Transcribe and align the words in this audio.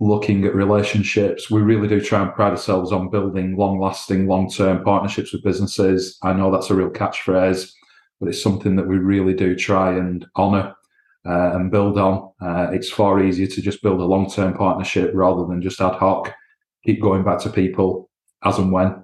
looking 0.00 0.44
at 0.44 0.54
relationships. 0.54 1.50
We 1.50 1.62
really 1.62 1.88
do 1.88 2.00
try 2.00 2.22
and 2.22 2.34
pride 2.34 2.50
ourselves 2.50 2.92
on 2.92 3.10
building 3.10 3.56
long 3.56 3.80
lasting, 3.80 4.26
long 4.26 4.50
term 4.50 4.82
partnerships 4.84 5.32
with 5.32 5.44
businesses. 5.44 6.18
I 6.22 6.32
know 6.32 6.50
that's 6.50 6.70
a 6.70 6.74
real 6.74 6.90
catchphrase, 6.90 7.72
but 8.20 8.28
it's 8.28 8.42
something 8.42 8.76
that 8.76 8.88
we 8.88 8.98
really 8.98 9.34
do 9.34 9.54
try 9.54 9.96
and 9.96 10.26
honour 10.36 10.74
uh, 11.26 11.52
and 11.54 11.70
build 11.70 11.98
on. 11.98 12.30
Uh, 12.40 12.68
it's 12.72 12.90
far 12.90 13.22
easier 13.22 13.46
to 13.46 13.62
just 13.62 13.82
build 13.82 14.00
a 14.00 14.04
long 14.04 14.30
term 14.30 14.54
partnership 14.54 15.10
rather 15.14 15.46
than 15.46 15.62
just 15.62 15.80
ad 15.80 15.94
hoc, 15.94 16.32
keep 16.84 17.00
going 17.00 17.24
back 17.24 17.38
to 17.40 17.50
people 17.50 18.10
as 18.44 18.58
and 18.58 18.72
when. 18.72 19.02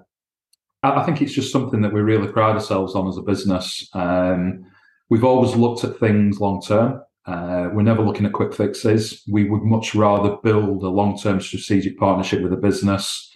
I 0.83 1.03
think 1.03 1.21
it's 1.21 1.33
just 1.33 1.51
something 1.51 1.81
that 1.81 1.93
we 1.93 2.01
really 2.01 2.27
pride 2.27 2.55
ourselves 2.55 2.95
on 2.95 3.07
as 3.07 3.17
a 3.17 3.21
business. 3.21 3.87
Um, 3.93 4.65
we've 5.09 5.23
always 5.23 5.55
looked 5.55 5.83
at 5.83 5.99
things 5.99 6.39
long 6.39 6.61
term. 6.61 7.01
Uh, 7.27 7.69
we're 7.71 7.83
never 7.83 8.01
looking 8.01 8.25
at 8.25 8.33
quick 8.33 8.53
fixes. 8.53 9.21
We 9.29 9.47
would 9.47 9.61
much 9.61 9.93
rather 9.93 10.37
build 10.43 10.81
a 10.81 10.89
long 10.89 11.19
term 11.19 11.39
strategic 11.39 11.99
partnership 11.99 12.41
with 12.41 12.53
a 12.53 12.57
business 12.57 13.31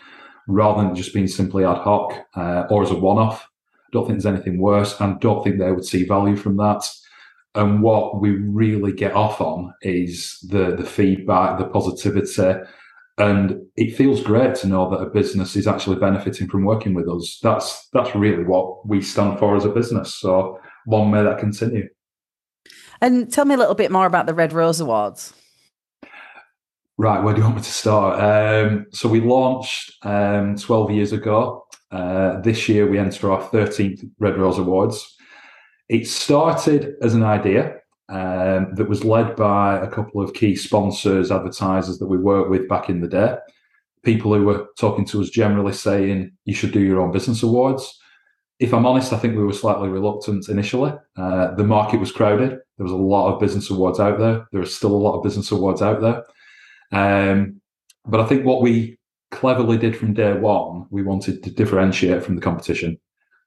rather 0.48 0.84
than 0.84 0.96
just 0.96 1.14
being 1.14 1.28
simply 1.28 1.66
ad 1.66 1.78
hoc 1.78 2.14
uh, 2.36 2.64
or 2.70 2.84
as 2.84 2.92
a 2.92 2.96
one 2.96 3.18
off. 3.18 3.44
I 3.44 3.90
don't 3.92 4.08
think 4.08 4.22
there's 4.22 4.34
anything 4.34 4.60
worse 4.60 5.00
and 5.00 5.20
don't 5.20 5.44
think 5.44 5.60
they 5.60 5.72
would 5.72 5.86
see 5.86 6.06
value 6.06 6.36
from 6.36 6.58
that. 6.58 6.84
And 7.56 7.82
what 7.82 8.20
we 8.20 8.32
really 8.32 8.92
get 8.92 9.14
off 9.14 9.40
on 9.40 9.74
is 9.82 10.40
the, 10.50 10.76
the 10.76 10.86
feedback, 10.86 11.58
the 11.58 11.66
positivity. 11.66 12.62
And 13.18 13.62
it 13.78 13.96
feels 13.96 14.22
great 14.22 14.56
to 14.56 14.68
know 14.68 14.90
that 14.90 15.02
a 15.02 15.10
business 15.10 15.56
is 15.56 15.68
actually 15.68 15.96
benefiting 15.96 16.50
from 16.50 16.66
working 16.66 16.94
with 16.94 17.08
us. 17.08 17.40
That's 17.42 17.88
that's 17.94 18.14
really 18.14 18.44
what 18.44 18.86
we 18.86 19.02
stand 19.02 19.40
for 19.40 19.56
as 19.56 19.64
a 19.64 19.70
business. 19.70 20.14
So 20.14 20.60
long 20.86 21.12
may 21.12 21.24
that 21.24 21.40
continue. 21.40 21.88
And 23.02 23.32
tell 23.32 23.46
me 23.46 23.56
a 23.56 23.58
little 23.58 23.76
bit 23.76 23.92
more 23.92 24.06
about 24.06 24.26
the 24.26 24.34
Red 24.34 24.52
Rose 24.52 24.82
Awards. 24.82 25.34
Right, 26.98 27.22
where 27.22 27.34
do 27.34 27.40
you 27.40 27.44
want 27.44 27.58
me 27.58 27.62
to 27.62 27.70
start? 27.70 28.22
Um, 28.22 28.86
so 28.92 29.10
we 29.10 29.20
launched 29.20 29.94
um, 30.04 30.56
12 30.56 30.92
years 30.92 31.12
ago. 31.12 31.68
Uh, 31.92 32.40
this 32.40 32.70
year 32.70 32.90
we 32.90 32.98
enter 32.98 33.32
our 33.32 33.42
13th 33.50 34.10
Red 34.18 34.38
Rose 34.38 34.58
Awards. 34.58 35.15
It 35.90 36.08
started 36.08 36.96
as 37.02 37.14
an 37.14 37.24
idea 37.24 37.78
um, 38.10 38.74
that 38.76 38.88
was 38.90 39.04
led 39.04 39.36
by 39.36 39.78
a 39.78 39.90
couple 39.90 40.22
of 40.22 40.34
key 40.34 40.56
sponsors, 40.56 41.32
advertisers 41.32 42.00
that 42.00 42.08
we 42.08 42.18
worked 42.18 42.50
with 42.50 42.68
back 42.68 42.90
in 42.90 43.02
the 43.02 43.08
day. 43.08 43.36
People 44.04 44.34
who 44.34 44.46
were 44.46 44.68
talking 44.78 45.06
to 45.06 45.22
us 45.22 45.30
generally 45.30 45.74
saying, 45.74 46.32
you 46.46 46.54
should 46.54 46.72
do 46.72 46.80
your 46.82 47.02
own 47.02 47.12
business 47.12 47.44
awards 47.44 48.00
if 48.60 48.74
I'm 48.74 48.86
honest, 48.86 49.12
I 49.12 49.18
think 49.18 49.36
we 49.36 49.44
were 49.44 49.54
slightly 49.54 49.90
reluctant 49.90 50.48
initially. 50.48 50.94
Uh, 51.18 51.54
the 51.56 51.64
market 51.64 52.00
was 52.00 52.12
crowded. 52.12 52.52
There 52.78 52.86
was 52.86 52.92
a 52.92 52.96
lot 52.96 53.34
of 53.34 53.40
business 53.40 53.70
awards 53.70 54.00
out 54.00 54.18
there. 54.18 54.48
There 54.52 54.62
are 54.62 54.66
still 54.66 54.92
a 54.92 54.98
lot 54.98 55.18
of 55.18 55.24
business 55.24 55.52
awards 55.52 55.82
out 55.82 56.02
there. 56.02 56.24
Um, 56.92 57.60
but 58.06 58.22
I 58.22 58.26
think 58.26 58.46
what 58.46 58.62
we 58.62 58.98
cleverly 59.32 59.78
did 59.78 59.98
from 59.98 60.14
day 60.14 60.34
one, 60.34 60.86
we 60.90 61.04
wanted 61.04 61.44
to 61.44 61.52
differentiate 61.52 62.24
from 62.24 62.36
the 62.36 62.42
competition. 62.42 62.98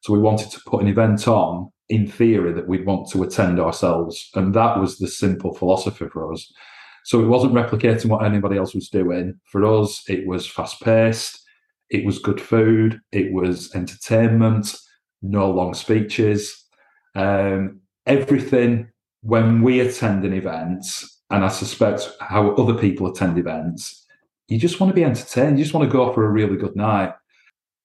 So 0.02 0.12
we 0.12 0.18
wanted 0.18 0.50
to 0.50 0.60
put 0.66 0.82
an 0.82 0.88
event 0.88 1.26
on 1.26 1.72
in 1.88 2.06
theory 2.06 2.52
that 2.52 2.68
we'd 2.68 2.86
want 2.86 3.10
to 3.10 3.22
attend 3.22 3.58
ourselves. 3.58 4.30
And 4.34 4.54
that 4.54 4.78
was 4.78 4.98
the 4.98 5.08
simple 5.08 5.54
philosophy 5.54 6.06
for 6.08 6.32
us. 6.32 6.52
So 7.04 7.20
it 7.20 7.28
wasn't 7.28 7.54
replicating 7.54 8.06
what 8.06 8.24
anybody 8.24 8.58
else 8.58 8.74
was 8.74 8.88
doing. 8.88 9.40
For 9.44 9.64
us, 9.64 10.02
it 10.08 10.26
was 10.26 10.46
fast 10.46 10.80
paced, 10.82 11.42
it 11.90 12.04
was 12.04 12.18
good 12.18 12.40
food, 12.40 13.00
it 13.12 13.32
was 13.32 13.74
entertainment 13.74 14.74
no 15.22 15.50
long 15.50 15.74
speeches. 15.74 16.64
Um, 17.14 17.80
everything 18.06 18.88
when 19.22 19.62
we 19.62 19.80
attend 19.80 20.24
an 20.24 20.32
event, 20.32 20.84
and 21.30 21.44
I 21.44 21.48
suspect 21.48 22.08
how 22.20 22.52
other 22.52 22.74
people 22.74 23.10
attend 23.10 23.38
events, 23.38 24.06
you 24.48 24.58
just 24.58 24.80
want 24.80 24.90
to 24.90 24.94
be 24.94 25.04
entertained. 25.04 25.58
You 25.58 25.64
just 25.64 25.74
want 25.74 25.88
to 25.88 25.92
go 25.92 26.12
for 26.12 26.24
a 26.24 26.30
really 26.30 26.56
good 26.56 26.76
night. 26.76 27.12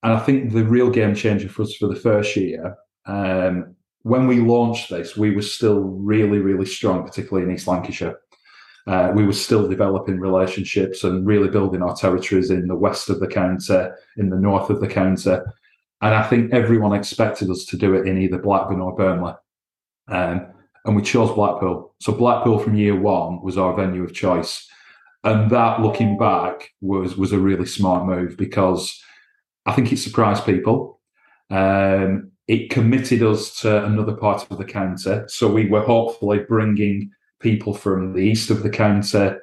And 0.02 0.14
I 0.14 0.20
think 0.20 0.52
the 0.52 0.64
real 0.64 0.90
game 0.90 1.16
changer 1.16 1.50
for 1.50 1.64
us 1.64 1.76
for 1.76 1.88
the 1.88 1.96
first 1.96 2.36
year, 2.36 2.76
um, 3.06 3.76
when 4.04 4.28
we 4.28 4.40
launched 4.40 4.90
this, 4.90 5.18
we 5.18 5.32
were 5.32 5.42
still 5.42 5.80
really, 5.80 6.40
really 6.40 6.66
strong, 6.66 7.04
particularly 7.04 7.48
in 7.48 7.56
East 7.56 7.68
Lancashire. 7.68 8.20
Uh, 8.86 9.14
we 9.16 9.26
were 9.26 9.34
still 9.34 9.68
developing 9.68 10.20
relationships 10.20 11.06
and 11.06 11.26
really 11.26 11.48
building 11.48 11.82
our 11.82 11.96
territories 11.96 12.50
in 12.50 12.68
the 12.68 12.76
west 12.76 13.10
of 13.10 13.22
the 13.22 13.28
county, 13.28 13.88
in 14.18 14.30
the 14.30 14.40
north 14.40 14.70
of 14.70 14.82
the 14.82 14.88
county. 14.88 15.38
And 16.02 16.14
I 16.14 16.24
think 16.24 16.54
everyone 16.54 16.94
expected 16.94 17.50
us 17.50 17.64
to 17.66 17.78
do 17.78 17.94
it 17.94 18.06
in 18.06 18.18
either 18.18 18.38
Blackburn 18.38 18.82
or 18.82 18.94
Burnley. 18.94 19.34
Um, 20.10 20.48
and 20.84 20.98
we 20.98 21.02
chose 21.02 21.34
Blackpool. 21.34 21.96
So 22.02 22.12
Blackpool 22.12 22.60
from 22.60 22.76
year 22.76 23.00
one 23.00 23.42
was 23.42 23.58
our 23.58 23.74
venue 23.74 24.04
of 24.04 24.14
choice. 24.14 24.68
And 25.24 25.50
that 25.52 25.80
looking 25.80 26.18
back 26.18 26.72
was 26.82 27.16
was 27.16 27.32
a 27.32 27.40
really 27.40 27.66
smart 27.66 28.06
move 28.06 28.36
because 28.36 29.02
I 29.66 29.72
think 29.72 29.94
it 29.94 29.98
surprised 29.98 30.46
people. 30.46 31.00
Um, 31.50 32.33
it 32.48 32.70
committed 32.70 33.24
us 33.24 33.62
to 33.62 33.86
another 33.86 34.16
part 34.16 34.46
of 34.50 34.58
the 34.58 34.66
county. 34.66 35.22
So 35.28 35.52
we 35.52 35.68
were 35.68 35.82
hopefully 35.84 36.40
bringing 36.40 37.12
people 37.40 37.74
from 37.74 38.14
the 38.14 38.20
east 38.20 38.50
of 38.50 38.64
the 38.64 38.70
county, 38.70 39.38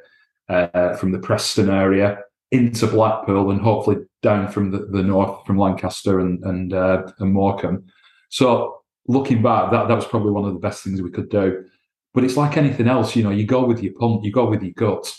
uh, 0.49 0.95
from 0.95 1.13
the 1.13 1.19
Preston 1.19 1.71
area, 1.71 2.19
into 2.51 2.87
Blackpool 2.87 3.51
and 3.51 3.61
hopefully 3.61 3.99
down 4.23 4.49
from 4.49 4.71
the, 4.71 4.79
the 4.79 5.03
north 5.03 5.47
from 5.47 5.59
Lancaster 5.59 6.21
and 6.21 6.43
and, 6.45 6.73
uh, 6.73 7.05
and 7.19 7.33
Morecambe. 7.33 7.85
So 8.29 8.81
looking 9.07 9.43
back, 9.43 9.71
that 9.71 9.89
that 9.89 9.95
was 9.95 10.07
probably 10.07 10.33
one 10.33 10.45
of 10.45 10.53
the 10.53 10.61
best 10.61 10.83
things 10.83 11.01
we 11.01 11.11
could 11.11 11.31
do. 11.31 11.65
But 12.13 12.25
it's 12.25 12.37
like 12.37 12.57
anything 12.57 12.89
else, 12.89 13.15
you 13.15 13.23
know, 13.23 13.31
you 13.31 13.47
go 13.47 13.65
with 13.65 13.83
your 13.83 13.95
pump, 13.95 14.25
you 14.25 14.33
go 14.33 14.51
with 14.51 14.63
your 14.63 14.73
gut. 14.73 15.15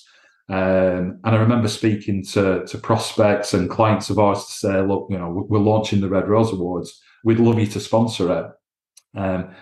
Um, 0.49 1.19
and 1.23 1.35
I 1.35 1.37
remember 1.37 1.69
speaking 1.69 2.25
to 2.25 2.65
to 2.65 2.77
prospects 2.77 3.53
and 3.53 3.69
clients 3.69 4.09
of 4.09 4.19
ours 4.19 4.45
to 4.45 4.51
say, 4.51 4.81
look, 4.81 5.07
you 5.09 5.17
know, 5.17 5.45
we're 5.47 5.59
launching 5.59 6.01
the 6.01 6.09
Red 6.09 6.27
Rose 6.27 6.51
Awards. 6.51 7.01
We'd 7.23 7.39
love 7.39 7.59
you 7.59 7.67
to 7.67 7.79
sponsor 7.79 8.31
it. 8.31 9.19
Um, 9.19 9.55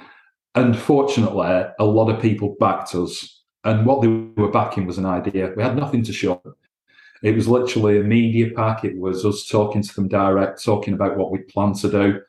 unfortunately, 0.55 1.63
a 1.79 1.85
lot 1.85 2.09
of 2.09 2.21
people 2.21 2.55
backed 2.59 2.95
us. 2.95 3.43
And 3.63 3.85
what 3.85 4.01
they 4.01 4.07
were 4.07 4.51
backing 4.51 4.85
was 4.85 4.97
an 4.97 5.05
idea. 5.05 5.53
We 5.55 5.63
had 5.63 5.75
nothing 5.75 6.03
to 6.03 6.13
show. 6.13 6.41
It 7.21 7.35
was 7.35 7.47
literally 7.47 7.99
a 7.99 8.03
media 8.03 8.51
pack. 8.55 8.85
It 8.85 8.97
was 8.97 9.25
us 9.25 9.47
talking 9.47 9.81
to 9.81 9.95
them 9.95 10.07
direct, 10.07 10.63
talking 10.63 10.93
about 10.93 11.17
what 11.17 11.31
we 11.31 11.39
plan 11.39 11.73
to 11.73 11.89
do. 11.89 12.21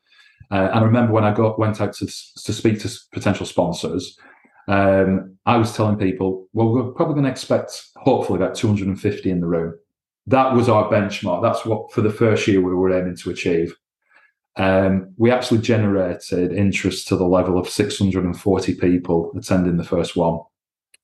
Uh, 0.50 0.68
and 0.72 0.80
I 0.80 0.82
remember 0.82 1.12
when 1.12 1.24
I 1.24 1.32
got 1.32 1.58
went 1.58 1.80
out 1.80 1.92
to, 1.94 2.06
to 2.06 2.52
speak 2.52 2.80
to 2.80 2.90
potential 3.12 3.46
sponsors, 3.46 4.18
um, 4.66 5.36
I 5.46 5.56
was 5.56 5.74
telling 5.74 5.96
people, 5.96 6.48
well, 6.52 6.70
we're 6.70 6.90
probably 6.92 7.14
going 7.14 7.24
to 7.24 7.30
expect 7.30 7.82
hopefully 7.96 8.38
about 8.38 8.56
250 8.56 9.30
in 9.30 9.40
the 9.40 9.46
room. 9.46 9.74
That 10.26 10.54
was 10.54 10.68
our 10.68 10.90
benchmark. 10.90 11.42
That's 11.42 11.64
what 11.64 11.92
for 11.92 12.02
the 12.02 12.10
first 12.10 12.46
year 12.46 12.60
we 12.60 12.74
were 12.74 12.92
aiming 12.92 13.16
to 13.16 13.30
achieve. 13.30 13.76
Um, 14.56 15.14
we 15.16 15.30
actually 15.30 15.60
generated 15.60 16.52
interest 16.52 17.08
to 17.08 17.16
the 17.16 17.24
level 17.26 17.58
of 17.58 17.68
640 17.68 18.74
people 18.74 19.32
attending 19.36 19.76
the 19.76 19.84
first 19.84 20.16
one, 20.16 20.40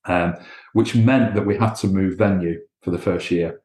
um, 0.05 0.35
which 0.73 0.95
meant 0.95 1.33
that 1.35 1.45
we 1.45 1.57
had 1.57 1.73
to 1.75 1.87
move 1.87 2.17
venue 2.17 2.59
for 2.81 2.91
the 2.91 2.97
first 2.99 3.31
year. 3.31 3.61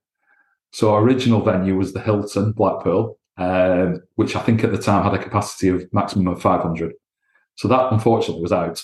So 0.71 0.93
our 0.95 1.03
original 1.03 1.43
venue 1.43 1.77
was 1.77 1.93
the 1.93 2.01
Hilton 2.01 2.53
Blackpool. 2.53 3.19
um, 3.39 4.03
which 4.17 4.37
I 4.37 4.41
think 4.41 4.63
at 4.63 4.73
the 4.73 4.79
time 4.79 5.03
had 5.05 5.15
a 5.15 5.23
capacity 5.23 5.69
of 5.69 5.91
maximum 5.93 6.29
of 6.29 6.41
500. 6.43 6.93
So 7.57 7.67
that 7.69 7.93
unfortunately 7.93 8.43
was 8.43 8.53
out. 8.53 8.83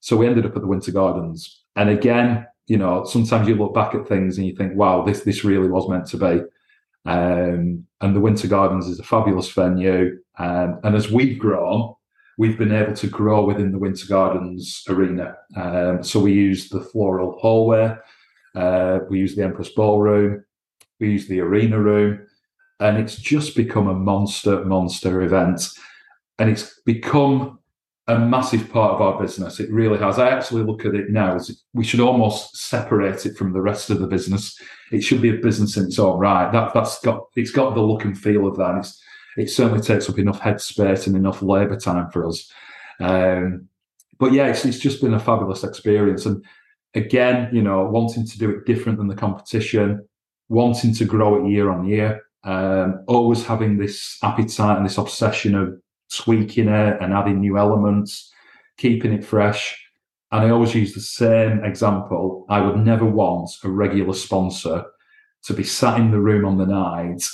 So 0.00 0.16
we 0.16 0.26
ended 0.26 0.46
up 0.46 0.54
at 0.54 0.62
the 0.62 0.68
Winter 0.68 0.92
Gardens. 0.92 1.64
And 1.74 1.88
again, 1.90 2.46
you 2.66 2.76
know, 2.76 3.04
sometimes 3.04 3.48
you 3.48 3.54
look 3.54 3.74
back 3.74 3.94
at 3.94 4.06
things 4.06 4.36
and 4.36 4.46
you 4.46 4.54
think, 4.54 4.74
wow, 4.76 5.02
this 5.04 5.22
this 5.22 5.42
really 5.44 5.68
was 5.68 5.88
meant 5.88 6.06
to 6.08 6.18
be. 6.18 6.42
Um, 7.08 7.86
and 8.02 8.14
the 8.14 8.20
Winter 8.20 8.48
Gardens 8.48 8.86
is 8.86 9.00
a 9.00 9.02
fabulous 9.02 9.50
venue. 9.50 10.18
Um, 10.38 10.78
and 10.84 10.94
as 10.94 11.10
we've 11.10 11.38
grown, 11.38 11.94
we've 12.36 12.58
been 12.58 12.70
able 12.72 12.94
to 12.94 13.06
grow 13.06 13.44
within 13.44 13.72
the 13.72 13.78
Winter 13.78 14.06
Gardens 14.06 14.84
arena. 14.88 15.36
Um, 15.56 16.04
so 16.04 16.20
we 16.20 16.34
use 16.34 16.68
the 16.68 16.82
floral 16.82 17.38
hallway, 17.40 17.96
uh, 18.54 19.00
we 19.08 19.18
use 19.18 19.34
the 19.34 19.42
Empress 19.42 19.70
Ballroom, 19.70 20.44
we 21.00 21.10
use 21.12 21.26
the 21.28 21.40
arena 21.40 21.80
room, 21.80 22.26
and 22.78 22.98
it's 22.98 23.16
just 23.16 23.56
become 23.56 23.88
a 23.88 23.94
monster, 23.94 24.64
monster 24.64 25.22
event. 25.22 25.66
And 26.38 26.50
it's 26.50 26.78
become 26.84 27.57
a 28.08 28.18
massive 28.18 28.70
part 28.72 28.94
of 28.94 29.02
our 29.02 29.20
business. 29.20 29.60
It 29.60 29.70
really 29.70 29.98
has. 29.98 30.18
I 30.18 30.30
actually 30.30 30.64
look 30.64 30.86
at 30.86 30.94
it 30.94 31.10
now 31.10 31.36
as 31.36 31.62
we 31.74 31.84
should 31.84 32.00
almost 32.00 32.56
separate 32.56 33.26
it 33.26 33.36
from 33.36 33.52
the 33.52 33.60
rest 33.60 33.90
of 33.90 34.00
the 34.00 34.06
business. 34.06 34.58
It 34.90 35.02
should 35.02 35.20
be 35.20 35.28
a 35.28 35.42
business 35.42 35.76
in 35.76 35.84
its 35.84 35.98
own 35.98 36.18
right. 36.18 36.50
That 36.50 36.72
that's 36.72 37.00
got 37.00 37.26
it's 37.36 37.50
got 37.50 37.74
the 37.74 37.82
look 37.82 38.04
and 38.04 38.18
feel 38.18 38.46
of 38.46 38.56
that. 38.56 38.78
It's, 38.78 39.02
it 39.36 39.50
certainly 39.50 39.82
takes 39.82 40.08
up 40.08 40.18
enough 40.18 40.40
headspace 40.40 41.06
and 41.06 41.14
enough 41.14 41.42
labour 41.42 41.78
time 41.78 42.10
for 42.10 42.26
us. 42.26 42.50
Um, 42.98 43.68
but 44.18 44.32
yeah, 44.32 44.48
it's, 44.48 44.64
it's 44.64 44.78
just 44.80 45.00
been 45.00 45.14
a 45.14 45.20
fabulous 45.20 45.62
experience. 45.62 46.26
And 46.26 46.44
again, 46.94 47.50
you 47.52 47.62
know, 47.62 47.84
wanting 47.84 48.26
to 48.26 48.38
do 48.38 48.50
it 48.50 48.66
different 48.66 48.98
than 48.98 49.06
the 49.06 49.14
competition, 49.14 50.08
wanting 50.48 50.94
to 50.94 51.04
grow 51.04 51.44
it 51.44 51.48
year 51.48 51.70
on 51.70 51.86
year, 51.86 52.22
um, 52.44 53.04
always 53.06 53.44
having 53.44 53.76
this 53.76 54.18
appetite 54.22 54.78
and 54.78 54.86
this 54.86 54.98
obsession 54.98 55.54
of 55.54 55.80
tweaking 56.12 56.68
it 56.68 57.00
and 57.00 57.12
adding 57.12 57.40
new 57.40 57.58
elements, 57.58 58.32
keeping 58.76 59.12
it 59.12 59.24
fresh. 59.24 59.76
And 60.30 60.44
I 60.44 60.50
always 60.50 60.74
use 60.74 60.94
the 60.94 61.00
same 61.00 61.64
example. 61.64 62.46
I 62.50 62.60
would 62.60 62.76
never 62.76 63.06
want 63.06 63.50
a 63.64 63.68
regular 63.70 64.14
sponsor 64.14 64.84
to 65.44 65.54
be 65.54 65.64
sat 65.64 65.98
in 65.98 66.10
the 66.10 66.20
room 66.20 66.44
on 66.44 66.58
the 66.58 66.66
night 66.66 67.26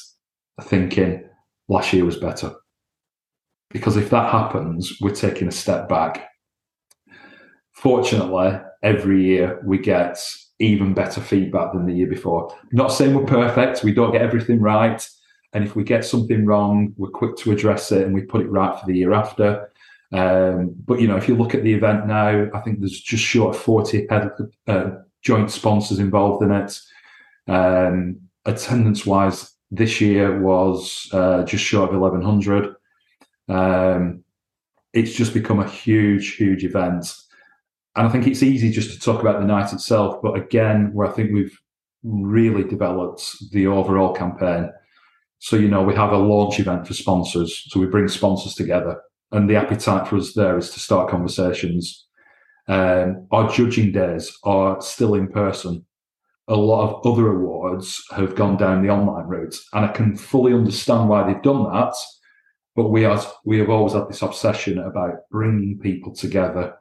thinking 0.62 1.28
last 1.68 1.92
year 1.92 2.04
was 2.04 2.16
better. 2.16 2.54
Because 3.70 3.96
if 3.96 4.10
that 4.10 4.30
happens, 4.30 4.92
we're 5.00 5.14
taking 5.14 5.48
a 5.48 5.52
step 5.52 5.88
back. 5.88 6.28
Fortunately, 7.72 8.60
every 8.82 9.24
year 9.24 9.60
we 9.64 9.78
get 9.78 10.24
even 10.60 10.94
better 10.94 11.20
feedback 11.20 11.72
than 11.72 11.86
the 11.86 11.92
year 11.92 12.06
before. 12.06 12.56
Not 12.70 12.92
saying 12.92 13.14
we're 13.14 13.24
perfect, 13.24 13.82
we 13.82 13.92
don't 13.92 14.12
get 14.12 14.22
everything 14.22 14.60
right. 14.60 15.06
And 15.54 15.64
if 15.64 15.76
we 15.76 15.84
get 15.84 16.04
something 16.04 16.44
wrong, 16.44 16.92
we're 16.96 17.08
quick 17.08 17.36
to 17.38 17.52
address 17.52 17.92
it 17.92 18.04
and 18.04 18.12
we 18.12 18.22
put 18.22 18.40
it 18.40 18.50
right 18.50 18.78
for 18.78 18.86
the 18.86 18.96
year 18.98 19.14
after. 19.14 19.70
Um, 20.12 20.74
but 20.84 21.00
you 21.00 21.06
know, 21.06 21.16
if 21.16 21.28
you 21.28 21.36
look 21.36 21.54
at 21.54 21.62
the 21.62 21.72
event 21.72 22.06
now, 22.06 22.48
I 22.52 22.60
think 22.60 22.80
there's 22.80 23.00
just 23.00 23.22
short 23.22 23.54
of 23.54 23.62
40 23.62 24.08
uh, 24.66 24.90
joint 25.22 25.50
sponsors 25.50 26.00
involved 26.00 26.42
in 26.42 26.50
it. 26.50 26.78
Um, 27.46 28.20
attendance 28.44 29.06
wise, 29.06 29.52
this 29.70 30.00
year 30.00 30.40
was 30.40 31.08
uh, 31.12 31.44
just 31.44 31.64
short 31.64 31.90
of 31.92 32.00
1100. 32.00 32.74
Um, 33.48 34.24
it's 34.92 35.14
just 35.14 35.34
become 35.34 35.60
a 35.60 35.68
huge, 35.68 36.34
huge 36.34 36.64
event. 36.64 37.12
And 37.96 38.08
I 38.08 38.10
think 38.10 38.26
it's 38.26 38.42
easy 38.42 38.70
just 38.70 38.92
to 38.92 39.00
talk 39.00 39.20
about 39.20 39.40
the 39.40 39.46
night 39.46 39.72
itself, 39.72 40.20
but 40.20 40.36
again, 40.36 40.92
where 40.92 41.08
I 41.08 41.12
think 41.12 41.32
we've 41.32 41.56
really 42.02 42.64
developed 42.64 43.50
the 43.52 43.66
overall 43.68 44.12
campaign 44.12 44.70
so, 45.44 45.56
you 45.56 45.68
know, 45.68 45.82
we 45.82 45.94
have 45.94 46.12
a 46.12 46.16
launch 46.16 46.58
event 46.58 46.86
for 46.86 46.94
sponsors. 46.94 47.66
So 47.68 47.78
we 47.78 47.84
bring 47.84 48.08
sponsors 48.08 48.54
together. 48.54 48.98
And 49.30 49.48
the 49.48 49.56
appetite 49.56 50.08
for 50.08 50.16
us 50.16 50.32
there 50.32 50.56
is 50.56 50.70
to 50.70 50.80
start 50.80 51.10
conversations. 51.10 52.06
Um, 52.66 53.26
our 53.30 53.52
judging 53.52 53.92
days 53.92 54.34
are 54.44 54.80
still 54.80 55.14
in 55.14 55.28
person. 55.28 55.84
A 56.48 56.56
lot 56.56 56.88
of 56.88 57.12
other 57.12 57.28
awards 57.28 58.02
have 58.12 58.36
gone 58.36 58.56
down 58.56 58.82
the 58.82 58.88
online 58.88 59.26
route. 59.26 59.54
And 59.74 59.84
I 59.84 59.88
can 59.88 60.16
fully 60.16 60.54
understand 60.54 61.10
why 61.10 61.26
they've 61.26 61.42
done 61.42 61.64
that. 61.64 61.94
But 62.74 62.88
we, 62.88 63.04
are, 63.04 63.20
we 63.44 63.58
have 63.58 63.68
always 63.68 63.92
had 63.92 64.08
this 64.08 64.22
obsession 64.22 64.78
about 64.78 65.28
bringing 65.30 65.78
people 65.78 66.14
together. 66.14 66.74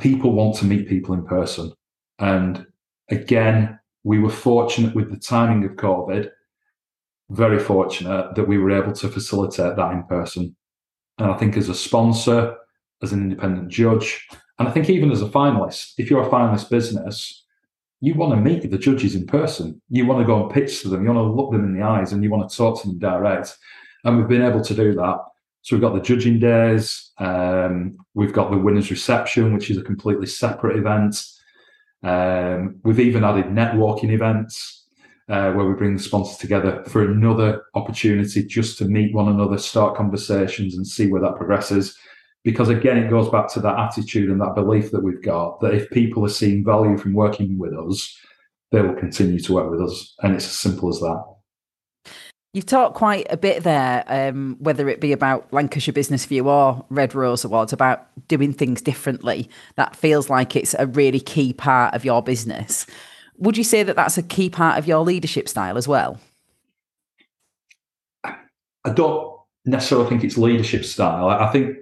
People 0.00 0.32
want 0.32 0.56
to 0.56 0.64
meet 0.64 0.88
people 0.88 1.12
in 1.12 1.26
person. 1.26 1.70
And 2.18 2.64
again, 3.10 3.78
we 4.02 4.18
were 4.18 4.30
fortunate 4.30 4.94
with 4.94 5.10
the 5.10 5.18
timing 5.18 5.66
of 5.66 5.72
COVID 5.72 6.30
very 7.32 7.58
fortunate 7.58 8.34
that 8.34 8.46
we 8.46 8.58
were 8.58 8.70
able 8.70 8.92
to 8.92 9.08
facilitate 9.08 9.76
that 9.76 9.92
in 9.92 10.02
person. 10.04 10.54
And 11.18 11.30
I 11.30 11.36
think 11.36 11.56
as 11.56 11.68
a 11.68 11.74
sponsor, 11.74 12.56
as 13.02 13.12
an 13.12 13.22
independent 13.22 13.68
judge, 13.68 14.26
and 14.58 14.68
I 14.68 14.70
think 14.70 14.90
even 14.90 15.10
as 15.10 15.22
a 15.22 15.26
finalist, 15.26 15.94
if 15.98 16.10
you're 16.10 16.22
a 16.22 16.30
finalist 16.30 16.70
business, 16.70 17.44
you 18.00 18.14
want 18.14 18.32
to 18.32 18.36
meet 18.36 18.68
the 18.70 18.78
judges 18.78 19.14
in 19.14 19.26
person. 19.26 19.80
You 19.88 20.06
want 20.06 20.20
to 20.20 20.26
go 20.26 20.42
and 20.42 20.52
pitch 20.52 20.82
to 20.82 20.88
them. 20.88 21.04
You 21.04 21.12
want 21.12 21.26
to 21.26 21.32
look 21.32 21.52
them 21.52 21.64
in 21.64 21.78
the 21.78 21.84
eyes 21.84 22.12
and 22.12 22.22
you 22.22 22.30
want 22.30 22.48
to 22.48 22.56
talk 22.56 22.82
to 22.82 22.88
them 22.88 22.98
direct. 22.98 23.56
And 24.04 24.18
we've 24.18 24.28
been 24.28 24.42
able 24.42 24.60
to 24.62 24.74
do 24.74 24.94
that. 24.94 25.18
So 25.62 25.76
we've 25.76 25.80
got 25.80 25.94
the 25.94 26.00
judging 26.00 26.40
days. 26.40 27.12
Um, 27.18 27.96
we've 28.14 28.32
got 28.32 28.50
the 28.50 28.58
winners 28.58 28.90
reception, 28.90 29.54
which 29.54 29.70
is 29.70 29.78
a 29.78 29.82
completely 29.82 30.26
separate 30.26 30.76
event. 30.76 31.24
Um, 32.02 32.80
we've 32.82 32.98
even 32.98 33.22
added 33.22 33.46
networking 33.46 34.10
events 34.10 34.81
uh, 35.28 35.52
where 35.52 35.66
we 35.66 35.74
bring 35.74 35.96
the 35.96 36.02
sponsors 36.02 36.38
together 36.38 36.82
for 36.86 37.04
another 37.04 37.62
opportunity 37.74 38.44
just 38.44 38.78
to 38.78 38.84
meet 38.84 39.14
one 39.14 39.28
another, 39.28 39.58
start 39.58 39.96
conversations, 39.96 40.76
and 40.76 40.86
see 40.86 41.06
where 41.06 41.22
that 41.22 41.36
progresses. 41.36 41.96
Because 42.44 42.68
again, 42.68 42.98
it 42.98 43.10
goes 43.10 43.28
back 43.28 43.48
to 43.52 43.60
that 43.60 43.78
attitude 43.78 44.28
and 44.28 44.40
that 44.40 44.54
belief 44.54 44.90
that 44.90 45.02
we've 45.02 45.22
got 45.22 45.60
that 45.60 45.74
if 45.74 45.90
people 45.90 46.24
are 46.24 46.30
seeing 46.30 46.64
value 46.64 46.98
from 46.98 47.12
working 47.12 47.56
with 47.56 47.72
us, 47.72 48.18
they 48.72 48.82
will 48.82 48.94
continue 48.94 49.38
to 49.38 49.52
work 49.52 49.70
with 49.70 49.80
us. 49.80 50.14
And 50.22 50.34
it's 50.34 50.46
as 50.46 50.58
simple 50.58 50.88
as 50.88 50.98
that. 51.00 51.24
You've 52.54 52.66
talked 52.66 52.96
quite 52.96 53.26
a 53.30 53.38
bit 53.38 53.62
there, 53.62 54.04
um, 54.08 54.56
whether 54.58 54.86
it 54.88 55.00
be 55.00 55.12
about 55.12 55.50
Lancashire 55.54 55.94
Business 55.94 56.26
View 56.26 56.48
or 56.48 56.84
Red 56.90 57.14
Rose 57.14 57.44
Awards, 57.44 57.72
about 57.72 58.06
doing 58.28 58.52
things 58.52 58.82
differently. 58.82 59.48
That 59.76 59.96
feels 59.96 60.28
like 60.28 60.54
it's 60.54 60.74
a 60.78 60.86
really 60.86 61.20
key 61.20 61.54
part 61.54 61.94
of 61.94 62.04
your 62.04 62.22
business. 62.22 62.86
Would 63.38 63.56
you 63.56 63.64
say 63.64 63.82
that 63.82 63.96
that's 63.96 64.18
a 64.18 64.22
key 64.22 64.50
part 64.50 64.78
of 64.78 64.86
your 64.86 65.00
leadership 65.00 65.48
style 65.48 65.76
as 65.76 65.88
well? 65.88 66.20
I 68.24 68.90
don't 68.94 69.36
necessarily 69.64 70.08
think 70.08 70.24
it's 70.24 70.38
leadership 70.38 70.84
style. 70.84 71.28
I 71.28 71.50
think 71.52 71.76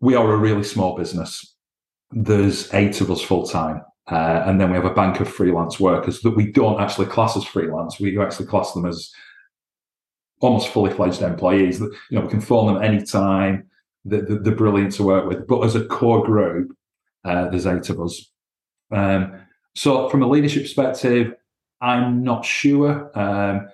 we 0.00 0.14
are 0.14 0.32
a 0.32 0.36
really 0.36 0.64
small 0.64 0.96
business. 0.96 1.54
There's 2.10 2.72
eight 2.72 3.00
of 3.00 3.10
us 3.10 3.20
full 3.20 3.46
time. 3.46 3.82
Uh, 4.08 4.44
and 4.46 4.60
then 4.60 4.70
we 4.70 4.76
have 4.76 4.84
a 4.84 4.94
bank 4.94 5.18
of 5.18 5.28
freelance 5.28 5.80
workers 5.80 6.20
that 6.20 6.36
we 6.36 6.52
don't 6.52 6.80
actually 6.80 7.06
class 7.06 7.36
as 7.36 7.44
freelance. 7.44 7.98
We 7.98 8.18
actually 8.20 8.46
class 8.46 8.72
them 8.72 8.86
as 8.86 9.10
almost 10.40 10.68
fully 10.68 10.92
fledged 10.92 11.22
employees. 11.22 11.80
You 11.80 11.90
know, 12.12 12.20
we 12.20 12.28
can 12.28 12.40
phone 12.40 12.72
them 12.72 12.82
anytime. 12.82 13.68
They're, 14.04 14.22
they're 14.22 14.54
brilliant 14.54 14.92
to 14.94 15.02
work 15.02 15.26
with. 15.26 15.48
But 15.48 15.62
as 15.62 15.74
a 15.74 15.84
core 15.86 16.24
group, 16.24 16.76
uh, 17.24 17.48
there's 17.48 17.66
eight 17.66 17.90
of 17.90 18.00
us. 18.00 18.30
Um, 18.92 19.40
so, 19.76 20.08
from 20.08 20.22
a 20.22 20.28
leadership 20.28 20.62
perspective, 20.62 21.34
I'm 21.82 22.24
not 22.24 22.46
sure. 22.46 23.10
Um, 23.16 23.68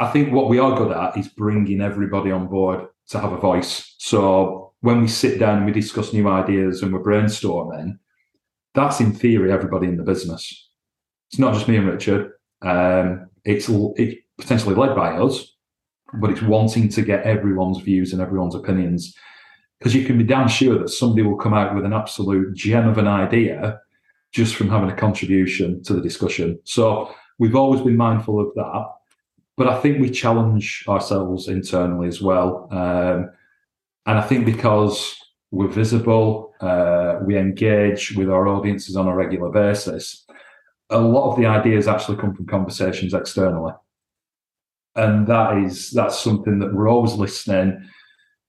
I 0.00 0.10
think 0.10 0.32
what 0.32 0.48
we 0.48 0.58
are 0.58 0.76
good 0.76 0.90
at 0.90 1.16
is 1.16 1.28
bringing 1.28 1.80
everybody 1.80 2.32
on 2.32 2.48
board 2.48 2.88
to 3.10 3.20
have 3.20 3.32
a 3.32 3.38
voice. 3.38 3.94
So, 3.98 4.72
when 4.80 5.00
we 5.00 5.06
sit 5.06 5.38
down 5.38 5.58
and 5.58 5.66
we 5.66 5.70
discuss 5.70 6.12
new 6.12 6.28
ideas 6.28 6.82
and 6.82 6.92
we're 6.92 7.04
brainstorming, 7.04 8.00
that's 8.74 8.98
in 8.98 9.12
theory 9.12 9.52
everybody 9.52 9.86
in 9.86 9.96
the 9.96 10.02
business. 10.02 10.70
It's 11.30 11.38
not 11.38 11.54
just 11.54 11.68
me 11.68 11.76
and 11.76 11.86
Richard. 11.86 12.32
Um, 12.62 13.30
it's, 13.44 13.68
it's 13.68 14.20
potentially 14.38 14.74
led 14.74 14.96
by 14.96 15.12
us, 15.12 15.54
but 16.20 16.30
it's 16.30 16.42
wanting 16.42 16.88
to 16.88 17.02
get 17.02 17.22
everyone's 17.22 17.78
views 17.78 18.12
and 18.12 18.20
everyone's 18.20 18.56
opinions. 18.56 19.14
Because 19.78 19.94
you 19.94 20.04
can 20.04 20.18
be 20.18 20.24
damn 20.24 20.48
sure 20.48 20.76
that 20.80 20.88
somebody 20.88 21.22
will 21.22 21.36
come 21.36 21.54
out 21.54 21.76
with 21.76 21.84
an 21.84 21.92
absolute 21.92 22.56
gem 22.56 22.88
of 22.88 22.98
an 22.98 23.06
idea 23.06 23.80
just 24.32 24.54
from 24.56 24.68
having 24.68 24.90
a 24.90 24.96
contribution 24.96 25.82
to 25.84 25.94
the 25.94 26.00
discussion. 26.00 26.58
So 26.64 27.14
we've 27.38 27.56
always 27.56 27.80
been 27.80 27.96
mindful 27.96 28.40
of 28.40 28.54
that. 28.54 28.84
But 29.56 29.68
I 29.68 29.80
think 29.80 30.00
we 30.00 30.10
challenge 30.10 30.84
ourselves 30.88 31.48
internally 31.48 32.06
as 32.06 32.22
well. 32.22 32.68
Um, 32.70 33.30
and 34.06 34.18
I 34.18 34.22
think 34.22 34.46
because 34.46 35.16
we're 35.50 35.68
visible, 35.68 36.54
uh, 36.60 37.18
we 37.24 37.36
engage 37.36 38.14
with 38.16 38.30
our 38.30 38.46
audiences 38.46 38.96
on 38.96 39.08
a 39.08 39.14
regular 39.14 39.50
basis, 39.50 40.24
a 40.90 40.98
lot 40.98 41.30
of 41.30 41.38
the 41.38 41.46
ideas 41.46 41.88
actually 41.88 42.18
come 42.18 42.34
from 42.34 42.46
conversations 42.46 43.14
externally. 43.14 43.72
And 44.94 45.26
that 45.26 45.58
is 45.58 45.90
that's 45.90 46.18
something 46.18 46.58
that 46.60 46.74
we're 46.74 46.88
always 46.88 47.14
listening. 47.14 47.88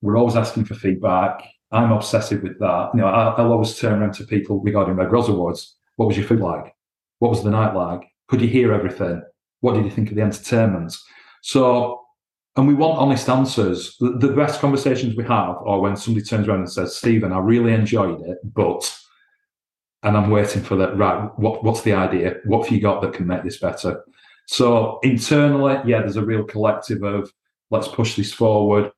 We're 0.02 0.18
always 0.18 0.36
asking 0.36 0.66
for 0.66 0.76
feedback. 0.76 1.44
I'm 1.72 1.92
obsessive 1.92 2.42
with 2.42 2.60
that. 2.60 2.90
You 2.94 3.02
know, 3.02 3.08
I, 3.08 3.42
will 3.42 3.54
always 3.54 3.78
turn 3.78 4.02
around 4.02 4.14
to 4.16 4.26
people 4.26 4.60
regarding 4.62 4.96
Red 4.96 5.12
Rose 5.12 5.30
Awards. 5.30 5.76
What 5.98 6.08
was 6.08 6.18
your 6.18 6.26
food 6.26 6.40
like? 6.40 6.74
What 7.20 7.30
was 7.30 7.44
the 7.44 7.52
night 7.52 7.76
like? 7.76 8.02
Could 8.28 8.42
you 8.42 8.48
hear 8.48 8.74
everything? 8.74 9.22
What 9.62 9.76
did 9.76 9.86
you 9.86 9.92
think 9.92 10.10
of 10.10 10.16
the 10.16 10.22
entertainment? 10.22 10.96
So 11.42 12.02
and 12.56 12.68
we 12.68 12.74
want 12.74 13.00
honest 13.00 13.30
answers. 13.30 13.96
The, 14.00 14.18
the, 14.18 14.34
best 14.34 14.60
conversations 14.60 15.16
we 15.16 15.24
have 15.24 15.56
are 15.66 15.80
when 15.80 15.96
somebody 15.96 16.26
turns 16.26 16.48
around 16.48 16.60
and 16.60 16.72
says, 16.72 16.96
Stephen, 16.96 17.32
I 17.32 17.40
really 17.40 17.72
enjoyed 17.74 18.22
it, 18.22 18.38
but, 18.44 19.00
and 20.04 20.18
I'm 20.18 20.30
waiting 20.30 20.64
for 20.64 20.76
that, 20.76 20.98
right, 20.98 21.30
what, 21.38 21.64
what's 21.64 21.84
the 21.84 21.94
idea? 21.94 22.36
What 22.46 22.66
have 22.66 22.76
you 22.76 22.82
got 22.82 23.02
that 23.02 23.14
can 23.14 23.28
make 23.28 23.44
this 23.44 23.60
better? 23.60 24.04
So 24.48 25.00
internally, 25.04 25.80
yeah, 25.86 26.00
there's 26.00 26.18
a 26.18 26.26
real 26.26 26.44
collective 26.44 27.04
of 27.04 27.32
let's 27.72 27.88
push 27.88 28.16
this 28.16 28.34
forward. 28.34 28.92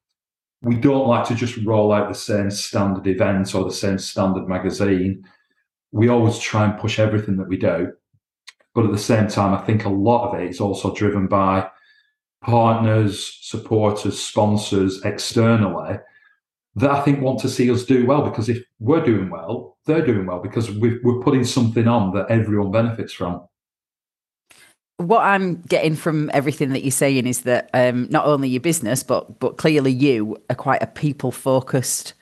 We 0.61 0.75
don't 0.75 1.07
like 1.07 1.27
to 1.27 1.35
just 1.35 1.57
roll 1.57 1.91
out 1.91 2.07
the 2.07 2.15
same 2.15 2.51
standard 2.51 3.07
event 3.07 3.55
or 3.55 3.63
the 3.63 3.71
same 3.71 3.97
standard 3.97 4.47
magazine. 4.47 5.25
We 5.91 6.07
always 6.09 6.37
try 6.37 6.65
and 6.65 6.79
push 6.79 6.99
everything 6.99 7.37
that 7.37 7.47
we 7.47 7.57
do. 7.57 7.93
But 8.73 8.85
at 8.85 8.91
the 8.91 8.97
same 8.97 9.27
time, 9.27 9.53
I 9.53 9.65
think 9.65 9.85
a 9.85 9.89
lot 9.89 10.29
of 10.29 10.39
it 10.39 10.49
is 10.49 10.61
also 10.61 10.93
driven 10.93 11.27
by 11.27 11.69
partners, 12.41 13.39
supporters, 13.41 14.21
sponsors 14.21 15.03
externally 15.03 15.97
that 16.75 16.91
I 16.91 17.01
think 17.01 17.21
want 17.21 17.39
to 17.41 17.49
see 17.49 17.69
us 17.69 17.83
do 17.83 18.05
well. 18.05 18.21
Because 18.21 18.47
if 18.47 18.63
we're 18.79 19.03
doing 19.03 19.29
well, 19.29 19.77
they're 19.85 20.05
doing 20.05 20.25
well 20.25 20.39
because 20.39 20.71
we 20.71 20.99
are 21.05 21.21
putting 21.21 21.43
something 21.43 21.87
on 21.87 22.13
that 22.13 22.29
everyone 22.29 22.71
benefits 22.71 23.13
from. 23.13 23.45
What 25.01 25.21
I'm 25.21 25.61
getting 25.63 25.95
from 25.95 26.29
everything 26.33 26.69
that 26.69 26.83
you're 26.83 26.91
saying 26.91 27.27
is 27.27 27.41
that 27.41 27.69
um, 27.73 28.07
not 28.09 28.25
only 28.25 28.49
your 28.49 28.61
business, 28.61 29.03
but 29.03 29.39
but 29.39 29.57
clearly 29.57 29.91
you 29.91 30.37
are 30.49 30.55
quite 30.55 30.83
a 30.83 30.87
people 30.87 31.31
focused 31.31 32.13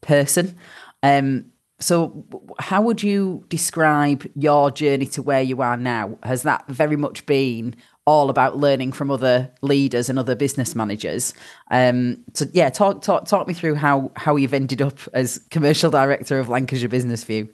person. 0.00 0.56
Um, 1.02 1.46
so, 1.78 2.24
how 2.58 2.80
would 2.82 3.02
you 3.02 3.44
describe 3.48 4.26
your 4.34 4.70
journey 4.70 5.06
to 5.06 5.22
where 5.22 5.42
you 5.42 5.60
are 5.60 5.76
now? 5.76 6.18
Has 6.22 6.42
that 6.42 6.66
very 6.68 6.96
much 6.96 7.26
been 7.26 7.76
all 8.06 8.30
about 8.30 8.56
learning 8.56 8.92
from 8.92 9.10
other 9.10 9.50
leaders 9.62 10.08
and 10.08 10.18
other 10.18 10.36
business 10.36 10.74
managers. 10.76 11.34
Um, 11.72 12.24
so 12.34 12.46
yeah, 12.52 12.70
talk 12.70 13.02
talk 13.02 13.26
talk 13.26 13.48
me 13.48 13.54
through 13.54 13.74
how 13.74 14.12
how 14.14 14.36
you've 14.36 14.54
ended 14.54 14.80
up 14.80 14.98
as 15.12 15.38
commercial 15.50 15.90
director 15.90 16.38
of 16.38 16.48
Lancashire 16.48 16.88
Business 16.88 17.24
View. 17.24 17.48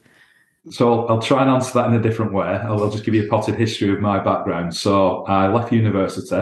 So 0.71 1.07
I'll, 1.07 1.21
try 1.21 1.43
and 1.43 1.51
answer 1.51 1.73
that 1.75 1.89
in 1.89 1.95
a 1.95 2.03
different 2.03 2.33
way. 2.33 2.47
I'll, 2.47 2.85
I'll, 2.85 2.91
just 2.91 3.05
give 3.05 3.15
you 3.15 3.25
a 3.25 3.29
potted 3.29 3.57
history 3.57 3.93
of 3.93 4.01
my 4.01 4.23
background. 4.23 4.75
So 4.75 5.25
I 5.25 5.49
left 5.49 5.73
university, 5.73 6.37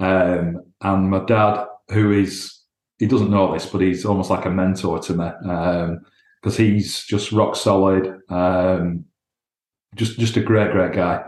um, 0.00 0.62
and 0.82 1.10
my 1.10 1.24
dad, 1.24 1.66
who 1.90 2.12
is 2.12 2.58
he 2.98 3.06
doesn't 3.06 3.30
know 3.30 3.52
this, 3.52 3.64
but 3.64 3.80
he's 3.80 4.04
almost 4.04 4.28
like 4.28 4.44
a 4.44 4.50
mentor 4.50 4.98
to 4.98 5.14
me 5.14 5.30
because 6.42 6.58
um, 6.58 6.64
he's 6.64 7.04
just 7.04 7.32
rock 7.32 7.56
solid, 7.56 8.20
um, 8.28 9.04
just 9.94 10.18
just 10.18 10.36
a 10.36 10.42
great 10.42 10.72
great 10.72 10.92
guy. 10.92 11.24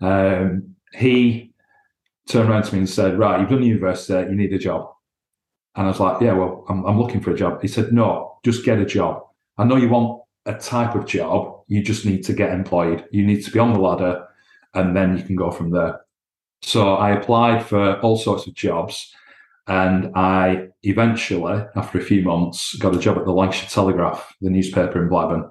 Um, 0.00 0.74
he 0.94 1.52
turned 2.28 2.48
around 2.48 2.64
to 2.64 2.72
me 2.72 2.78
and 2.78 2.88
said, 2.88 3.18
Right, 3.18 3.40
you've 3.40 3.50
done 3.50 3.62
university, 3.62 4.30
you 4.30 4.36
need 4.36 4.52
a 4.52 4.58
job. 4.58 4.90
And 5.76 5.86
I 5.86 5.90
was 5.90 6.00
like, 6.00 6.22
Yeah, 6.22 6.32
well, 6.32 6.64
I'm, 6.68 6.84
I'm 6.86 6.98
looking 6.98 7.20
for 7.20 7.32
a 7.32 7.36
job. 7.36 7.60
He 7.60 7.68
said, 7.68 7.92
No, 7.92 8.38
just 8.44 8.64
get 8.64 8.78
a 8.78 8.86
job. 8.86 9.22
I 9.56 9.64
know 9.64 9.76
you 9.76 9.88
want 9.88 10.22
a 10.48 10.58
type 10.58 10.94
of 10.94 11.06
job, 11.06 11.62
you 11.68 11.82
just 11.82 12.04
need 12.04 12.24
to 12.24 12.32
get 12.32 12.52
employed. 12.52 13.04
You 13.10 13.24
need 13.24 13.44
to 13.44 13.50
be 13.50 13.58
on 13.58 13.72
the 13.72 13.78
ladder 13.78 14.26
and 14.74 14.96
then 14.96 15.16
you 15.16 15.22
can 15.22 15.36
go 15.36 15.50
from 15.50 15.70
there. 15.70 16.00
So 16.62 16.94
I 16.94 17.10
applied 17.10 17.64
for 17.64 18.00
all 18.00 18.16
sorts 18.16 18.46
of 18.46 18.54
jobs. 18.54 19.14
And 19.66 20.10
I 20.16 20.68
eventually, 20.82 21.62
after 21.76 21.98
a 21.98 22.02
few 22.02 22.22
months, 22.22 22.74
got 22.76 22.96
a 22.96 22.98
job 22.98 23.18
at 23.18 23.26
the 23.26 23.32
Lancashire 23.32 23.68
Telegraph, 23.68 24.34
the 24.40 24.50
newspaper 24.50 25.02
in 25.02 25.10
Blackburn. 25.10 25.50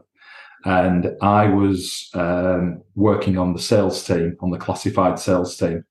And 0.66 1.16
I 1.22 1.48
was 1.48 2.10
um, 2.16 2.82
working 2.96 3.38
on 3.38 3.54
the 3.54 3.60
sales 3.62 4.04
team, 4.04 4.36
on 4.42 4.50
the 4.50 4.58
classified 4.58 5.20
sales 5.20 5.56
team 5.56 5.86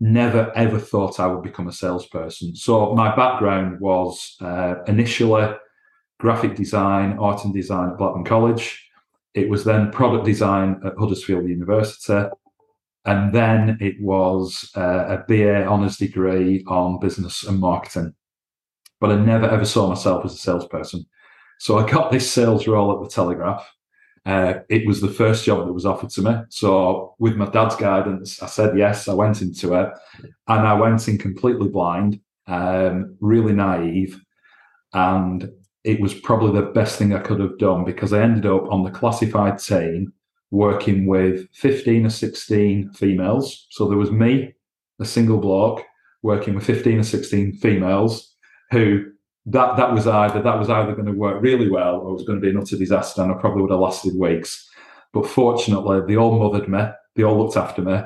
never 0.00 0.52
ever 0.54 0.78
thought 0.78 1.20
I 1.20 1.26
would 1.26 1.42
become 1.42 1.68
a 1.68 1.72
salesperson. 1.72 2.54
So 2.54 2.94
my 2.94 3.14
background 3.14 3.80
was 3.80 4.36
uh, 4.40 4.76
initially 4.86 5.48
graphic 6.18 6.56
design, 6.56 7.16
art 7.18 7.44
and 7.44 7.54
design 7.54 7.90
at 7.90 7.98
Blackburn 7.98 8.24
College. 8.24 8.84
It 9.34 9.48
was 9.48 9.64
then 9.64 9.90
product 9.90 10.24
design 10.24 10.80
at 10.84 10.94
Huddersfield 10.98 11.48
University. 11.48 12.28
And 13.04 13.32
then 13.32 13.78
it 13.80 13.94
was 14.00 14.70
uh, 14.76 15.16
a 15.18 15.24
BA 15.28 15.64
honours 15.66 15.96
degree 15.96 16.64
on 16.66 17.00
business 17.00 17.44
and 17.44 17.58
marketing. 17.58 18.14
But 19.00 19.12
I 19.12 19.16
never 19.16 19.48
ever 19.48 19.64
saw 19.64 19.88
myself 19.88 20.24
as 20.24 20.34
a 20.34 20.38
salesperson. 20.38 21.06
So 21.58 21.78
I 21.78 21.88
got 21.88 22.10
this 22.10 22.30
sales 22.30 22.66
role 22.66 22.92
at 22.92 23.02
the 23.02 23.14
Telegraph. 23.14 23.66
Uh, 24.26 24.60
it 24.68 24.86
was 24.86 25.00
the 25.00 25.08
first 25.08 25.44
job 25.44 25.66
that 25.66 25.72
was 25.72 25.86
offered 25.86 26.10
to 26.10 26.22
me. 26.22 26.34
So, 26.50 27.14
with 27.18 27.36
my 27.36 27.48
dad's 27.48 27.76
guidance, 27.76 28.42
I 28.42 28.46
said 28.46 28.76
yes. 28.76 29.08
I 29.08 29.14
went 29.14 29.40
into 29.40 29.72
it, 29.74 29.88
and 30.22 30.68
I 30.68 30.74
went 30.74 31.08
in 31.08 31.16
completely 31.16 31.68
blind, 31.68 32.20
um, 32.46 33.16
really 33.20 33.54
naive, 33.54 34.20
and 34.92 35.50
it 35.84 36.00
was 36.00 36.14
probably 36.14 36.60
the 36.60 36.66
best 36.66 36.98
thing 36.98 37.14
I 37.14 37.20
could 37.20 37.40
have 37.40 37.58
done 37.58 37.84
because 37.84 38.12
I 38.12 38.22
ended 38.22 38.46
up 38.46 38.70
on 38.70 38.82
the 38.82 38.90
classified 38.90 39.58
team 39.58 40.12
working 40.50 41.06
with 41.06 41.48
15 41.52 42.06
or 42.06 42.10
16 42.10 42.92
females. 42.92 43.66
So 43.70 43.88
there 43.88 43.98
was 43.98 44.10
me, 44.10 44.54
a 44.98 45.04
single 45.04 45.38
bloke, 45.38 45.82
working 46.22 46.54
with 46.54 46.64
15 46.64 46.98
or 46.98 47.02
16 47.02 47.52
females 47.54 48.34
who 48.70 49.04
that 49.46 49.76
that 49.76 49.94
was 49.94 50.06
either 50.06 50.42
that 50.42 50.58
was 50.58 50.68
either 50.68 50.92
going 50.92 51.06
to 51.06 51.12
work 51.12 51.40
really 51.40 51.70
well 51.70 52.00
or 52.00 52.10
it 52.10 52.14
was 52.14 52.24
going 52.24 52.38
to 52.38 52.44
be 52.44 52.50
an 52.50 52.58
utter 52.58 52.76
disaster 52.76 53.22
and 53.22 53.32
I 53.32 53.36
probably 53.36 53.62
would 53.62 53.70
have 53.70 53.80
lasted 53.80 54.18
weeks. 54.18 54.68
But 55.12 55.26
fortunately, 55.26 56.00
they 56.06 56.16
all 56.16 56.38
mothered 56.38 56.68
me, 56.68 56.84
they 57.14 57.22
all 57.22 57.38
looked 57.38 57.56
after 57.56 57.80
me, 57.80 57.98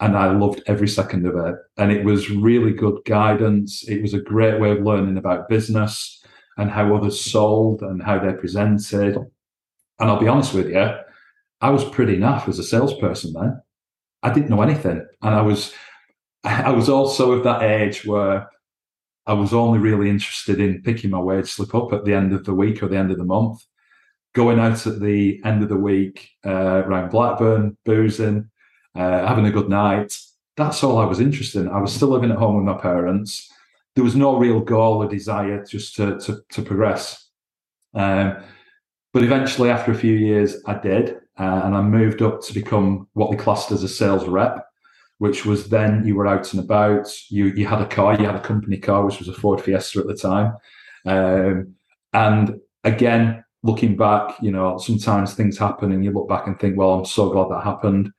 and 0.00 0.16
I 0.16 0.30
loved 0.32 0.62
every 0.66 0.88
second 0.88 1.26
of 1.26 1.36
it. 1.36 1.54
And 1.76 1.92
it 1.92 2.02
was 2.02 2.30
really 2.30 2.72
good 2.72 2.98
guidance. 3.04 3.86
It 3.86 4.00
was 4.00 4.14
a 4.14 4.20
great 4.20 4.58
way 4.58 4.70
of 4.70 4.82
learning 4.82 5.18
about 5.18 5.50
business 5.50 6.24
and 6.56 6.70
how 6.70 6.94
others 6.94 7.20
sold 7.20 7.82
and 7.82 8.02
how 8.02 8.18
they're 8.18 8.38
presented. 8.38 9.16
And 9.16 10.10
I'll 10.10 10.20
be 10.20 10.28
honest 10.28 10.54
with 10.54 10.68
you, 10.68 10.90
I 11.60 11.70
was 11.70 11.84
pretty 11.84 12.16
naff 12.16 12.48
as 12.48 12.58
a 12.58 12.64
salesperson 12.64 13.32
then. 13.32 13.60
I 14.22 14.32
didn't 14.32 14.50
know 14.50 14.62
anything. 14.62 15.06
And 15.22 15.34
I 15.34 15.42
was 15.42 15.72
I 16.44 16.70
was 16.70 16.88
also 16.88 17.32
of 17.32 17.44
that 17.44 17.62
age 17.62 18.04
where 18.04 18.48
I 19.26 19.32
was 19.32 19.52
only 19.52 19.78
really 19.80 20.08
interested 20.08 20.60
in 20.60 20.82
picking 20.82 21.10
my 21.10 21.18
wage 21.18 21.48
slip 21.48 21.74
up 21.74 21.92
at 21.92 22.04
the 22.04 22.14
end 22.14 22.32
of 22.32 22.44
the 22.44 22.54
week 22.54 22.82
or 22.82 22.88
the 22.88 22.96
end 22.96 23.10
of 23.10 23.18
the 23.18 23.24
month, 23.24 23.60
going 24.34 24.60
out 24.60 24.86
at 24.86 25.00
the 25.00 25.40
end 25.44 25.64
of 25.64 25.68
the 25.68 25.76
week 25.76 26.30
uh, 26.46 26.84
around 26.86 27.10
Blackburn, 27.10 27.76
boozing, 27.84 28.48
uh, 28.94 29.26
having 29.26 29.46
a 29.46 29.50
good 29.50 29.68
night. 29.68 30.16
That's 30.56 30.84
all 30.84 30.98
I 30.98 31.04
was 31.04 31.20
interested 31.20 31.62
in. 31.62 31.68
I 31.68 31.80
was 31.80 31.92
still 31.92 32.08
living 32.08 32.30
at 32.30 32.38
home 32.38 32.56
with 32.56 32.64
my 32.64 32.80
parents. 32.80 33.50
There 33.96 34.04
was 34.04 34.14
no 34.14 34.36
real 34.38 34.60
goal 34.60 35.02
or 35.02 35.08
desire 35.08 35.64
just 35.64 35.96
to 35.96 36.18
to, 36.20 36.40
to 36.50 36.62
progress. 36.62 37.28
Um, 37.94 38.36
but 39.12 39.24
eventually, 39.24 39.70
after 39.70 39.90
a 39.90 39.96
few 39.98 40.14
years, 40.14 40.62
I 40.66 40.74
did, 40.78 41.16
uh, 41.38 41.62
and 41.64 41.74
I 41.74 41.82
moved 41.82 42.22
up 42.22 42.42
to 42.42 42.54
become 42.54 43.08
what 43.14 43.30
they 43.30 43.36
classed 43.36 43.72
as 43.72 43.82
a 43.82 43.88
sales 43.88 44.28
rep 44.28 44.66
which 45.18 45.46
was 45.46 45.68
then 45.68 46.06
you 46.06 46.14
were 46.14 46.26
out 46.26 46.52
and 46.52 46.62
about. 46.62 47.08
You 47.28 47.46
you 47.46 47.66
had 47.66 47.80
a 47.80 47.86
car, 47.86 48.18
you 48.18 48.26
had 48.26 48.36
a 48.36 48.40
company 48.40 48.76
car, 48.76 49.04
which 49.04 49.18
was 49.18 49.28
a 49.28 49.32
Ford 49.32 49.60
Fiesta 49.60 50.00
at 50.00 50.06
the 50.06 50.14
time. 50.14 50.56
Um, 51.06 51.74
and 52.12 52.60
again, 52.84 53.44
looking 53.62 53.96
back, 53.96 54.36
you 54.42 54.50
know, 54.50 54.78
sometimes 54.78 55.34
things 55.34 55.58
happen 55.58 55.92
and 55.92 56.04
you 56.04 56.12
look 56.12 56.28
back 56.28 56.46
and 56.46 56.58
think, 56.58 56.76
well, 56.76 56.94
I'm 56.94 57.04
so 57.04 57.30
glad 57.30 57.48
that 57.50 57.64
happened. 57.64 58.12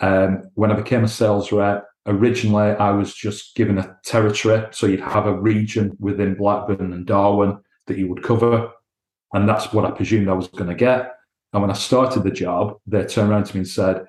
Um, 0.00 0.50
when 0.54 0.72
I 0.72 0.74
became 0.74 1.04
a 1.04 1.08
sales 1.08 1.52
rep, 1.52 1.86
originally 2.06 2.72
I 2.72 2.90
was 2.90 3.14
just 3.14 3.54
given 3.54 3.78
a 3.78 3.96
territory. 4.04 4.66
So 4.70 4.86
you'd 4.86 5.00
have 5.00 5.26
a 5.26 5.38
region 5.40 5.96
within 5.98 6.34
Blackburn 6.34 6.92
and 6.92 7.06
Darwin 7.06 7.58
that 7.86 7.98
you 7.98 8.08
would 8.08 8.22
cover. 8.22 8.70
And 9.32 9.48
that's 9.48 9.72
what 9.72 9.84
I 9.84 9.90
presumed 9.90 10.28
I 10.28 10.34
was 10.34 10.48
going 10.48 10.68
to 10.68 10.74
get. 10.74 11.14
And 11.52 11.62
when 11.62 11.70
I 11.70 11.74
started 11.74 12.22
the 12.22 12.30
job, 12.30 12.78
they 12.86 13.04
turned 13.04 13.30
around 13.30 13.44
to 13.46 13.54
me 13.54 13.60
and 13.60 13.68
said, 13.68 14.06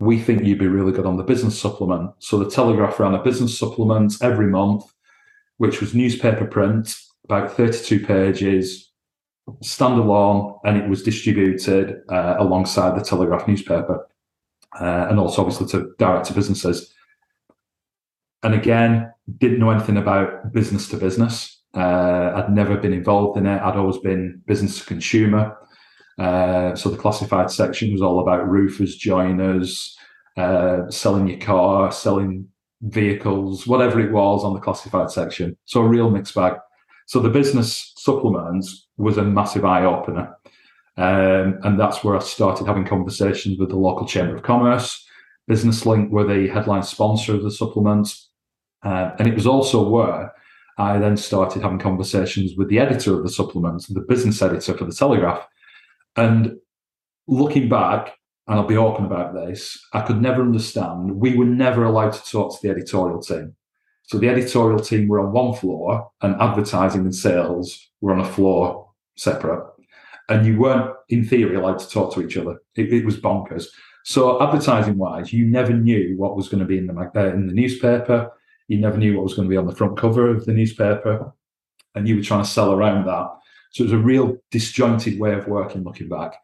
we 0.00 0.18
think 0.18 0.44
you'd 0.44 0.58
be 0.58 0.66
really 0.66 0.92
good 0.92 1.06
on 1.06 1.18
the 1.18 1.22
business 1.22 1.60
supplement. 1.60 2.10
So 2.18 2.38
the 2.38 2.50
Telegraph 2.50 2.98
ran 2.98 3.14
a 3.14 3.22
business 3.22 3.58
supplement 3.58 4.14
every 4.22 4.46
month, 4.46 4.84
which 5.58 5.80
was 5.80 5.94
newspaper 5.94 6.46
print, 6.46 6.96
about 7.24 7.52
32 7.52 8.06
pages, 8.06 8.90
standalone, 9.62 10.58
and 10.64 10.78
it 10.78 10.88
was 10.88 11.02
distributed 11.02 12.02
uh, 12.08 12.36
alongside 12.38 12.98
the 12.98 13.04
Telegraph 13.04 13.46
newspaper, 13.46 14.08
uh, 14.80 15.06
and 15.10 15.18
also 15.18 15.42
obviously 15.42 15.66
to 15.68 15.92
direct 15.98 16.26
to 16.26 16.32
businesses. 16.32 16.94
And 18.42 18.54
again, 18.54 19.12
didn't 19.38 19.58
know 19.58 19.70
anything 19.70 19.96
about 19.96 20.52
business 20.52 20.88
to 20.88 20.96
business. 20.96 21.62
Uh, 21.74 22.32
I'd 22.34 22.52
never 22.52 22.76
been 22.76 22.92
involved 22.92 23.38
in 23.38 23.46
it. 23.46 23.60
I'd 23.60 23.76
always 23.76 23.98
been 23.98 24.42
business 24.46 24.78
to 24.78 24.86
consumer. 24.86 25.56
Uh, 26.18 26.74
so 26.74 26.88
the 26.88 26.96
classified 26.96 27.50
section 27.50 27.92
was 27.92 28.02
all 28.02 28.20
about 28.20 28.48
roofers, 28.48 28.96
joiners, 28.96 29.96
uh, 30.36 30.90
selling 30.90 31.28
your 31.28 31.38
car, 31.38 31.92
selling 31.92 32.48
vehicles, 32.82 33.66
whatever 33.66 34.00
it 34.00 34.12
was 34.12 34.44
on 34.44 34.54
the 34.54 34.60
classified 34.60 35.10
section. 35.10 35.56
So 35.64 35.82
a 35.82 35.88
real 35.88 36.10
mixed 36.10 36.34
bag. 36.34 36.54
So 37.06 37.20
the 37.20 37.28
business 37.28 37.92
supplements 37.96 38.88
was 38.96 39.18
a 39.18 39.24
massive 39.24 39.64
eye 39.64 39.84
opener. 39.84 40.36
Um, 40.96 41.58
and 41.62 41.78
that's 41.78 42.04
where 42.04 42.16
I 42.16 42.20
started 42.20 42.66
having 42.66 42.84
conversations 42.84 43.58
with 43.58 43.70
the 43.70 43.76
local 43.76 44.06
Chamber 44.06 44.36
of 44.36 44.42
Commerce. 44.42 45.06
Business 45.48 45.86
Link 45.86 46.12
were 46.12 46.26
the 46.26 46.48
headline 46.48 46.82
sponsor 46.82 47.34
of 47.34 47.42
the 47.42 47.50
supplements. 47.50 48.29
Uh, 48.82 49.10
and 49.18 49.28
it 49.28 49.34
was 49.34 49.46
also 49.46 49.88
where 49.88 50.32
I 50.78 50.98
then 50.98 51.16
started 51.16 51.62
having 51.62 51.78
conversations 51.78 52.54
with 52.56 52.68
the 52.68 52.78
editor 52.78 53.14
of 53.14 53.22
the 53.22 53.30
supplement, 53.30 53.86
the 53.88 54.00
business 54.00 54.40
editor 54.40 54.76
for 54.76 54.84
the 54.84 54.92
Telegraph. 54.92 55.46
And 56.16 56.56
looking 57.26 57.68
back, 57.68 58.16
and 58.46 58.58
I'll 58.58 58.66
be 58.66 58.76
open 58.76 59.04
about 59.04 59.34
this, 59.34 59.78
I 59.92 60.00
could 60.00 60.20
never 60.20 60.42
understand. 60.42 61.16
We 61.16 61.36
were 61.36 61.44
never 61.44 61.84
allowed 61.84 62.14
to 62.14 62.30
talk 62.30 62.52
to 62.52 62.58
the 62.62 62.72
editorial 62.72 63.20
team. 63.20 63.54
So 64.04 64.18
the 64.18 64.28
editorial 64.28 64.80
team 64.80 65.06
were 65.06 65.20
on 65.20 65.32
one 65.32 65.54
floor, 65.54 66.10
and 66.22 66.40
advertising 66.40 67.02
and 67.02 67.14
sales 67.14 67.90
were 68.00 68.12
on 68.12 68.20
a 68.20 68.24
floor 68.24 68.88
separate. 69.16 69.64
And 70.28 70.46
you 70.46 70.58
weren't, 70.58 70.92
in 71.08 71.24
theory, 71.24 71.56
allowed 71.56 71.78
to 71.80 71.88
talk 71.88 72.14
to 72.14 72.22
each 72.22 72.36
other. 72.36 72.60
It, 72.74 72.92
it 72.92 73.04
was 73.04 73.20
bonkers. 73.20 73.66
So 74.04 74.42
advertising 74.42 74.96
wise, 74.96 75.32
you 75.32 75.44
never 75.44 75.72
knew 75.72 76.14
what 76.16 76.36
was 76.36 76.48
going 76.48 76.60
to 76.60 76.66
be 76.66 76.78
in 76.78 76.86
the 76.86 76.94
uh, 76.94 77.26
in 77.26 77.46
the 77.46 77.52
newspaper. 77.52 78.30
You 78.70 78.78
never 78.78 78.96
knew 78.96 79.16
what 79.16 79.24
was 79.24 79.34
going 79.34 79.48
to 79.48 79.50
be 79.50 79.56
on 79.56 79.66
the 79.66 79.74
front 79.74 79.98
cover 79.98 80.30
of 80.30 80.46
the 80.46 80.52
newspaper, 80.52 81.32
and 81.96 82.06
you 82.06 82.14
were 82.14 82.22
trying 82.22 82.44
to 82.44 82.48
sell 82.48 82.72
around 82.72 83.04
that. 83.04 83.28
So 83.72 83.82
it 83.82 83.86
was 83.86 83.92
a 83.92 83.98
real 83.98 84.36
disjointed 84.52 85.18
way 85.18 85.34
of 85.34 85.48
working. 85.48 85.82
Looking 85.82 86.08
back, 86.08 86.36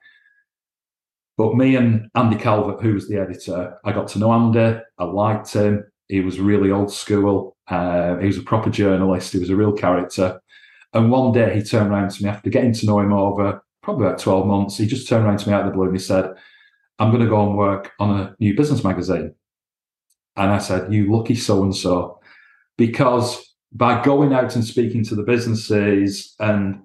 but 1.39 1.55
me 1.55 1.77
and 1.77 2.09
Andy 2.17 2.35
Calvert, 2.35 2.83
who 2.83 2.95
was 2.95 3.07
the 3.07 3.21
editor, 3.21 3.79
I 3.85 3.93
got 3.93 4.09
to 4.09 4.19
know 4.19 4.33
Andy. 4.33 4.83
I 4.99 5.05
liked 5.05 5.53
him. 5.53 5.85
He 6.09 6.21
was 6.21 6.41
really 6.41 6.73
old 6.73 6.93
school. 6.93 7.57
Uh, 7.69 8.17
he 8.17 8.27
was 8.27 8.39
a 8.39 8.43
proper 8.43 8.71
journalist. 8.71 9.33
He 9.33 9.39
was 9.39 9.51
a 9.51 9.57
real 9.57 9.73
character. 9.73 10.41
And 10.95 11.13
one 11.13 11.31
day 11.31 11.55
he 11.55 11.63
turned 11.63 11.93
around 11.93 12.11
to 12.11 12.25
me 12.25 12.29
after 12.29 12.51
getting 12.51 12.73
to 12.73 12.87
know 12.87 12.99
him 12.99 13.13
over 13.13 13.63
probably 13.85 14.07
about 14.07 14.19
12 14.19 14.47
months. 14.49 14.79
He 14.79 14.87
just 14.87 15.09
turned 15.09 15.27
around 15.27 15.39
to 15.39 15.49
me 15.49 15.55
out 15.55 15.61
of 15.61 15.67
the 15.69 15.73
blue 15.75 15.87
and 15.87 15.95
he 15.95 16.03
said, 16.03 16.35
I'm 16.99 17.13
going 17.13 17.23
to 17.23 17.29
go 17.29 17.47
and 17.47 17.57
work 17.57 17.93
on 18.01 18.19
a 18.19 18.35
new 18.41 18.57
business 18.57 18.83
magazine. 18.83 19.33
And 20.37 20.51
I 20.51 20.59
said, 20.59 20.93
You 20.93 21.13
lucky 21.13 21.35
so 21.35 21.63
and 21.63 21.75
so. 21.75 22.21
Because 22.77 23.55
by 23.73 24.03
going 24.03 24.33
out 24.33 24.55
and 24.55 24.65
speaking 24.65 25.05
to 25.05 25.15
the 25.15 25.23
businesses 25.23 26.35
and 26.41 26.83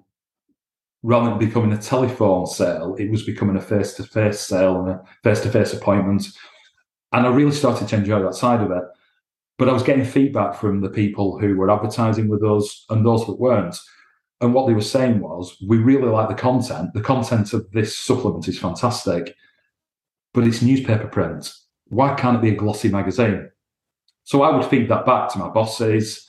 rather 1.02 1.30
than 1.30 1.38
becoming 1.38 1.72
a 1.72 1.78
telephone 1.78 2.46
sale, 2.46 2.94
it 2.98 3.10
was 3.10 3.22
becoming 3.22 3.56
a 3.56 3.60
face 3.60 3.94
to 3.94 4.02
face 4.04 4.40
sale 4.40 4.80
and 4.80 4.90
a 4.90 5.04
face 5.24 5.40
to 5.40 5.50
face 5.50 5.72
appointment. 5.72 6.26
And 7.12 7.26
I 7.26 7.30
really 7.30 7.52
started 7.52 7.88
to 7.88 7.96
enjoy 7.96 8.22
that 8.22 8.34
side 8.34 8.60
of 8.60 8.70
it. 8.70 8.84
But 9.58 9.68
I 9.68 9.72
was 9.72 9.82
getting 9.82 10.04
feedback 10.04 10.54
from 10.54 10.80
the 10.80 10.88
people 10.88 11.38
who 11.38 11.56
were 11.56 11.70
advertising 11.70 12.28
with 12.28 12.42
us 12.42 12.84
and 12.88 13.04
those 13.04 13.26
that 13.26 13.38
weren't. 13.38 13.76
And 14.40 14.54
what 14.54 14.66
they 14.66 14.74
were 14.74 14.80
saying 14.80 15.20
was, 15.20 15.56
we 15.68 15.76
really 15.76 16.08
like 16.08 16.28
the 16.28 16.34
content. 16.34 16.94
The 16.94 17.00
content 17.00 17.52
of 17.52 17.70
this 17.70 17.96
supplement 17.96 18.48
is 18.48 18.58
fantastic, 18.58 19.36
but 20.34 20.46
it's 20.46 20.62
newspaper 20.62 21.06
print. 21.06 21.52
Why 21.92 22.14
can't 22.14 22.38
it 22.38 22.42
be 22.42 22.48
a 22.48 22.54
glossy 22.54 22.88
magazine? 22.88 23.50
So 24.24 24.42
I 24.42 24.56
would 24.56 24.64
feed 24.64 24.88
that 24.88 25.04
back 25.04 25.30
to 25.30 25.38
my 25.38 25.50
bosses. 25.50 26.26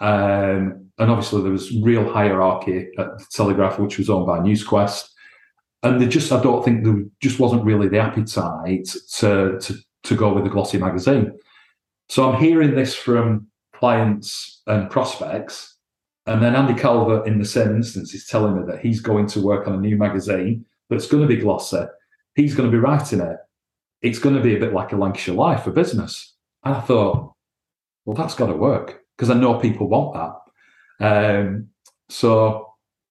Um, 0.00 0.88
and 0.96 1.10
obviously, 1.10 1.42
there 1.42 1.52
was 1.52 1.70
real 1.82 2.10
hierarchy 2.10 2.88
at 2.96 3.18
the 3.18 3.26
Telegraph, 3.30 3.78
which 3.78 3.98
was 3.98 4.08
owned 4.08 4.26
by 4.26 4.38
NewsQuest. 4.38 5.10
And 5.82 6.00
they 6.00 6.06
just, 6.06 6.32
I 6.32 6.42
don't 6.42 6.64
think 6.64 6.84
there 6.84 7.04
just 7.20 7.38
wasn't 7.38 7.64
really 7.64 7.88
the 7.88 7.98
appetite 7.98 8.88
to, 9.16 9.58
to, 9.60 9.74
to 10.04 10.14
go 10.16 10.32
with 10.32 10.46
a 10.46 10.48
glossy 10.48 10.78
magazine. 10.78 11.38
So 12.08 12.30
I'm 12.30 12.40
hearing 12.40 12.74
this 12.74 12.94
from 12.94 13.48
clients 13.74 14.62
and 14.66 14.88
prospects. 14.88 15.76
And 16.24 16.42
then 16.42 16.56
Andy 16.56 16.80
Calvert, 16.80 17.26
in 17.26 17.38
the 17.38 17.44
same 17.44 17.76
instance, 17.76 18.14
is 18.14 18.26
telling 18.26 18.56
me 18.56 18.62
that 18.66 18.80
he's 18.80 19.00
going 19.00 19.26
to 19.26 19.42
work 19.42 19.68
on 19.68 19.74
a 19.74 19.80
new 19.80 19.98
magazine 19.98 20.64
that's 20.88 21.06
going 21.06 21.22
to 21.22 21.28
be 21.28 21.42
glossy. 21.42 21.84
He's 22.34 22.54
going 22.54 22.70
to 22.70 22.74
be 22.74 22.80
writing 22.80 23.20
it. 23.20 23.36
It's 24.02 24.18
going 24.18 24.34
to 24.34 24.42
be 24.42 24.56
a 24.56 24.60
bit 24.60 24.72
like 24.72 24.92
a 24.92 24.96
Lancashire 24.96 25.34
Life 25.34 25.64
for 25.64 25.70
business. 25.70 26.34
And 26.64 26.74
I 26.74 26.80
thought, 26.80 27.32
well, 28.04 28.16
that's 28.16 28.34
got 28.34 28.46
to 28.46 28.54
work 28.54 29.00
because 29.16 29.30
I 29.30 29.34
know 29.34 29.58
people 29.58 29.88
want 29.88 30.14
that. 30.98 31.38
Um, 31.38 31.68
so 32.08 32.68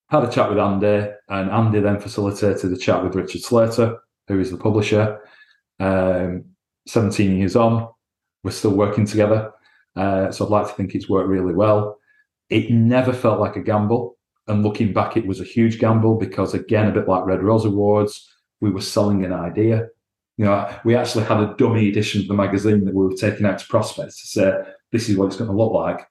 had 0.09 0.23
a 0.23 0.31
chat 0.31 0.49
with 0.49 0.59
Andy, 0.59 1.09
and 1.29 1.49
Andy 1.49 1.79
then 1.79 1.99
facilitated 1.99 2.71
a 2.71 2.77
chat 2.77 3.01
with 3.03 3.15
Richard 3.15 3.41
Slater, 3.41 3.97
who 4.27 4.39
is 4.39 4.51
the 4.51 4.57
publisher. 4.57 5.19
Um, 5.79 6.45
17 6.87 7.37
years 7.37 7.55
on, 7.55 7.87
we're 8.43 8.51
still 8.51 8.75
working 8.75 9.05
together. 9.05 9.51
Uh, 9.95 10.31
so 10.31 10.45
I'd 10.45 10.51
like 10.51 10.67
to 10.67 10.73
think 10.73 10.95
it's 10.95 11.09
worked 11.09 11.29
really 11.29 11.53
well. 11.53 11.97
It 12.49 12.71
never 12.71 13.13
felt 13.13 13.39
like 13.39 13.55
a 13.55 13.61
gamble. 13.61 14.17
And 14.47 14.63
looking 14.63 14.91
back, 14.91 15.15
it 15.15 15.25
was 15.25 15.39
a 15.39 15.45
huge 15.45 15.79
gamble 15.79 16.15
because, 16.15 16.53
again, 16.53 16.87
a 16.87 16.91
bit 16.91 17.07
like 17.07 17.25
Red 17.25 17.43
Rose 17.43 17.65
Awards, 17.65 18.27
we 18.59 18.69
were 18.69 18.81
selling 18.81 19.23
an 19.23 19.31
idea. 19.31 19.87
Know, 20.45 20.73
we 20.83 20.95
actually 20.95 21.25
had 21.25 21.39
a 21.39 21.53
dummy 21.57 21.89
edition 21.89 22.21
of 22.21 22.27
the 22.27 22.33
magazine 22.33 22.85
that 22.85 22.95
we 22.95 23.05
were 23.05 23.13
taking 23.13 23.45
out 23.45 23.59
to 23.59 23.67
prospects 23.67 24.21
to 24.21 24.27
say, 24.27 24.53
this 24.91 25.07
is 25.07 25.15
what 25.15 25.27
it's 25.27 25.35
going 25.35 25.49
to 25.49 25.55
look 25.55 25.71
like. 25.71 26.07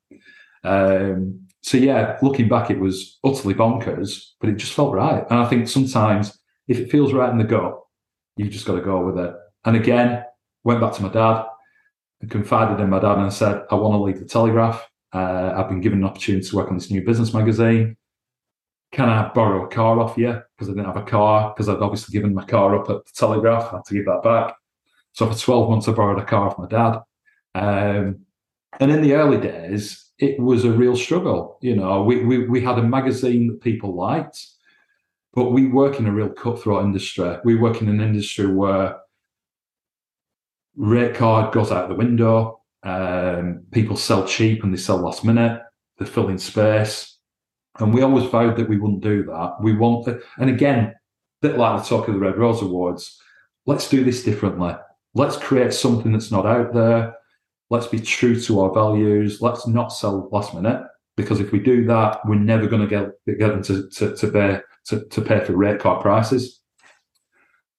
Um, 0.63 1.47
so, 1.63 1.77
yeah, 1.77 2.17
looking 2.23 2.49
back, 2.49 2.71
it 2.71 2.79
was 2.79 3.19
utterly 3.25 3.55
bonkers, 3.55 4.31
but 4.41 4.49
it 4.49 4.57
just 4.57 4.73
felt 4.73 4.95
right. 4.95 5.25
And 5.31 5.39
I 5.39 5.49
think 5.49 5.69
sometimes 5.69 6.39
if 6.69 6.79
it 6.79 6.91
feels 6.91 7.13
right 7.13 7.31
in 7.31 7.39
the 7.39 7.45
gut, 7.45 7.79
you've 8.37 8.53
just 8.53 8.67
got 8.67 8.77
to 8.77 8.83
go 8.83 9.05
with 9.05 9.19
it. 9.19 9.35
And 9.65 9.77
again, 9.77 10.25
went 10.65 10.81
back 10.81 10.93
to 10.95 11.03
my 11.03 11.09
dad 11.09 11.45
and 12.21 12.31
confided 12.31 12.81
in 12.81 12.89
my 12.89 13.01
dad 13.01 13.19
and 13.19 13.33
said, 13.33 13.63
I 13.71 13.75
want 13.75 13.95
to 13.95 14.03
leave 14.03 14.21
the 14.21 14.27
Telegraph. 14.27 14.87
Uh, 15.13 15.53
I've 15.57 15.69
been 15.69 15.81
given 15.81 15.99
an 15.99 16.05
opportunity 16.05 16.49
to 16.49 16.57
work 16.57 16.69
on 16.69 16.79
this 16.79 16.91
new 16.91 17.05
business 17.05 17.35
magazine. 17.35 17.97
Can 18.93 19.09
I 19.09 19.29
borrow 19.33 19.65
a 19.65 19.69
car 19.69 20.01
off 20.01 20.19
you? 20.19 20.41
Because 20.57 20.69
I 20.69 20.73
didn't 20.73 20.87
have 20.87 20.97
a 20.97 21.03
car, 21.03 21.53
because 21.55 21.69
I'd 21.69 21.79
obviously 21.79 22.13
given 22.13 22.35
my 22.35 22.45
car 22.45 22.77
up 22.77 22.91
at 22.91 23.05
the 23.05 23.13
Telegraph. 23.15 23.73
I 23.73 23.77
had 23.77 23.85
to 23.87 23.95
give 23.95 24.07
that 24.07 24.23
back. 24.23 24.55
So 25.13 25.31
for 25.31 25.39
12 25.39 25.71
months, 25.71 25.89
I 25.89 25.93
borrowed 25.93 26.21
a 26.21 26.25
car 26.25 26.49
off 26.49 26.59
my 26.59 26.67
dad. 26.67 27.01
Um, 27.55 28.27
and 28.79 28.91
in 28.91 29.03
the 29.03 29.15
early 29.15 29.41
days, 29.41 30.11
it 30.19 30.39
was 30.39 30.65
a 30.65 30.73
real 30.73 30.97
struggle. 30.97 31.59
You 31.63 31.77
know, 31.77 32.03
we, 32.03 32.25
we, 32.25 32.47
we 32.47 32.61
had 32.61 32.79
a 32.79 32.83
magazine 32.83 33.49
that 33.49 33.61
people 33.61 33.95
liked, 33.95 34.45
but 35.35 35.51
we 35.51 35.67
work 35.67 35.99
in 35.99 36.07
a 36.07 36.13
real 36.13 36.29
cutthroat 36.29 36.85
industry. 36.85 37.37
We 37.45 37.57
work 37.57 37.81
in 37.81 37.89
an 37.89 38.01
industry 38.01 38.53
where 38.53 39.01
rate 40.77 41.15
card 41.15 41.53
goes 41.53 41.73
out 41.73 41.89
the 41.89 41.95
window. 41.95 42.61
Um, 42.83 43.63
people 43.73 43.97
sell 43.97 44.27
cheap 44.27 44.65
and 44.65 44.73
they 44.73 44.79
sell 44.79 44.99
last 44.99 45.25
minute. 45.25 45.61
They're 45.99 46.07
filling 46.07 46.39
space. 46.39 47.19
And 47.81 47.95
we 47.95 48.03
always 48.03 48.31
vowed 48.31 48.57
that 48.57 48.69
we 48.69 48.79
wouldn't 48.79 49.03
do 49.03 49.25
that. 49.25 49.57
We 49.61 49.75
want, 49.75 50.05
to, 50.05 50.21
and 50.39 50.51
again, 50.51 50.79
a 50.79 50.95
bit 51.41 51.57
like 51.59 51.83
the 51.83 51.89
talk 51.89 52.09
of 52.09 52.15
the 52.15 52.21
Red 52.21 52.37
Rose 52.37 52.63
Awards, 52.63 53.21
let's 53.67 53.89
do 53.89 54.05
this 54.05 54.23
differently. 54.23 54.75
Let's 55.15 55.37
create 55.37 55.73
something 55.73 56.13
that's 56.13 56.31
not 56.31 56.47
out 56.47 56.75
there. 56.75 57.15
Let's 57.71 57.87
be 57.87 58.01
true 58.01 58.39
to 58.41 58.61
our 58.61 58.73
values. 58.73 59.41
Let's 59.41 59.67
not 59.67 59.89
sell 59.89 60.29
last 60.31 60.55
minute 60.55 60.85
because 61.17 61.41
if 61.41 61.53
we 61.53 61.59
do 61.59 61.85
that, 61.87 62.21
we're 62.27 62.35
never 62.35 62.67
going 62.67 62.83
to 62.83 62.89
get 62.89 63.39
get 63.39 63.49
them 63.49 63.63
to 63.65 63.89
to, 63.91 64.17
to 64.17 64.29
pay 64.29 64.61
to, 64.87 65.05
to 65.07 65.21
pay 65.21 65.45
for 65.45 65.53
rate 65.53 65.81
card 65.81 66.03
prices. 66.03 66.61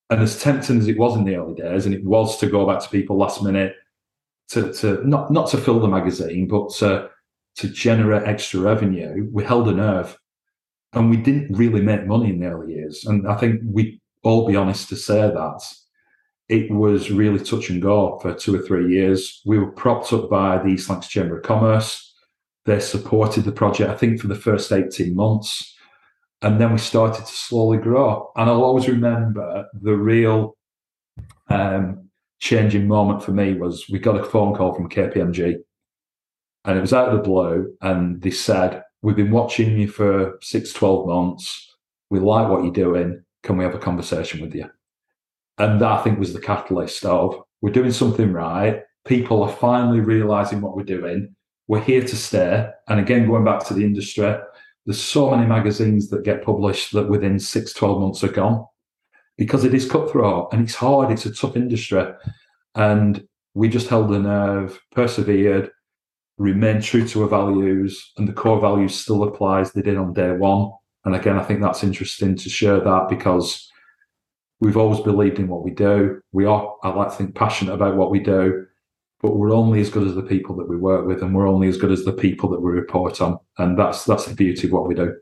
And 0.09 0.21
as 0.21 0.41
tempting 0.41 0.79
as 0.79 0.87
it 0.87 0.97
was 0.97 1.15
in 1.15 1.23
the 1.23 1.35
early 1.35 1.55
days, 1.55 1.85
and 1.85 1.95
it 1.95 2.03
was 2.03 2.37
to 2.39 2.47
go 2.47 2.65
back 2.65 2.81
to 2.81 2.89
people 2.89 3.17
last 3.17 3.43
minute 3.43 3.75
to, 4.49 4.73
to 4.73 5.07
not 5.07 5.31
not 5.31 5.49
to 5.51 5.57
fill 5.57 5.79
the 5.79 5.87
magazine, 5.87 6.47
but 6.47 6.71
to 6.75 7.09
to 7.57 7.69
generate 7.69 8.27
extra 8.27 8.59
revenue, 8.59 9.27
we 9.31 9.43
held 9.43 9.67
a 9.67 9.73
nerve. 9.73 10.17
And 10.93 11.09
we 11.09 11.17
didn't 11.17 11.57
really 11.57 11.81
make 11.81 12.05
money 12.05 12.29
in 12.29 12.39
the 12.39 12.47
early 12.47 12.73
years. 12.73 13.05
And 13.05 13.27
I 13.27 13.35
think 13.35 13.61
we 13.65 14.01
all 14.23 14.45
be 14.45 14.57
honest 14.57 14.89
to 14.89 14.97
say 14.97 15.21
that 15.21 15.61
it 16.49 16.69
was 16.69 17.09
really 17.09 17.39
touch 17.39 17.69
and 17.69 17.81
go 17.81 18.19
for 18.19 18.33
two 18.33 18.55
or 18.55 18.61
three 18.61 18.93
years. 18.93 19.41
We 19.45 19.57
were 19.57 19.71
propped 19.71 20.11
up 20.11 20.29
by 20.29 20.57
the 20.57 20.67
East 20.67 20.89
Lancs 20.89 21.07
Chamber 21.07 21.37
of 21.37 21.43
Commerce. 21.43 22.13
They 22.65 22.79
supported 22.81 23.45
the 23.45 23.53
project, 23.53 23.89
I 23.89 23.95
think, 23.95 24.19
for 24.19 24.27
the 24.27 24.35
first 24.35 24.71
18 24.71 25.15
months 25.15 25.71
and 26.41 26.59
then 26.59 26.71
we 26.71 26.79
started 26.79 27.25
to 27.25 27.31
slowly 27.31 27.77
grow. 27.77 28.31
And 28.35 28.49
I'll 28.49 28.63
always 28.63 28.87
remember 28.87 29.67
the 29.79 29.95
real 29.95 30.57
um, 31.49 32.09
changing 32.39 32.87
moment 32.87 33.23
for 33.23 33.31
me 33.31 33.53
was 33.53 33.85
we 33.89 33.99
got 33.99 34.19
a 34.19 34.23
phone 34.23 34.55
call 34.55 34.73
from 34.73 34.89
KPMG, 34.89 35.57
and 36.65 36.77
it 36.77 36.81
was 36.81 36.93
out 36.93 37.09
of 37.09 37.17
the 37.17 37.23
blue, 37.23 37.75
and 37.81 38.21
they 38.21 38.31
said, 38.31 38.83
"We've 39.01 39.15
been 39.15 39.31
watching 39.31 39.77
you 39.77 39.87
for 39.87 40.37
six, 40.41 40.73
12 40.73 41.07
months. 41.07 41.75
We 42.09 42.19
like 42.19 42.49
what 42.49 42.63
you're 42.63 42.73
doing. 42.73 43.23
Can 43.43 43.57
we 43.57 43.63
have 43.63 43.75
a 43.75 43.79
conversation 43.79 44.41
with 44.41 44.53
you?" 44.53 44.69
And 45.57 45.81
that 45.81 45.91
I 45.91 46.03
think 46.03 46.19
was 46.19 46.33
the 46.33 46.41
catalyst 46.41 47.05
of 47.05 47.41
we're 47.61 47.71
doing 47.71 47.91
something 47.91 48.31
right. 48.33 48.83
People 49.05 49.43
are 49.43 49.51
finally 49.51 49.99
realizing 49.99 50.61
what 50.61 50.75
we're 50.75 50.83
doing. 50.83 51.35
We're 51.67 51.81
here 51.81 52.01
to 52.01 52.15
stay. 52.15 52.69
And 52.87 52.99
again, 52.99 53.27
going 53.27 53.45
back 53.45 53.65
to 53.65 53.73
the 53.73 53.85
industry, 53.85 54.35
there's 54.85 55.01
so 55.01 55.29
many 55.31 55.47
magazines 55.47 56.09
that 56.09 56.23
get 56.23 56.43
published 56.43 56.93
that 56.93 57.09
within 57.09 57.39
six, 57.39 57.73
12 57.73 58.01
months 58.01 58.23
are 58.23 58.31
gone 58.31 58.65
because 59.37 59.63
it 59.63 59.73
is 59.73 59.89
cutthroat 59.89 60.51
and 60.51 60.63
it's 60.63 60.75
hard. 60.75 61.11
It's 61.11 61.25
a 61.25 61.33
tough 61.33 61.55
industry. 61.55 62.03
And 62.75 63.25
we 63.53 63.69
just 63.69 63.87
held 63.87 64.11
a 64.11 64.19
nerve, 64.19 64.79
persevered, 64.91 65.71
remained 66.41 66.83
true 66.83 67.07
to 67.07 67.21
our 67.23 67.29
values, 67.29 68.11
and 68.17 68.27
the 68.27 68.33
core 68.33 68.59
values 68.59 68.95
still 68.95 69.23
applies. 69.23 69.71
They 69.71 69.81
did 69.81 69.97
on 69.97 70.13
day 70.13 70.31
one. 70.31 70.71
And 71.05 71.15
again, 71.15 71.37
I 71.37 71.43
think 71.43 71.61
that's 71.61 71.83
interesting 71.83 72.35
to 72.35 72.49
share 72.49 72.79
that 72.79 73.07
because 73.09 73.69
we've 74.59 74.77
always 74.77 74.99
believed 75.01 75.39
in 75.39 75.47
what 75.47 75.63
we 75.63 75.71
do. 75.71 76.21
We 76.31 76.45
are, 76.45 76.75
I 76.83 76.89
like 76.89 77.09
to 77.09 77.15
think, 77.15 77.35
passionate 77.35 77.73
about 77.73 77.95
what 77.95 78.11
we 78.11 78.19
do. 78.19 78.65
but 79.21 79.35
we're 79.35 79.53
only 79.53 79.79
as 79.81 79.89
good 79.89 80.07
as 80.07 80.15
the 80.15 80.23
people 80.23 80.55
that 80.57 80.67
we 80.67 80.75
work 80.75 81.05
with, 81.05 81.21
and 81.21 81.35
we're 81.35 81.47
only 81.47 81.67
as 81.67 81.77
good 81.77 81.91
as 81.91 82.03
the 82.05 82.13
people 82.13 82.49
that 82.49 82.59
we 82.59 82.71
report 82.71 83.21
on, 83.21 83.37
and 83.57 83.77
that's 83.77 84.03
that's 84.05 84.25
the 84.25 84.35
beauty 84.35 84.67
of 84.67 84.73
what 84.73 84.87
we 84.87 84.95
do. 84.95 85.15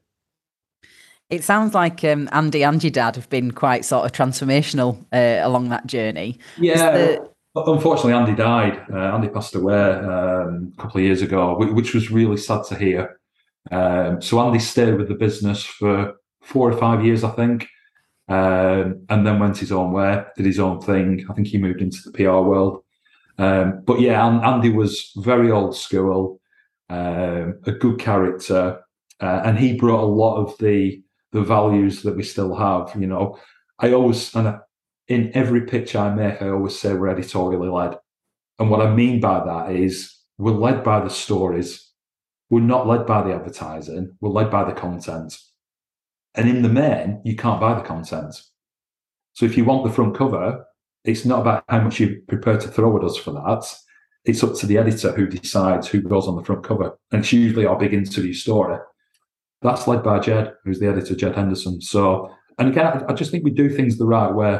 It 1.29 1.43
sounds 1.43 1.75
like 1.75 2.03
um, 2.03 2.27
Andy 2.31 2.63
and 2.63 2.83
your 2.83 2.91
dad 2.91 3.15
have 3.15 3.29
been 3.29 3.51
quite 3.51 3.85
sort 3.85 4.05
of 4.05 4.11
transformational 4.13 5.05
uh, 5.13 5.45
along 5.45 5.69
that 5.69 5.85
journey. 5.85 6.39
Yeah. 6.57 7.17
Unfortunately, 7.55 8.13
Andy 8.13 8.35
died. 8.35 8.85
Uh, 8.91 9.15
Andy 9.15 9.27
passed 9.27 9.55
away 9.55 9.75
um, 9.75 10.73
a 10.77 10.81
couple 10.81 10.99
of 10.99 11.03
years 11.03 11.21
ago, 11.21 11.57
which 11.57 11.93
was 11.93 12.11
really 12.11 12.37
sad 12.37 12.63
to 12.65 12.75
hear. 12.75 13.19
Um, 13.71 14.21
so 14.21 14.39
Andy 14.39 14.59
stayed 14.59 14.95
with 14.95 15.07
the 15.07 15.15
business 15.15 15.63
for 15.63 16.13
four 16.43 16.71
or 16.71 16.77
five 16.77 17.03
years, 17.03 17.23
I 17.23 17.31
think, 17.31 17.67
um, 18.27 19.05
and 19.09 19.25
then 19.25 19.39
went 19.39 19.57
his 19.57 19.71
own 19.71 19.91
way, 19.91 20.23
did 20.37 20.45
his 20.45 20.59
own 20.59 20.79
thing. 20.79 21.25
I 21.29 21.33
think 21.33 21.47
he 21.47 21.57
moved 21.57 21.81
into 21.81 21.99
the 22.05 22.11
PR 22.11 22.41
world. 22.41 22.83
Um, 23.37 23.81
but 23.85 23.99
yeah, 23.99 24.25
Andy 24.25 24.69
was 24.69 25.11
very 25.17 25.49
old 25.49 25.75
school, 25.75 26.39
um, 26.89 27.59
a 27.65 27.71
good 27.71 27.99
character, 27.99 28.81
uh, 29.21 29.41
and 29.43 29.57
he 29.57 29.73
brought 29.73 30.03
a 30.03 30.05
lot 30.05 30.37
of 30.37 30.57
the 30.59 31.01
the 31.31 31.41
values 31.41 32.01
that 32.01 32.15
we 32.15 32.23
still 32.23 32.55
have. 32.55 32.91
You 32.99 33.07
know, 33.07 33.39
I 33.79 33.93
always 33.93 34.35
and 34.35 34.59
in 35.09 35.31
every 35.33 35.61
pitch 35.61 35.95
I 35.95 36.13
make, 36.13 36.41
I 36.41 36.49
always 36.49 36.79
say 36.79 36.93
we're 36.93 37.09
editorially 37.09 37.67
led, 37.67 37.97
and 38.59 38.69
what 38.69 38.81
I 38.81 38.93
mean 38.93 39.19
by 39.19 39.43
that 39.43 39.75
is 39.75 40.15
we're 40.37 40.51
led 40.51 40.83
by 40.83 41.01
the 41.01 41.09
stories. 41.09 41.91
We're 42.49 42.61
not 42.61 42.87
led 42.87 43.05
by 43.05 43.23
the 43.23 43.33
advertising. 43.33 44.15
We're 44.21 44.29
led 44.29 44.49
by 44.49 44.63
the 44.63 44.73
content. 44.73 45.37
And 46.35 46.49
in 46.49 46.61
the 46.61 46.69
main, 46.69 47.21
you 47.25 47.35
can't 47.35 47.59
buy 47.59 47.73
the 47.75 47.85
content. 47.85 48.41
So 49.33 49.45
if 49.45 49.57
you 49.57 49.65
want 49.65 49.85
the 49.85 49.93
front 49.93 50.15
cover, 50.15 50.65
it's 51.03 51.25
not 51.25 51.41
about 51.41 51.63
how 51.69 51.81
much 51.81 51.99
you're 51.99 52.17
prepared 52.27 52.61
to 52.61 52.67
throw 52.67 52.97
at 52.97 53.03
us 53.03 53.17
for 53.17 53.31
that. 53.31 53.65
It's 54.25 54.43
up 54.43 54.55
to 54.55 54.65
the 54.65 54.77
editor 54.77 55.11
who 55.11 55.27
decides 55.27 55.87
who 55.87 56.01
goes 56.01 56.27
on 56.27 56.35
the 56.35 56.43
front 56.43 56.63
cover. 56.63 56.97
And 57.11 57.21
it's 57.21 57.33
usually 57.33 57.65
our 57.65 57.77
big 57.77 57.93
interview 57.93 58.33
story. 58.33 58.77
That's 59.61 59.87
led 59.87 60.03
by 60.03 60.19
Jed, 60.19 60.53
who's 60.63 60.79
the 60.79 60.87
editor, 60.87 61.15
Jed 61.15 61.35
Henderson. 61.35 61.81
So, 61.81 62.33
and 62.57 62.69
again, 62.69 63.03
I 63.07 63.13
just 63.13 63.31
think 63.31 63.43
we 63.43 63.51
do 63.51 63.69
things 63.69 63.97
the 63.97 64.05
right 64.05 64.31
way. 64.33 64.59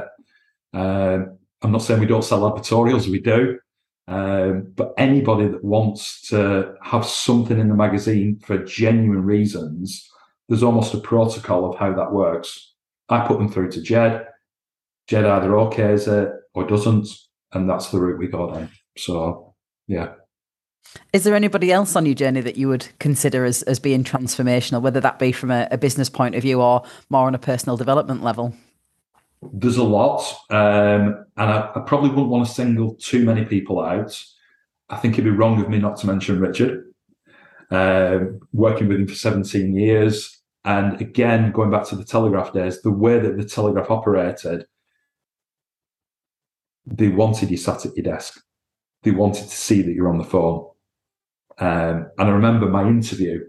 Um, 0.73 1.37
I'm 1.61 1.71
not 1.71 1.81
saying 1.81 1.99
we 1.99 2.05
don't 2.05 2.23
sell 2.23 2.41
advertorials, 2.41 3.07
we 3.07 3.19
do. 3.19 3.59
Um, 4.07 4.71
but 4.75 4.93
anybody 4.97 5.47
that 5.47 5.63
wants 5.63 6.27
to 6.29 6.73
have 6.81 7.05
something 7.05 7.59
in 7.59 7.67
the 7.67 7.75
magazine 7.75 8.39
for 8.43 8.57
genuine 8.57 9.23
reasons, 9.23 10.09
there's 10.47 10.63
almost 10.63 10.95
a 10.95 10.99
protocol 10.99 11.69
of 11.69 11.77
how 11.77 11.93
that 11.93 12.11
works. 12.11 12.73
I 13.07 13.27
put 13.27 13.37
them 13.37 13.51
through 13.51 13.71
to 13.71 13.81
Jed. 13.81 14.25
Jed 15.07 15.25
either 15.25 15.49
okays 15.49 16.07
it 16.07 16.33
or 16.53 16.65
doesn't, 16.65 17.07
and 17.53 17.69
that's 17.69 17.89
the 17.89 17.99
route 17.99 18.19
we 18.19 18.27
go 18.27 18.51
down. 18.51 18.69
So, 18.97 19.53
yeah. 19.87 20.13
Is 21.13 21.23
there 21.23 21.35
anybody 21.35 21.71
else 21.71 21.95
on 21.95 22.05
your 22.05 22.15
journey 22.15 22.41
that 22.41 22.57
you 22.57 22.67
would 22.67 22.87
consider 22.99 23.45
as, 23.45 23.61
as 23.63 23.79
being 23.79 24.03
transformational, 24.03 24.81
whether 24.81 24.99
that 25.01 25.19
be 25.19 25.31
from 25.31 25.51
a, 25.51 25.67
a 25.69 25.77
business 25.77 26.09
point 26.09 26.33
of 26.33 26.41
view 26.41 26.61
or 26.61 26.83
more 27.09 27.27
on 27.27 27.35
a 27.35 27.39
personal 27.39 27.77
development 27.77 28.23
level? 28.23 28.55
There's 29.41 29.77
a 29.77 29.83
lot, 29.83 30.21
um, 30.49 31.25
and 31.37 31.49
I, 31.49 31.71
I, 31.73 31.79
probably 31.85 32.09
wouldn't 32.09 32.27
want 32.27 32.45
to 32.45 32.53
single 32.53 32.95
too 32.95 33.23
many 33.23 33.45
people 33.45 33.79
out. 33.79 34.21
I 34.89 34.97
think 34.97 35.13
it'd 35.13 35.23
be 35.23 35.31
wrong 35.31 35.61
of 35.61 35.69
me 35.69 35.79
not 35.79 35.97
to 35.97 36.07
mention 36.07 36.41
Richard. 36.41 36.85
Um, 37.71 38.41
working 38.51 38.89
with 38.89 38.97
him 38.97 39.07
for 39.07 39.15
17 39.15 39.75
years, 39.75 40.41
and 40.65 40.99
again, 40.99 41.51
going 41.51 41.71
back 41.71 41.85
to 41.87 41.95
the 41.95 42.03
Telegraph 42.03 42.51
days, 42.51 42.81
the 42.81 42.91
way 42.91 43.17
that 43.19 43.37
the 43.37 43.45
Telegraph 43.45 43.89
operated, 43.89 44.65
they 46.85 47.07
wanted 47.07 47.49
you 47.49 47.57
sat 47.57 47.85
at 47.85 47.95
your 47.95 48.03
desk. 48.03 48.41
They 49.03 49.11
wanted 49.11 49.43
to 49.43 49.55
see 49.55 49.81
that 49.81 49.93
you're 49.93 50.09
on 50.09 50.17
the 50.17 50.23
phone. 50.23 50.69
Um, 51.59 52.09
and 52.17 52.29
I 52.29 52.31
remember 52.31 52.67
my 52.67 52.87
interview. 52.87 53.45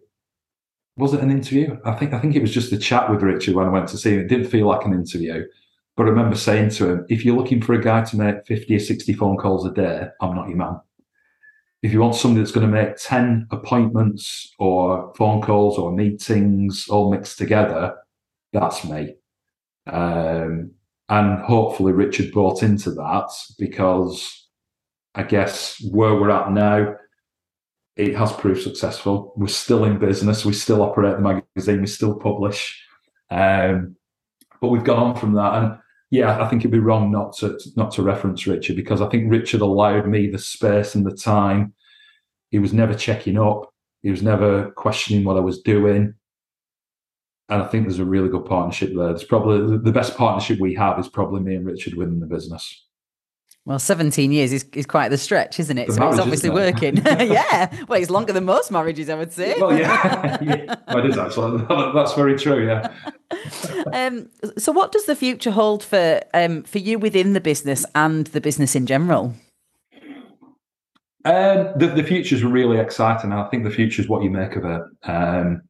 Was 0.97 1.15
it 1.15 1.21
an 1.21 1.31
interview? 1.31 1.79
I 1.85 1.93
think 1.93 2.13
I 2.13 2.21
think 2.21 2.37
it 2.37 2.43
was 2.43 2.53
just 2.53 2.73
a 2.73 2.79
chat 2.79 3.11
with 3.11 3.23
Richard 3.23 3.55
when 3.55 3.67
I 3.67 3.71
went 3.71 3.89
to 3.89 3.99
see 3.99 4.13
him. 4.13 4.21
It 4.21 4.29
didn't 4.29 4.51
feel 4.51 4.67
like 4.67 4.85
an 4.85 4.93
interview. 4.93 5.47
But 6.01 6.07
I 6.07 6.13
remember 6.13 6.35
saying 6.35 6.71
to 6.71 6.89
him, 6.89 7.07
if 7.11 7.27
you're 7.27 7.37
looking 7.37 7.61
for 7.61 7.75
a 7.75 7.83
guy 7.83 8.03
to 8.05 8.17
make 8.17 8.47
50 8.47 8.75
or 8.75 8.79
60 8.79 9.13
phone 9.13 9.37
calls 9.37 9.67
a 9.67 9.71
day, 9.71 10.09
I'm 10.23 10.35
not 10.35 10.49
your 10.49 10.57
man. 10.57 10.81
If 11.83 11.93
you 11.93 12.01
want 12.01 12.15
somebody 12.15 12.41
that's 12.41 12.53
going 12.53 12.67
to 12.67 12.73
make 12.73 12.97
10 12.97 13.49
appointments 13.51 14.51
or 14.59 15.13
phone 15.19 15.43
calls 15.43 15.77
or 15.77 15.93
meetings 15.93 16.87
all 16.89 17.11
mixed 17.11 17.37
together, 17.37 17.97
that's 18.51 18.83
me. 18.87 19.17
Um, 19.87 20.71
and 21.11 21.43
hopefully 21.43 21.93
Richard 21.93 22.33
bought 22.33 22.63
into 22.63 22.93
that 22.93 23.29
because 23.59 24.49
I 25.15 25.25
guess 25.25 25.85
where 25.91 26.15
we're 26.15 26.31
at 26.31 26.51
now, 26.51 26.95
it 27.97 28.17
has 28.17 28.33
proved 28.33 28.63
successful. 28.63 29.35
We're 29.37 29.49
still 29.49 29.85
in 29.85 29.99
business. 29.99 30.47
We 30.47 30.55
still 30.55 30.81
operate 30.81 31.17
the 31.17 31.43
magazine. 31.55 31.83
We 31.83 31.89
still 31.89 32.15
publish. 32.15 32.83
Um, 33.31 33.97
but 34.63 34.69
we've 34.69 34.83
gone 34.83 35.11
on 35.11 35.17
from 35.17 35.35
that. 35.35 35.55
And 35.63 35.79
yeah, 36.11 36.43
I 36.43 36.49
think 36.49 36.63
it'd 36.63 36.73
be 36.73 36.81
wrong 36.81 37.13
not 37.13 37.37
to 37.39 37.59
not 37.77 37.93
to 37.93 38.03
reference 38.03 38.47
Richard 38.47 38.75
because 38.77 39.01
I 39.01 39.09
think 39.09 39.31
Richard 39.31 39.61
allowed 39.61 40.09
me 40.09 40.29
the 40.29 40.39
space 40.39 40.95
and 40.95 41.07
the 41.07 41.15
time. 41.17 41.73
He 42.51 42.59
was 42.59 42.73
never 42.73 42.95
checking 42.95 43.39
up. 43.39 43.73
He 44.03 44.11
was 44.11 44.23
never 44.23 44.73
questioning 44.73 45.25
what 45.25 45.37
I 45.37 45.41
was 45.41 45.63
doing. 45.63 46.15
And 47.49 47.63
I 47.63 47.67
think 47.67 47.85
there's 47.85 48.01
a 48.01 48.05
really 48.05 48.29
good 48.29 48.45
partnership 48.45 48.93
there. 48.95 49.11
It's 49.11 49.25
probably 49.25 49.79
the 49.79 49.93
best 49.93 50.17
partnership 50.17 50.59
we 50.59 50.75
have 50.75 50.99
is 50.99 51.09
probably 51.09 51.41
me 51.43 51.55
and 51.55 51.67
Richard 51.67 51.95
within 51.95 52.21
the 52.21 52.27
business. 52.27 52.87
Well, 53.67 53.79
17 53.79 54.33
years 54.33 54.53
is, 54.53 54.65
is 54.73 54.87
quite 54.87 55.11
the 55.11 55.19
stretch, 55.19 55.61
isn't 55.61 55.77
it? 55.77 55.89
The 55.89 55.93
so 55.93 56.01
marriage, 56.01 56.15
it's 56.15 56.23
obviously 56.23 56.51
working. 56.51 56.97
yeah. 57.05 57.85
Well, 57.89 58.01
it's 58.01 58.11
longer 58.11 58.33
than 58.33 58.47
most 58.47 58.71
marriages, 58.71 59.11
I 59.11 59.15
would 59.17 59.33
say. 59.33 59.55
Well, 59.61 59.79
yeah. 59.79 60.39
yeah. 60.43 60.77
It 60.89 61.07
is 61.07 61.19
actually. 61.19 61.65
That's 61.95 62.15
very 62.15 62.39
true. 62.39 62.67
Yeah. 62.67 62.91
Um, 63.93 64.31
so, 64.57 64.73
what 64.73 64.93
does 64.93 65.05
the 65.05 65.15
future 65.15 65.51
hold 65.51 65.85
for 65.85 66.23
um, 66.33 66.63
for 66.63 66.79
you 66.79 66.99
within 66.99 67.35
the 67.35 67.41
business 67.41 67.85
and 67.95 68.27
the 68.29 68.41
business 68.41 68.75
in 68.75 68.87
general? 68.87 69.35
Um, 71.27 71.73
the, 71.77 71.93
the 71.95 72.03
future 72.03 72.35
is 72.35 72.43
really 72.43 72.79
exciting. 72.79 73.31
I 73.31 73.47
think 73.51 73.65
the 73.65 73.71
future 73.71 74.01
is 74.01 74.09
what 74.09 74.23
you 74.23 74.31
make 74.31 74.57
of 74.57 74.65
it. 74.65 74.83
Um, 75.03 75.63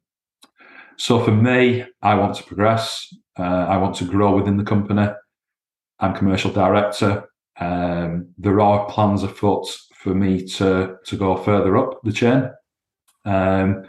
so, 0.97 1.21
for 1.21 1.31
me, 1.31 1.85
I 2.01 2.15
want 2.15 2.35
to 2.37 2.43
progress. 2.43 3.13
Uh, 3.37 3.43
I 3.43 3.75
want 3.77 3.95
to 3.97 4.05
grow 4.05 4.33
within 4.33 4.55
the 4.55 4.63
company. 4.63 5.09
I'm 5.99 6.15
commercial 6.15 6.51
director. 6.51 7.27
Um, 7.59 8.29
there 8.37 8.59
are 8.59 8.89
plans 8.89 9.23
afoot 9.23 9.67
for 9.95 10.15
me 10.15 10.45
to 10.47 10.97
to 11.05 11.15
go 11.17 11.35
further 11.35 11.77
up 11.77 12.01
the 12.03 12.11
chain. 12.11 12.49
Um, 13.25 13.83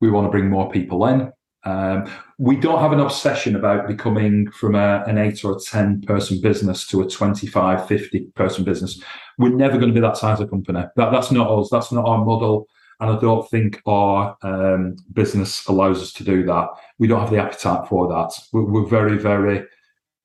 we 0.00 0.10
want 0.10 0.26
to 0.26 0.30
bring 0.30 0.50
more 0.50 0.70
people 0.70 1.06
in. 1.06 1.32
Um, 1.64 2.08
we 2.38 2.56
don't 2.56 2.80
have 2.80 2.92
an 2.92 3.00
obsession 3.00 3.56
about 3.56 3.88
becoming 3.88 4.50
from 4.52 4.76
a, 4.76 5.02
an 5.08 5.18
eight 5.18 5.44
or 5.44 5.56
a 5.56 5.60
10 5.60 6.02
person 6.02 6.40
business 6.40 6.86
to 6.88 7.02
a 7.02 7.08
25, 7.08 7.88
50 7.88 8.20
person 8.36 8.62
business. 8.62 9.02
We're 9.36 9.48
never 9.48 9.76
going 9.76 9.88
to 9.88 9.94
be 9.94 10.00
that 10.00 10.16
size 10.16 10.40
of 10.40 10.48
company. 10.48 10.84
That, 10.94 11.10
that's 11.10 11.32
not 11.32 11.50
us. 11.50 11.68
That's 11.70 11.90
not 11.90 12.06
our 12.06 12.24
model. 12.24 12.68
And 13.00 13.10
I 13.10 13.18
don't 13.18 13.48
think 13.50 13.82
our 13.84 14.36
um, 14.42 14.96
business 15.12 15.66
allows 15.66 16.00
us 16.00 16.12
to 16.14 16.24
do 16.24 16.44
that. 16.44 16.68
We 16.98 17.08
don't 17.08 17.20
have 17.20 17.30
the 17.30 17.42
appetite 17.42 17.88
for 17.88 18.06
that. 18.08 18.32
We're, 18.52 18.64
we're 18.64 18.86
very, 18.86 19.18
very 19.18 19.64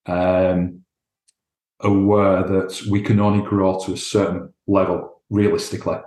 um, 0.06 0.81
aware 1.84 2.44
that 2.44 2.82
we 2.89 3.02
can 3.02 3.20
only 3.20 3.44
grow 3.48 3.80
to 3.80 3.94
a 3.94 3.98
certain 3.98 4.54
level 4.67 5.22
realistically. 5.30 5.98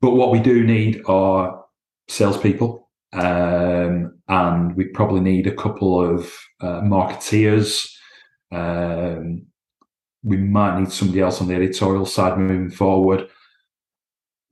But 0.00 0.12
what 0.12 0.30
we 0.30 0.40
do 0.40 0.64
need 0.64 1.02
are 1.06 1.64
salespeople, 2.08 2.88
um, 3.12 4.18
and 4.28 4.76
we 4.76 4.84
probably 4.84 5.20
need 5.20 5.46
a 5.46 5.54
couple 5.54 6.00
of 6.00 6.32
uh, 6.60 6.80
marketeers. 6.80 7.88
Um, 8.52 9.46
we 10.22 10.36
might 10.36 10.78
need 10.78 10.92
somebody 10.92 11.20
else 11.20 11.40
on 11.40 11.48
the 11.48 11.54
editorial 11.54 12.06
side 12.06 12.38
moving 12.38 12.70
forward. 12.70 13.28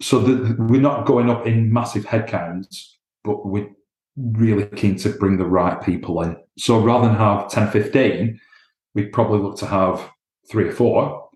So 0.00 0.20
the, 0.20 0.56
we're 0.58 0.80
not 0.80 1.06
going 1.06 1.30
up 1.30 1.46
in 1.46 1.72
massive 1.72 2.04
headcounts, 2.04 2.92
but 3.24 3.46
we're 3.46 3.70
really 4.16 4.66
keen 4.66 4.96
to 4.96 5.10
bring 5.10 5.36
the 5.36 5.46
right 5.46 5.82
people 5.82 6.22
in. 6.22 6.36
So 6.58 6.78
rather 6.80 7.08
than 7.08 7.16
have 7.16 7.50
10, 7.50 7.70
15, 7.70 8.40
we'd 8.96 9.12
probably 9.12 9.38
look 9.38 9.58
to 9.58 9.66
have 9.66 10.10
three 10.50 10.68
or 10.68 10.72
four, 10.72 11.28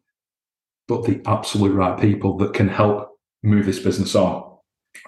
but 0.88 1.04
the 1.04 1.20
absolute 1.26 1.74
right 1.74 2.00
people 2.00 2.38
that 2.38 2.54
can 2.54 2.68
help 2.68 3.10
move 3.42 3.66
this 3.66 3.78
business 3.78 4.14
on. 4.14 4.56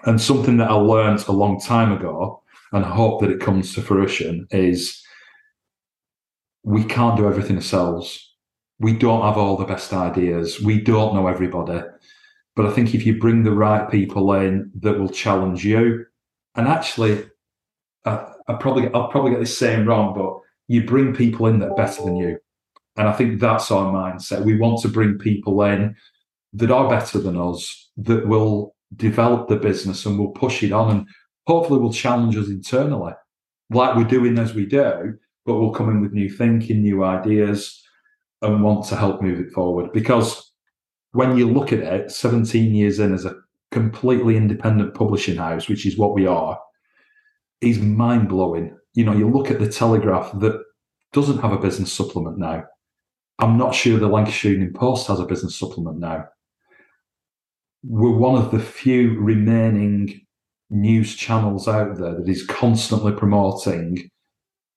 And 0.05 0.21
something 0.21 0.57
that 0.57 0.69
I 0.69 0.75
learned 0.75 1.25
a 1.27 1.31
long 1.31 1.59
time 1.59 1.91
ago, 1.91 2.43
and 2.71 2.85
I 2.85 2.89
hope 2.89 3.21
that 3.21 3.31
it 3.31 3.41
comes 3.41 3.73
to 3.73 3.81
fruition, 3.81 4.47
is 4.51 5.01
we 6.63 6.83
can't 6.83 7.17
do 7.17 7.27
everything 7.27 7.55
ourselves. 7.55 8.35
We 8.79 8.93
don't 8.93 9.23
have 9.23 9.37
all 9.37 9.57
the 9.57 9.65
best 9.65 9.91
ideas. 9.91 10.61
We 10.61 10.79
don't 10.79 11.15
know 11.15 11.27
everybody. 11.27 11.81
But 12.55 12.67
I 12.67 12.71
think 12.71 12.93
if 12.93 13.03
you 13.03 13.19
bring 13.19 13.43
the 13.43 13.51
right 13.51 13.89
people 13.89 14.31
in 14.33 14.71
that 14.81 14.99
will 14.99 15.09
challenge 15.09 15.65
you, 15.65 16.05
and 16.55 16.67
actually, 16.67 17.25
I, 18.05 18.27
I 18.47 18.53
probably 18.53 18.93
I'll 18.93 19.07
probably 19.07 19.31
get 19.31 19.39
this 19.39 19.57
saying 19.57 19.87
wrong, 19.87 20.13
but 20.13 20.39
you 20.67 20.83
bring 20.83 21.15
people 21.15 21.47
in 21.47 21.59
that 21.59 21.71
are 21.71 21.75
better 21.75 22.03
than 22.03 22.15
you. 22.15 22.37
And 22.95 23.07
I 23.07 23.13
think 23.13 23.39
that's 23.39 23.71
our 23.71 23.91
mindset. 23.91 24.45
We 24.45 24.57
want 24.57 24.81
to 24.81 24.87
bring 24.87 25.17
people 25.17 25.63
in 25.63 25.95
that 26.53 26.71
are 26.71 26.89
better 26.89 27.19
than 27.19 27.37
us 27.37 27.89
that 27.97 28.27
will 28.27 28.75
develop 28.95 29.47
the 29.47 29.55
business 29.55 30.05
and 30.05 30.19
will 30.19 30.31
push 30.31 30.61
it 30.61 30.71
on 30.71 30.91
and 30.91 31.07
hopefully 31.47 31.79
will 31.79 31.93
challenge 31.93 32.37
us 32.37 32.47
internally, 32.47 33.13
like 33.69 33.95
we're 33.95 34.03
doing 34.03 34.37
as 34.37 34.53
we 34.53 34.65
do, 34.65 35.17
but 35.45 35.55
we'll 35.55 35.71
come 35.71 35.89
in 35.89 36.01
with 36.01 36.13
new 36.13 36.29
thinking, 36.29 36.81
new 36.81 37.03
ideas, 37.03 37.81
and 38.41 38.63
want 38.63 38.85
to 38.85 38.95
help 38.95 39.21
move 39.21 39.39
it 39.39 39.51
forward. 39.51 39.91
Because 39.91 40.51
when 41.11 41.37
you 41.37 41.49
look 41.49 41.73
at 41.73 41.79
it, 41.79 42.11
17 42.11 42.73
years 42.75 42.99
in 42.99 43.13
as 43.13 43.25
a 43.25 43.35
completely 43.71 44.37
independent 44.37 44.93
publishing 44.93 45.37
house, 45.37 45.67
which 45.67 45.85
is 45.85 45.97
what 45.97 46.13
we 46.13 46.27
are, 46.27 46.59
is 47.61 47.79
mind 47.79 48.29
blowing. 48.29 48.77
You 48.93 49.05
know, 49.05 49.13
you 49.13 49.29
look 49.29 49.49
at 49.49 49.59
the 49.59 49.69
Telegraph 49.69 50.31
that 50.39 50.61
doesn't 51.13 51.39
have 51.39 51.51
a 51.51 51.57
business 51.57 51.91
supplement 51.91 52.37
now. 52.37 52.63
I'm 53.43 53.57
not 53.57 53.75
sure 53.75 53.99
the 53.99 54.07
Lancashire 54.07 54.53
Evening 54.53 54.71
Post 54.71 55.07
has 55.07 55.19
a 55.19 55.25
business 55.25 55.53
supplement 55.53 55.99
now. 55.99 56.29
We're 57.83 58.15
one 58.15 58.41
of 58.41 58.51
the 58.51 58.59
few 58.59 59.19
remaining 59.19 60.21
news 60.69 61.13
channels 61.13 61.67
out 61.67 61.97
there 61.97 62.15
that 62.15 62.29
is 62.29 62.47
constantly 62.47 63.11
promoting 63.11 64.09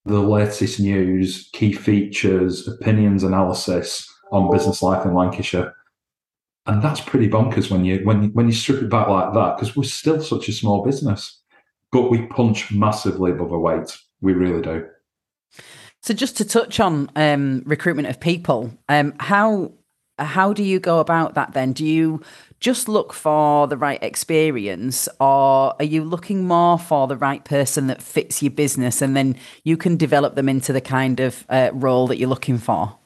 the 0.05 0.19
latest 0.19 0.81
news, 0.81 1.49
key 1.53 1.73
features, 1.73 2.67
opinions, 2.67 3.23
analysis 3.23 4.13
on 4.33 4.51
business 4.51 4.83
life 4.83 5.07
in 5.07 5.15
Lancashire. 5.15 5.73
And 6.67 6.83
that's 6.83 7.01
pretty 7.01 7.29
bonkers 7.29 7.71
when 7.71 7.85
you 7.85 8.01
when 8.05 8.33
when 8.33 8.47
you 8.47 8.53
strip 8.53 8.83
it 8.83 8.91
back 8.91 9.07
like 9.07 9.33
that, 9.35 9.57
because 9.57 9.77
we're 9.77 9.85
still 9.85 10.21
such 10.21 10.49
a 10.49 10.53
small 10.53 10.85
business. 10.85 11.41
But 11.93 12.11
we 12.11 12.27
punch 12.27 12.73
massively 12.73 13.31
above 13.31 13.53
our 13.53 13.61
weight. 13.61 13.97
We 14.21 14.33
really 14.33 14.61
do. 14.61 14.89
So 16.07 16.15
just 16.15 16.37
to 16.37 16.45
touch 16.45 16.79
on 16.79 17.11
um, 17.17 17.65
recruitment 17.67 18.07
of 18.07 18.21
people, 18.21 18.71
um, 18.89 19.13
how 19.19 19.73
how 20.21 20.53
do 20.53 20.63
you 20.63 20.79
go 20.79 21.01
about 21.01 21.35
that 21.35 21.53
then? 21.53 21.73
Do 21.73 21.85
you 21.85 22.23
just 22.61 22.89
look 22.89 23.13
for 23.13 23.67
the 23.67 23.77
right 23.77 24.01
experience 24.01 25.09
or 25.19 25.75
are 25.77 25.85
you 25.85 26.05
looking 26.05 26.47
more 26.47 26.79
for 26.79 27.09
the 27.09 27.17
right 27.17 27.45
person 27.45 27.89
that 27.89 28.01
fits 28.01 28.41
your 28.41 28.53
business 28.53 29.03
and 29.03 29.17
then 29.17 29.37
you 29.65 29.77
can 29.77 29.97
develop 29.97 30.37
them 30.37 30.49
into 30.49 30.73
the 30.73 30.81
kind 30.81 31.19
of 31.19 31.45
uh, 31.49 31.71
role 31.73 32.07
that 32.07 32.19
you're 32.19 32.29
looking 32.29 32.59
for? 32.59 32.97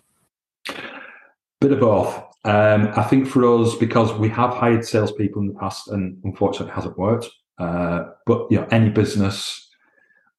Bit 1.58 1.72
of 1.72 1.80
both. 1.80 2.14
Um, 2.44 2.92
I 2.94 3.02
think 3.04 3.26
for 3.26 3.46
us, 3.46 3.76
because 3.76 4.12
we 4.12 4.28
have 4.28 4.50
hired 4.50 4.84
salespeople 4.84 5.40
in 5.40 5.48
the 5.48 5.54
past 5.54 5.88
and 5.88 6.20
unfortunately 6.22 6.70
it 6.70 6.74
hasn't 6.74 6.98
worked. 6.98 7.30
Uh, 7.56 8.10
but 8.26 8.46
you 8.50 8.58
know, 8.58 8.68
any 8.70 8.90
business 8.90 9.69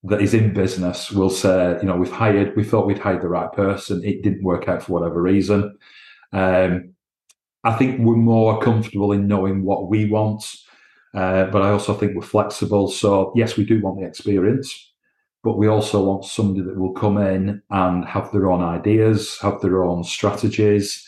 that 0.03 0.21
is 0.21 0.33
in 0.33 0.53
business 0.53 1.11
will 1.11 1.29
say, 1.29 1.77
you 1.79 1.87
know, 1.87 1.95
we've 1.95 2.11
hired, 2.11 2.55
we 2.55 2.63
thought 2.63 2.87
we'd 2.87 2.97
hired 2.97 3.21
the 3.21 3.29
right 3.29 3.51
person. 3.51 4.03
It 4.03 4.23
didn't 4.23 4.43
work 4.43 4.67
out 4.67 4.83
for 4.83 4.93
whatever 4.93 5.21
reason. 5.21 5.77
Um, 6.33 6.93
I 7.63 7.73
think 7.73 7.99
we're 7.99 8.15
more 8.15 8.59
comfortable 8.59 9.11
in 9.11 9.27
knowing 9.27 9.63
what 9.63 9.89
we 9.89 10.05
want, 10.05 10.43
uh, 11.13 11.45
but 11.45 11.61
I 11.61 11.69
also 11.69 11.93
think 11.93 12.15
we're 12.15 12.23
flexible. 12.23 12.87
So 12.87 13.31
yes, 13.35 13.57
we 13.57 13.65
do 13.65 13.79
want 13.79 13.99
the 13.99 14.07
experience, 14.07 14.91
but 15.43 15.57
we 15.57 15.67
also 15.67 16.03
want 16.03 16.25
somebody 16.25 16.61
that 16.61 16.79
will 16.79 16.93
come 16.93 17.17
in 17.17 17.61
and 17.69 18.05
have 18.05 18.31
their 18.31 18.49
own 18.49 18.63
ideas, 18.63 19.37
have 19.41 19.61
their 19.61 19.83
own 19.83 20.03
strategies. 20.03 21.07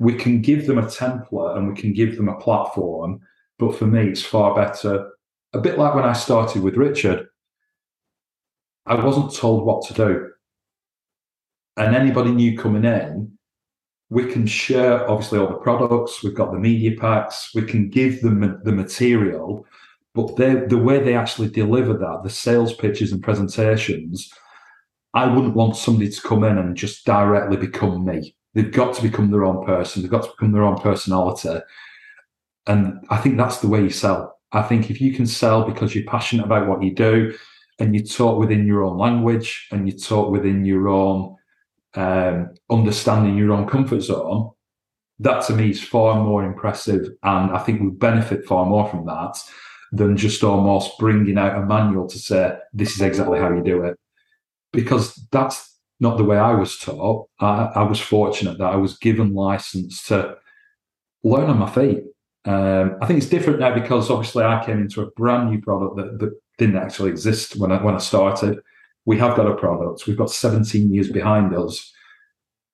We 0.00 0.14
can 0.14 0.42
give 0.42 0.66
them 0.66 0.78
a 0.78 0.82
template 0.82 1.56
and 1.56 1.68
we 1.68 1.80
can 1.80 1.92
give 1.92 2.16
them 2.16 2.28
a 2.28 2.40
platform, 2.40 3.20
but 3.60 3.76
for 3.76 3.86
me, 3.86 4.08
it's 4.08 4.22
far 4.22 4.52
better. 4.56 5.08
A 5.52 5.60
bit 5.60 5.78
like 5.78 5.94
when 5.94 6.04
I 6.04 6.14
started 6.14 6.62
with 6.62 6.76
Richard, 6.76 7.28
I 8.86 8.94
wasn't 8.94 9.34
told 9.34 9.64
what 9.64 9.86
to 9.86 9.94
do. 9.94 10.30
And 11.76 11.94
anybody 11.94 12.32
new 12.32 12.58
coming 12.58 12.84
in, 12.84 13.38
we 14.12 14.30
can 14.30 14.46
share 14.46 15.08
obviously 15.08 15.38
all 15.38 15.48
the 15.48 15.54
products 15.54 16.22
we've 16.22 16.34
got 16.34 16.52
the 16.52 16.58
media 16.58 16.94
packs 17.00 17.50
we 17.54 17.62
can 17.62 17.88
give 17.88 18.20
them 18.20 18.60
the 18.62 18.72
material 18.72 19.64
but 20.14 20.36
the 20.36 20.76
way 20.76 21.02
they 21.02 21.14
actually 21.14 21.48
deliver 21.48 21.94
that 21.94 22.20
the 22.22 22.28
sales 22.28 22.74
pitches 22.74 23.10
and 23.10 23.22
presentations 23.22 24.30
i 25.14 25.24
wouldn't 25.26 25.54
want 25.54 25.74
somebody 25.76 26.10
to 26.10 26.20
come 26.20 26.44
in 26.44 26.58
and 26.58 26.76
just 26.76 27.06
directly 27.06 27.56
become 27.56 28.04
me. 28.04 28.34
They've 28.52 28.70
got 28.70 28.94
to 28.96 29.02
become 29.02 29.30
their 29.30 29.46
own 29.46 29.64
person 29.64 30.02
they've 30.02 30.10
got 30.10 30.24
to 30.24 30.30
become 30.30 30.52
their 30.52 30.64
own 30.64 30.78
personality. 30.78 31.60
And 32.66 33.02
i 33.08 33.16
think 33.16 33.38
that's 33.38 33.58
the 33.58 33.68
way 33.68 33.80
you 33.80 33.90
sell. 33.90 34.38
I 34.52 34.60
think 34.62 34.90
if 34.90 35.00
you 35.00 35.14
can 35.14 35.26
sell 35.26 35.64
because 35.64 35.94
you're 35.94 36.04
passionate 36.04 36.44
about 36.44 36.68
what 36.68 36.82
you 36.82 36.94
do 36.94 37.34
and 37.82 37.96
you 37.96 38.04
talk 38.04 38.38
within 38.38 38.64
your 38.64 38.84
own 38.84 38.96
language 38.96 39.66
and 39.72 39.88
you 39.88 39.98
talk 39.98 40.30
within 40.30 40.64
your 40.64 40.88
own 40.88 41.34
um, 41.94 42.54
understanding 42.70 43.36
your 43.36 43.52
own 43.52 43.66
comfort 43.66 44.02
zone, 44.02 44.52
that 45.18 45.44
to 45.46 45.52
me 45.52 45.70
is 45.70 45.82
far 45.82 46.22
more 46.22 46.44
impressive. 46.44 47.08
And 47.24 47.50
I 47.50 47.58
think 47.58 47.80
we 47.80 47.90
benefit 47.90 48.46
far 48.46 48.64
more 48.66 48.88
from 48.88 49.04
that 49.06 49.36
than 49.90 50.16
just 50.16 50.44
almost 50.44 50.96
bringing 50.96 51.36
out 51.36 51.58
a 51.60 51.66
manual 51.66 52.06
to 52.06 52.18
say, 52.18 52.56
this 52.72 52.94
is 52.94 53.00
exactly 53.00 53.40
how 53.40 53.52
you 53.52 53.64
do 53.64 53.82
it. 53.82 53.98
Because 54.72 55.14
that's 55.32 55.76
not 55.98 56.18
the 56.18 56.24
way 56.24 56.38
I 56.38 56.54
was 56.54 56.78
taught. 56.78 57.28
I, 57.40 57.72
I 57.74 57.82
was 57.82 58.00
fortunate 58.00 58.58
that 58.58 58.72
I 58.72 58.76
was 58.76 58.96
given 58.96 59.34
license 59.34 60.04
to 60.04 60.36
learn 61.24 61.50
on 61.50 61.58
my 61.58 61.68
feet. 61.68 62.04
Um, 62.44 62.96
I 63.02 63.06
think 63.06 63.18
it's 63.18 63.28
different 63.28 63.58
now 63.58 63.74
because 63.74 64.08
obviously 64.08 64.44
I 64.44 64.64
came 64.64 64.80
into 64.80 65.02
a 65.02 65.10
brand 65.10 65.50
new 65.50 65.60
product 65.60 65.96
that, 65.96 66.18
that 66.20 66.41
didn't 66.66 66.82
actually 66.84 67.10
exist 67.10 67.56
when 67.56 67.72
I 67.72 67.82
when 67.82 67.94
I 67.94 67.98
started 67.98 68.58
we 69.04 69.18
have 69.18 69.36
got 69.36 69.50
a 69.50 69.54
product. 69.54 70.06
We've 70.06 70.16
got 70.16 70.30
17 70.30 70.92
years 70.92 71.10
behind 71.10 71.54
us. 71.54 71.92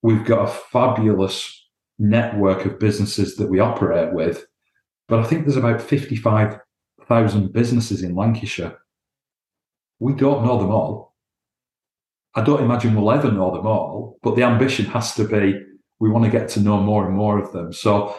We've 0.03 0.25
got 0.25 0.49
a 0.49 0.53
fabulous 0.53 1.55
network 1.99 2.65
of 2.65 2.79
businesses 2.79 3.37
that 3.37 3.49
we 3.49 3.61
operate 3.61 4.13
with. 4.13 4.47
But 5.09 5.21
I 5.21 5.25
think 5.25 5.45
there's 5.45 5.57
about 5.57 5.81
55,000 5.81 7.53
businesses 7.53 8.03
in 8.03 8.15
Lancashire. 8.15 8.79
We 9.99 10.13
don't 10.13 10.45
know 10.45 10.59
them 10.59 10.71
all. 10.71 11.15
I 12.35 12.43
don't 12.43 12.63
imagine 12.63 12.95
we'll 12.95 13.11
ever 13.11 13.33
know 13.33 13.53
them 13.55 13.67
all, 13.67 14.19
but 14.23 14.37
the 14.37 14.45
ambition 14.45 14.85
has 14.87 15.15
to 15.15 15.25
be 15.25 15.61
we 15.99 16.11
want 16.11 16.25
to 16.25 16.31
get 16.31 16.49
to 16.51 16.61
know 16.61 16.81
more 16.81 17.07
and 17.07 17.17
more 17.17 17.39
of 17.39 17.53
them. 17.53 17.73
So 17.73 18.15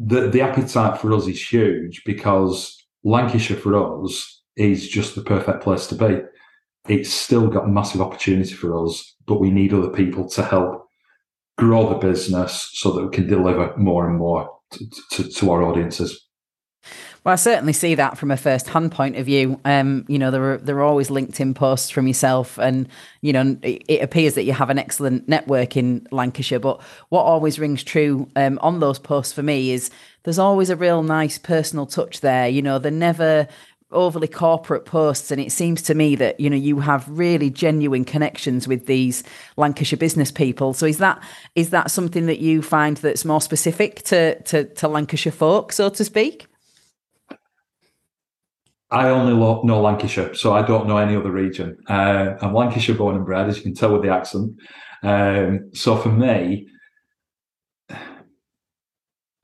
the, 0.00 0.28
the 0.28 0.40
appetite 0.40 1.00
for 1.00 1.12
us 1.12 1.28
is 1.28 1.52
huge 1.52 2.02
because 2.04 2.76
Lancashire 3.04 3.58
for 3.58 4.04
us 4.04 4.41
is 4.56 4.88
just 4.88 5.14
the 5.14 5.22
perfect 5.22 5.62
place 5.62 5.86
to 5.86 5.94
be 5.94 6.20
it's 6.88 7.12
still 7.12 7.48
got 7.48 7.70
massive 7.70 8.00
opportunity 8.00 8.54
for 8.54 8.84
us, 8.84 9.14
but 9.26 9.40
we 9.40 9.50
need 9.50 9.72
other 9.72 9.90
people 9.90 10.28
to 10.30 10.42
help 10.42 10.88
grow 11.58 11.88
the 11.88 11.94
business 11.94 12.70
so 12.72 12.90
that 12.92 13.04
we 13.04 13.10
can 13.10 13.26
deliver 13.28 13.76
more 13.76 14.08
and 14.08 14.18
more 14.18 14.50
to, 14.70 14.84
to, 15.10 15.28
to 15.28 15.50
our 15.50 15.62
audiences. 15.62 16.26
Well, 17.24 17.34
I 17.34 17.36
certainly 17.36 17.72
see 17.72 17.94
that 17.94 18.18
from 18.18 18.32
a 18.32 18.36
first-hand 18.36 18.90
point 18.90 19.14
of 19.14 19.26
view. 19.26 19.60
Um, 19.64 20.04
you 20.08 20.18
know, 20.18 20.32
there 20.32 20.54
are 20.54 20.58
there 20.58 20.78
are 20.78 20.82
always 20.82 21.08
LinkedIn 21.08 21.54
posts 21.54 21.88
from 21.88 22.08
yourself, 22.08 22.58
and 22.58 22.88
you 23.20 23.32
know, 23.32 23.56
it, 23.62 23.84
it 23.86 24.02
appears 24.02 24.34
that 24.34 24.42
you 24.42 24.52
have 24.52 24.70
an 24.70 24.78
excellent 24.80 25.28
network 25.28 25.76
in 25.76 26.08
Lancashire. 26.10 26.58
But 26.58 26.82
what 27.10 27.22
always 27.22 27.60
rings 27.60 27.84
true 27.84 28.28
um, 28.34 28.58
on 28.60 28.80
those 28.80 28.98
posts 28.98 29.32
for 29.32 29.44
me 29.44 29.70
is 29.70 29.88
there's 30.24 30.40
always 30.40 30.68
a 30.68 30.74
real 30.74 31.04
nice 31.04 31.38
personal 31.38 31.86
touch 31.86 32.22
there. 32.22 32.48
You 32.48 32.62
know, 32.62 32.80
they're 32.80 32.90
never 32.90 33.46
overly 33.92 34.28
corporate 34.28 34.84
posts 34.84 35.30
and 35.30 35.40
it 35.40 35.52
seems 35.52 35.82
to 35.82 35.94
me 35.94 36.14
that 36.16 36.38
you 36.38 36.48
know 36.48 36.56
you 36.56 36.80
have 36.80 37.08
really 37.08 37.50
genuine 37.50 38.04
connections 38.04 38.66
with 38.68 38.86
these 38.86 39.22
Lancashire 39.56 39.96
business 39.96 40.30
people 40.30 40.72
so 40.72 40.86
is 40.86 40.98
that 40.98 41.22
is 41.54 41.70
that 41.70 41.90
something 41.90 42.26
that 42.26 42.40
you 42.40 42.62
find 42.62 42.96
that's 42.98 43.24
more 43.24 43.40
specific 43.40 44.02
to 44.02 44.40
to, 44.42 44.64
to 44.64 44.88
Lancashire 44.88 45.32
folk 45.32 45.72
so 45.72 45.88
to 45.88 46.04
speak 46.04 46.46
I 48.90 49.08
only 49.08 49.32
know 49.32 49.80
Lancashire, 49.80 50.34
so 50.34 50.52
I 50.52 50.60
don't 50.60 50.86
know 50.86 50.98
any 50.98 51.16
other 51.16 51.30
region. 51.30 51.78
Uh, 51.88 52.34
I'm 52.42 52.52
Lancashire 52.52 52.94
born 52.94 53.16
and 53.16 53.24
bred, 53.24 53.48
as 53.48 53.56
you 53.56 53.62
can 53.62 53.74
tell 53.74 53.90
with 53.90 54.02
the 54.02 54.10
accent. 54.10 54.52
Um, 55.02 55.70
so 55.72 55.96
for 55.96 56.10
me, 56.10 56.68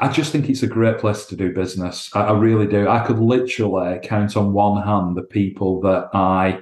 I 0.00 0.08
just 0.08 0.30
think 0.30 0.48
it's 0.48 0.62
a 0.62 0.68
great 0.68 0.98
place 0.98 1.26
to 1.26 1.36
do 1.36 1.52
business. 1.52 2.10
I, 2.14 2.26
I, 2.26 2.32
really 2.38 2.68
do. 2.68 2.88
I 2.88 3.04
could 3.04 3.18
literally 3.18 3.98
count 4.02 4.36
on 4.36 4.52
one 4.52 4.82
hand 4.82 5.16
the 5.16 5.22
people 5.22 5.80
that 5.80 6.08
I 6.14 6.60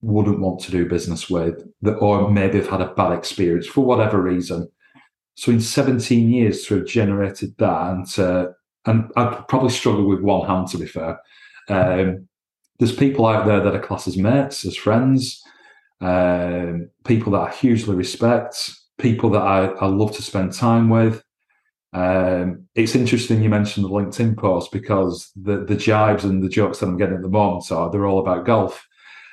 wouldn't 0.00 0.40
want 0.40 0.60
to 0.60 0.70
do 0.70 0.88
business 0.88 1.28
with, 1.28 1.66
that 1.82 1.96
or 1.96 2.30
maybe 2.30 2.58
have 2.58 2.68
had 2.68 2.80
a 2.80 2.94
bad 2.94 3.12
experience 3.12 3.66
for 3.66 3.84
whatever 3.84 4.20
reason. 4.20 4.68
So 5.34 5.50
in 5.50 5.60
17 5.60 6.30
years 6.30 6.64
to 6.66 6.76
have 6.76 6.86
generated 6.86 7.56
that, 7.58 7.90
and 7.90 8.06
to, 8.10 8.54
and 8.86 9.10
I'd 9.16 9.48
probably 9.48 9.70
struggle 9.70 10.06
with 10.06 10.20
one 10.20 10.46
hand 10.48 10.68
to 10.68 10.78
be 10.78 10.86
fair. 10.86 11.20
Um, 11.68 12.28
there's 12.78 12.94
people 12.94 13.26
out 13.26 13.46
there 13.46 13.60
that 13.60 13.74
are 13.74 13.80
classed 13.80 14.08
as 14.08 14.16
mates, 14.16 14.64
as 14.64 14.76
friends, 14.76 15.42
um, 16.00 16.90
people 17.04 17.32
that 17.32 17.40
I 17.40 17.50
hugely 17.50 17.94
respect, 17.94 18.70
people 18.98 19.30
that 19.30 19.42
I, 19.42 19.66
I 19.66 19.86
love 19.86 20.14
to 20.16 20.22
spend 20.22 20.52
time 20.52 20.90
with. 20.90 21.23
Um, 21.94 22.66
it's 22.74 22.96
interesting 22.96 23.40
you 23.40 23.48
mentioned 23.48 23.86
the 23.86 23.90
LinkedIn 23.90 24.36
post 24.36 24.72
because 24.72 25.30
the 25.36 25.64
the 25.64 25.76
jibes 25.76 26.24
and 26.24 26.42
the 26.42 26.48
jokes 26.48 26.80
that 26.80 26.86
I'm 26.86 26.96
getting 26.96 27.14
at 27.14 27.22
the 27.22 27.28
moment 27.28 27.70
are 27.70 27.88
they're 27.90 28.06
all 28.06 28.18
about 28.18 28.44
golf. 28.44 28.86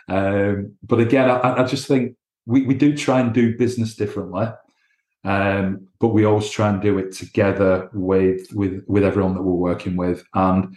Um, 0.08 0.76
but 0.84 1.00
again, 1.00 1.30
I, 1.30 1.64
I, 1.64 1.66
just 1.66 1.88
think 1.88 2.16
we, 2.46 2.64
we 2.64 2.74
do 2.74 2.96
try 2.96 3.20
and 3.20 3.34
do 3.34 3.58
business 3.58 3.96
differently. 3.96 4.48
Um, 5.24 5.88
but 6.00 6.10
we 6.10 6.26
always 6.26 6.50
try 6.50 6.70
and 6.70 6.82
do 6.82 6.98
it 6.98 7.14
together 7.14 7.90
with 7.94 8.48
with 8.54 8.84
with 8.88 9.04
everyone 9.04 9.34
that 9.34 9.44
we're 9.44 9.54
working 9.54 9.96
with. 9.96 10.24
And 10.36 10.76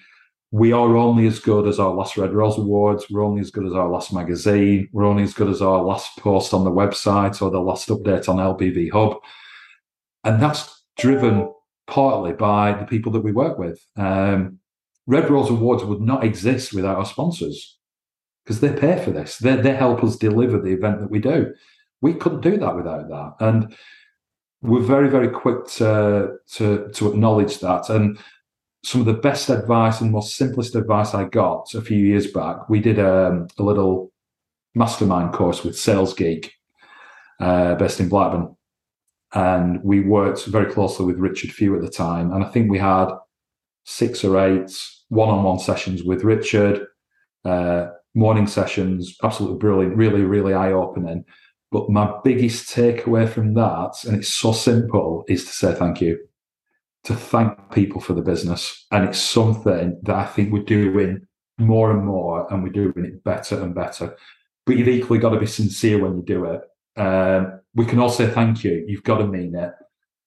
we 0.50 0.72
are 0.72 0.96
only 0.96 1.26
as 1.26 1.38
good 1.38 1.66
as 1.66 1.78
our 1.78 1.92
last 1.92 2.16
Red 2.16 2.32
Rose 2.32 2.56
Awards. 2.56 3.06
We're 3.10 3.24
only 3.24 3.40
as 3.40 3.50
good 3.50 3.66
as 3.66 3.72
our 3.72 3.88
last 3.88 4.12
magazine. 4.12 4.88
We're 4.92 5.04
only 5.04 5.24
as 5.24 5.34
good 5.34 5.48
as 5.48 5.60
our 5.60 5.82
last 5.82 6.16
post 6.18 6.54
on 6.54 6.64
the 6.64 6.70
website 6.70 7.42
or 7.42 7.50
the 7.50 7.60
last 7.60 7.88
update 7.88 8.28
on 8.28 8.36
LBV 8.36 8.92
Hub. 8.92 9.18
And 10.22 10.40
that's 10.40 10.84
driven 10.96 11.52
partly 11.86 12.32
by 12.32 12.72
the 12.72 12.86
people 12.86 13.12
that 13.12 13.22
we 13.22 13.32
work 13.32 13.58
with. 13.58 13.84
Um, 13.96 14.58
Red 15.06 15.30
Rose 15.30 15.50
Awards 15.50 15.84
would 15.84 16.00
not 16.00 16.24
exist 16.24 16.72
without 16.72 16.96
our 16.96 17.04
sponsors 17.04 17.78
because 18.44 18.60
they 18.60 18.72
pay 18.72 19.02
for 19.02 19.10
this. 19.10 19.38
They, 19.38 19.56
they 19.56 19.74
help 19.74 20.02
us 20.02 20.16
deliver 20.16 20.58
the 20.58 20.72
event 20.72 21.00
that 21.00 21.10
we 21.10 21.18
do. 21.18 21.54
We 22.00 22.14
couldn't 22.14 22.40
do 22.40 22.56
that 22.58 22.76
without 22.76 23.08
that. 23.08 23.34
And 23.40 23.76
we're 24.62 24.80
very, 24.80 25.08
very 25.08 25.28
quick 25.28 25.66
to, 25.66 26.36
to, 26.52 26.88
to 26.92 27.10
acknowledge 27.10 27.58
that. 27.60 27.90
And 27.90 28.18
some 28.82 29.00
of 29.00 29.06
the 29.06 29.14
best 29.14 29.48
advice 29.48 30.00
and 30.00 30.10
most 30.10 30.36
simplest 30.36 30.74
advice 30.74 31.14
I 31.14 31.24
got 31.24 31.74
a 31.74 31.80
few 31.80 31.98
years 31.98 32.30
back. 32.30 32.68
We 32.68 32.80
did 32.80 32.98
a, 32.98 33.28
um, 33.28 33.48
a 33.58 33.62
little 33.62 34.12
mastermind 34.74 35.32
course 35.32 35.64
with 35.64 35.78
Sales 35.78 36.14
Geek, 36.14 36.52
uh, 37.40 37.74
based 37.76 38.00
in 38.00 38.08
Blackburn, 38.08 38.53
and 39.34 39.82
we 39.82 40.00
worked 40.00 40.46
very 40.46 40.72
closely 40.72 41.06
with 41.06 41.18
Richard 41.18 41.52
Few 41.52 41.74
at 41.74 41.82
the 41.82 41.90
time. 41.90 42.32
And 42.32 42.44
I 42.44 42.48
think 42.48 42.70
we 42.70 42.78
had 42.78 43.08
six 43.84 44.24
or 44.24 44.38
eight 44.38 44.70
one-on-one 45.08 45.58
sessions 45.58 46.02
with 46.02 46.24
Richard, 46.24 46.86
uh, 47.44 47.88
morning 48.14 48.46
sessions, 48.46 49.16
absolutely 49.22 49.58
brilliant, 49.58 49.96
really, 49.96 50.22
really 50.22 50.54
eye-opening. 50.54 51.24
But 51.70 51.90
my 51.90 52.14
biggest 52.22 52.74
takeaway 52.74 53.28
from 53.28 53.54
that, 53.54 54.04
and 54.06 54.16
it's 54.16 54.28
so 54.28 54.52
simple, 54.52 55.24
is 55.28 55.44
to 55.44 55.50
say 55.50 55.74
thank 55.74 56.00
you 56.00 56.18
to 57.04 57.14
thank 57.14 57.70
people 57.70 58.00
for 58.00 58.14
the 58.14 58.22
business. 58.22 58.86
And 58.90 59.04
it's 59.04 59.18
something 59.18 60.00
that 60.04 60.16
I 60.16 60.24
think 60.24 60.52
we're 60.52 60.62
doing 60.62 61.26
more 61.58 61.90
and 61.90 62.04
more, 62.04 62.52
and 62.52 62.62
we're 62.62 62.70
doing 62.70 63.04
it 63.04 63.22
better 63.22 63.60
and 63.60 63.74
better. 63.74 64.16
But 64.66 64.76
you've 64.76 64.88
equally 64.88 65.18
got 65.18 65.30
to 65.30 65.38
be 65.38 65.46
sincere 65.46 66.02
when 66.02 66.16
you 66.16 66.22
do 66.24 66.44
it. 66.46 66.62
Um, 67.00 67.60
we 67.74 67.86
can 67.86 67.98
all 67.98 68.08
say 68.08 68.28
thank 68.28 68.64
you. 68.64 68.84
You've 68.86 69.02
got 69.02 69.18
to 69.18 69.26
mean 69.26 69.54
it. 69.54 69.72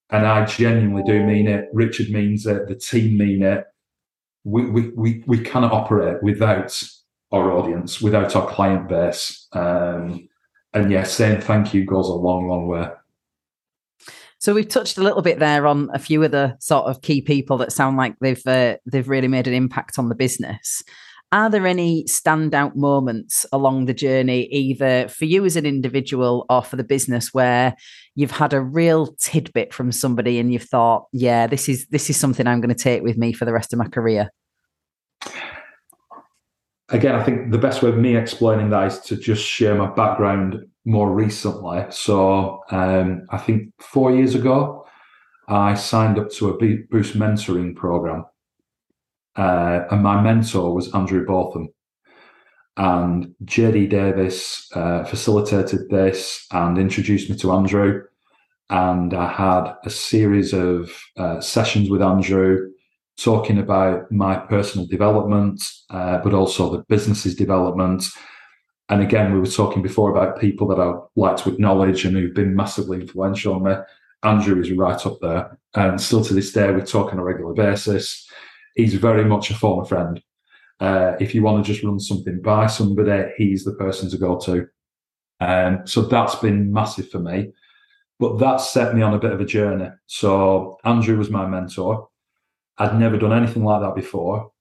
And 0.09 0.25
I 0.25 0.45
genuinely 0.45 1.03
do 1.03 1.23
mean 1.23 1.47
it. 1.47 1.65
Richard 1.73 2.09
means 2.09 2.45
it. 2.45 2.67
The 2.67 2.75
team 2.75 3.17
mean 3.17 3.43
it. 3.43 3.65
We, 4.43 4.69
we, 4.69 4.89
we, 4.89 5.23
we 5.27 5.39
cannot 5.39 5.73
operate 5.73 6.23
without 6.23 6.81
our 7.31 7.51
audience, 7.51 8.01
without 8.01 8.35
our 8.35 8.47
client 8.47 8.87
base. 8.87 9.47
Um, 9.51 10.29
and 10.73 10.91
yeah, 10.91 11.03
saying 11.03 11.41
thank 11.41 11.73
you 11.73 11.85
goes 11.85 12.07
a 12.07 12.13
long, 12.13 12.47
long 12.47 12.67
way. 12.67 12.87
So 14.39 14.53
we've 14.53 14.67
touched 14.67 14.97
a 14.97 15.03
little 15.03 15.21
bit 15.21 15.39
there 15.39 15.65
on 15.65 15.89
a 15.93 15.99
few 15.99 16.23
of 16.23 16.31
the 16.31 16.55
sort 16.59 16.85
of 16.85 17.01
key 17.01 17.21
people 17.21 17.57
that 17.57 17.71
sound 17.71 17.97
like 17.97 18.15
they've 18.21 18.45
uh, 18.45 18.77
they've 18.85 19.09
really 19.09 19.27
made 19.27 19.47
an 19.47 19.53
impact 19.53 19.97
on 19.97 20.09
the 20.09 20.15
business. 20.15 20.83
Are 21.31 21.49
there 21.49 21.67
any 21.67 22.05
standout 22.05 22.75
moments 22.75 23.45
along 23.51 23.85
the 23.85 23.93
journey, 23.93 24.43
either 24.45 25.09
for 25.09 25.25
you 25.25 25.43
as 25.43 25.57
an 25.57 25.65
individual 25.65 26.45
or 26.49 26.63
for 26.63 26.77
the 26.77 26.85
business, 26.85 27.33
where 27.33 27.75
you've 28.15 28.31
had 28.31 28.53
a 28.53 28.61
real 28.61 29.07
tidbit 29.19 29.73
from 29.73 29.91
somebody 29.91 30.39
and 30.39 30.53
you've 30.53 30.63
thought, 30.63 31.07
"Yeah, 31.11 31.45
this 31.47 31.67
is 31.67 31.85
this 31.87 32.09
is 32.09 32.17
something 32.17 32.47
I'm 32.47 32.61
going 32.61 32.73
to 32.73 32.83
take 32.83 33.03
with 33.03 33.17
me 33.17 33.33
for 33.33 33.43
the 33.43 33.51
rest 33.51 33.73
of 33.73 33.79
my 33.79 33.89
career"? 33.89 34.31
Again, 36.89 37.15
I 37.15 37.23
think 37.23 37.51
the 37.51 37.57
best 37.57 37.83
way 37.83 37.89
of 37.89 37.97
me 37.97 38.15
explaining 38.15 38.69
that 38.69 38.87
is 38.87 38.99
to 39.01 39.17
just 39.17 39.43
share 39.43 39.75
my 39.75 39.87
background 39.87 40.65
more 40.85 41.11
recently. 41.11 41.85
So 41.89 42.61
um, 42.71 43.23
I 43.29 43.37
think 43.37 43.73
four 43.79 44.15
years 44.15 44.35
ago, 44.35 44.85
I 45.49 45.73
signed 45.73 46.17
up 46.17 46.29
to 46.31 46.49
a 46.49 46.57
Boost 46.57 47.17
mentoring 47.17 47.75
program. 47.75 48.25
Uh, 49.37 49.85
and 49.91 50.01
my 50.01 50.21
mentor 50.21 50.73
was 50.73 50.93
Andrew 50.93 51.25
Botham. 51.25 51.69
And 52.75 53.33
JD 53.45 53.89
Davis 53.89 54.69
uh, 54.73 55.03
facilitated 55.03 55.89
this 55.89 56.45
and 56.51 56.77
introduced 56.77 57.29
me 57.29 57.37
to 57.37 57.51
Andrew. 57.51 58.03
And 58.69 59.13
I 59.13 59.31
had 59.31 59.75
a 59.85 59.89
series 59.89 60.53
of 60.53 60.91
uh, 61.17 61.39
sessions 61.39 61.89
with 61.89 62.01
Andrew 62.01 62.71
talking 63.17 63.57
about 63.57 64.11
my 64.11 64.35
personal 64.35 64.85
development, 64.85 65.63
uh, 65.89 66.19
but 66.19 66.33
also 66.33 66.71
the 66.71 66.83
business's 66.89 67.35
development 67.35 68.03
and 68.89 69.01
again, 69.01 69.33
we 69.33 69.39
were 69.39 69.47
talking 69.47 69.81
before 69.81 70.11
about 70.11 70.39
people 70.39 70.67
that 70.67 70.79
I'd 70.79 70.95
like 71.15 71.37
to 71.37 71.51
acknowledge 71.51 72.05
and 72.05 72.15
who've 72.15 72.33
been 72.33 72.55
massively 72.55 73.01
influential 73.01 73.55
on 73.55 73.63
me. 73.63 73.73
Andrew 74.23 74.59
is 74.61 74.71
right 74.71 75.05
up 75.05 75.19
there. 75.21 75.57
And 75.75 75.99
still 75.99 76.23
to 76.23 76.33
this 76.33 76.53
day, 76.53 76.71
we 76.71 76.81
talk 76.81 77.11
on 77.11 77.19
a 77.19 77.23
regular 77.23 77.53
basis. 77.53 78.26
He's 78.77 78.93
very 78.93 79.25
much 79.25 79.49
a 79.49 79.55
former 79.55 79.83
friend. 79.83 80.21
Uh, 80.79 81.13
if 81.19 81.33
you 81.33 81.41
want 81.41 81.65
to 81.65 81.71
just 81.71 81.83
run 81.83 81.99
something 81.99 82.41
by 82.41 82.67
somebody, 82.67 83.29
he's 83.37 83.63
the 83.63 83.73
person 83.73 84.09
to 84.11 84.17
go 84.17 84.37
to. 84.39 84.67
Um, 85.39 85.85
so 85.85 86.03
that's 86.03 86.35
been 86.35 86.71
massive 86.71 87.09
for 87.09 87.19
me. 87.19 87.51
But 88.19 88.37
that 88.37 88.57
set 88.57 88.95
me 88.95 89.01
on 89.01 89.13
a 89.13 89.19
bit 89.19 89.33
of 89.33 89.41
a 89.41 89.45
journey. 89.45 89.89
So 90.05 90.77
Andrew 90.83 91.17
was 91.17 91.29
my 91.29 91.45
mentor. 91.47 92.07
I'd 92.77 92.99
never 92.99 93.17
done 93.17 93.33
anything 93.33 93.63
like 93.63 93.81
that 93.81 93.95
before. 93.95 94.51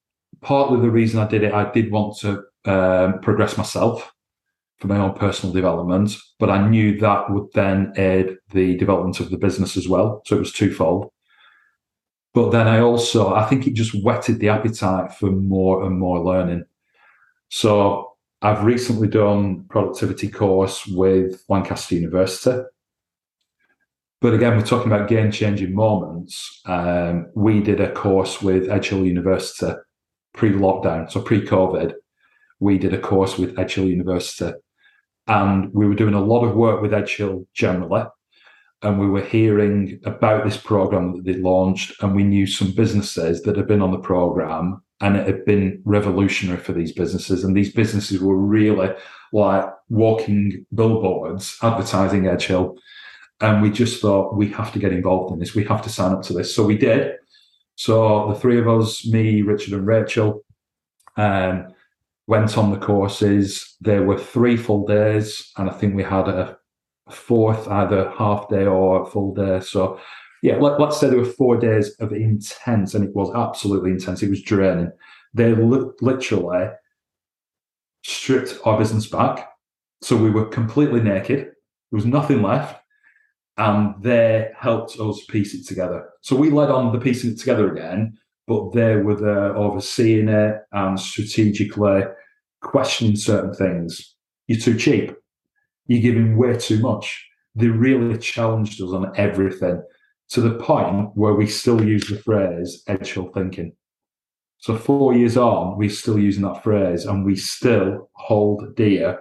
Partly 0.40 0.80
the 0.80 0.90
reason 0.90 1.20
I 1.20 1.28
did 1.28 1.42
it, 1.42 1.52
I 1.52 1.70
did 1.70 1.90
want 1.90 2.18
to 2.18 2.42
um, 2.64 3.20
progress 3.20 3.56
myself 3.56 4.12
for 4.78 4.88
my 4.88 4.98
own 4.98 5.14
personal 5.14 5.54
development, 5.54 6.16
but 6.38 6.50
I 6.50 6.68
knew 6.68 6.98
that 6.98 7.30
would 7.30 7.46
then 7.54 7.92
aid 7.96 8.36
the 8.50 8.76
development 8.76 9.20
of 9.20 9.30
the 9.30 9.38
business 9.38 9.76
as 9.76 9.88
well. 9.88 10.22
So 10.26 10.36
it 10.36 10.40
was 10.40 10.52
twofold. 10.52 11.10
But 12.36 12.50
then 12.50 12.68
I 12.68 12.80
also, 12.80 13.34
I 13.34 13.46
think 13.46 13.66
it 13.66 13.72
just 13.72 13.94
whetted 14.04 14.40
the 14.40 14.50
appetite 14.50 15.14
for 15.14 15.30
more 15.30 15.84
and 15.84 15.98
more 15.98 16.22
learning. 16.22 16.66
So 17.48 18.12
I've 18.42 18.62
recently 18.62 19.08
done 19.08 19.64
productivity 19.70 20.28
course 20.28 20.86
with 20.86 21.42
Lancaster 21.48 21.94
University. 21.94 22.62
But 24.20 24.34
again, 24.34 24.54
we're 24.54 24.66
talking 24.66 24.92
about 24.92 25.08
game 25.08 25.30
changing 25.30 25.74
moments. 25.74 26.60
Um, 26.66 27.30
we 27.34 27.62
did 27.62 27.80
a 27.80 27.90
course 27.90 28.42
with 28.42 28.68
Edge 28.68 28.88
Hill 28.88 29.06
University 29.06 29.72
pre 30.34 30.52
lockdown, 30.52 31.10
so 31.10 31.22
pre 31.22 31.40
COVID. 31.40 31.94
We 32.60 32.76
did 32.76 32.92
a 32.92 33.00
course 33.00 33.38
with 33.38 33.58
Edge 33.58 33.76
Hill 33.76 33.86
University 33.86 34.52
and 35.26 35.72
we 35.72 35.86
were 35.86 35.94
doing 35.94 36.12
a 36.12 36.22
lot 36.22 36.44
of 36.44 36.54
work 36.54 36.82
with 36.82 36.92
Edge 36.92 37.16
Hill 37.16 37.46
generally. 37.54 38.04
And 38.82 39.00
we 39.00 39.08
were 39.08 39.22
hearing 39.22 39.98
about 40.04 40.44
this 40.44 40.56
program 40.56 41.16
that 41.16 41.24
they 41.24 41.38
launched, 41.38 41.94
and 42.02 42.14
we 42.14 42.24
knew 42.24 42.46
some 42.46 42.72
businesses 42.72 43.42
that 43.42 43.56
had 43.56 43.66
been 43.66 43.82
on 43.82 43.90
the 43.90 43.98
program, 43.98 44.82
and 45.00 45.16
it 45.16 45.26
had 45.26 45.44
been 45.44 45.82
revolutionary 45.84 46.58
for 46.58 46.72
these 46.72 46.92
businesses. 46.92 47.42
And 47.42 47.56
these 47.56 47.72
businesses 47.72 48.20
were 48.20 48.36
really 48.36 48.94
like 49.32 49.70
walking 49.88 50.64
billboards 50.74 51.56
advertising 51.62 52.26
Edge 52.26 52.46
Hill. 52.46 52.76
And 53.40 53.60
we 53.60 53.70
just 53.70 54.00
thought 54.00 54.36
we 54.36 54.48
have 54.52 54.72
to 54.72 54.78
get 54.78 54.92
involved 54.92 55.32
in 55.32 55.38
this. 55.38 55.54
We 55.54 55.64
have 55.64 55.82
to 55.82 55.90
sign 55.90 56.12
up 56.12 56.22
to 56.22 56.32
this. 56.32 56.54
So 56.54 56.64
we 56.64 56.78
did. 56.78 57.16
So 57.74 58.32
the 58.32 58.38
three 58.38 58.58
of 58.58 58.68
us, 58.68 59.06
me, 59.06 59.42
Richard, 59.42 59.74
and 59.74 59.86
Rachel, 59.86 60.42
um, 61.18 61.74
went 62.26 62.56
on 62.56 62.70
the 62.70 62.78
courses. 62.78 63.76
There 63.80 64.02
were 64.02 64.18
three 64.18 64.56
full 64.56 64.86
days, 64.86 65.52
and 65.58 65.68
I 65.68 65.72
think 65.74 65.94
we 65.94 66.02
had 66.02 66.28
a 66.28 66.56
fourth, 67.10 67.68
either 67.68 68.10
half 68.10 68.48
day 68.48 68.66
or 68.66 69.06
full 69.06 69.34
day. 69.34 69.60
So, 69.60 70.00
yeah, 70.42 70.56
let, 70.56 70.80
us 70.80 71.00
say 71.00 71.08
there 71.08 71.18
were 71.18 71.24
four 71.24 71.56
days 71.58 71.94
of 72.00 72.12
intense, 72.12 72.94
and 72.94 73.04
it 73.04 73.14
was 73.14 73.34
absolutely 73.34 73.90
intense. 73.90 74.22
It 74.22 74.30
was 74.30 74.42
draining. 74.42 74.92
They 75.34 75.54
li- 75.54 75.90
literally 76.00 76.68
stripped 78.04 78.58
our 78.64 78.78
business 78.78 79.06
back. 79.06 79.48
So 80.02 80.16
we 80.16 80.30
were 80.30 80.46
completely 80.46 81.00
naked. 81.00 81.38
There 81.38 81.52
was 81.92 82.06
nothing 82.06 82.42
left. 82.42 82.82
And 83.58 83.94
they 84.02 84.50
helped 84.58 85.00
us 85.00 85.24
piece 85.30 85.54
it 85.54 85.66
together. 85.66 86.10
So 86.20 86.36
we 86.36 86.50
led 86.50 86.70
on 86.70 86.92
the 86.92 87.00
piecing 87.00 87.32
it 87.32 87.38
together 87.38 87.72
again 87.72 88.18
but 88.46 88.72
they 88.72 88.96
were 88.96 89.16
there 89.16 89.56
overseeing 89.56 90.28
it 90.28 90.62
and 90.72 90.98
strategically 90.98 92.02
questioning 92.62 93.16
certain 93.16 93.54
things. 93.54 94.14
You're 94.46 94.60
too 94.60 94.78
cheap. 94.78 95.14
You're 95.86 96.02
giving 96.02 96.36
way 96.36 96.56
too 96.56 96.78
much. 96.80 97.26
They 97.54 97.68
really 97.68 98.18
challenged 98.18 98.82
us 98.82 98.90
on 98.90 99.12
everything 99.16 99.82
to 100.30 100.40
the 100.40 100.54
point 100.54 101.10
where 101.14 101.34
we 101.34 101.46
still 101.46 101.82
use 101.84 102.08
the 102.08 102.16
phrase 102.16 102.82
edge 102.88 103.12
hill 103.12 103.30
thinking. 103.32 103.72
So 104.58 104.76
four 104.76 105.14
years 105.14 105.36
on, 105.36 105.78
we're 105.78 105.90
still 105.90 106.18
using 106.18 106.42
that 106.42 106.62
phrase 106.62 107.04
and 107.04 107.24
we 107.24 107.36
still 107.36 108.10
hold 108.14 108.74
dear 108.74 109.20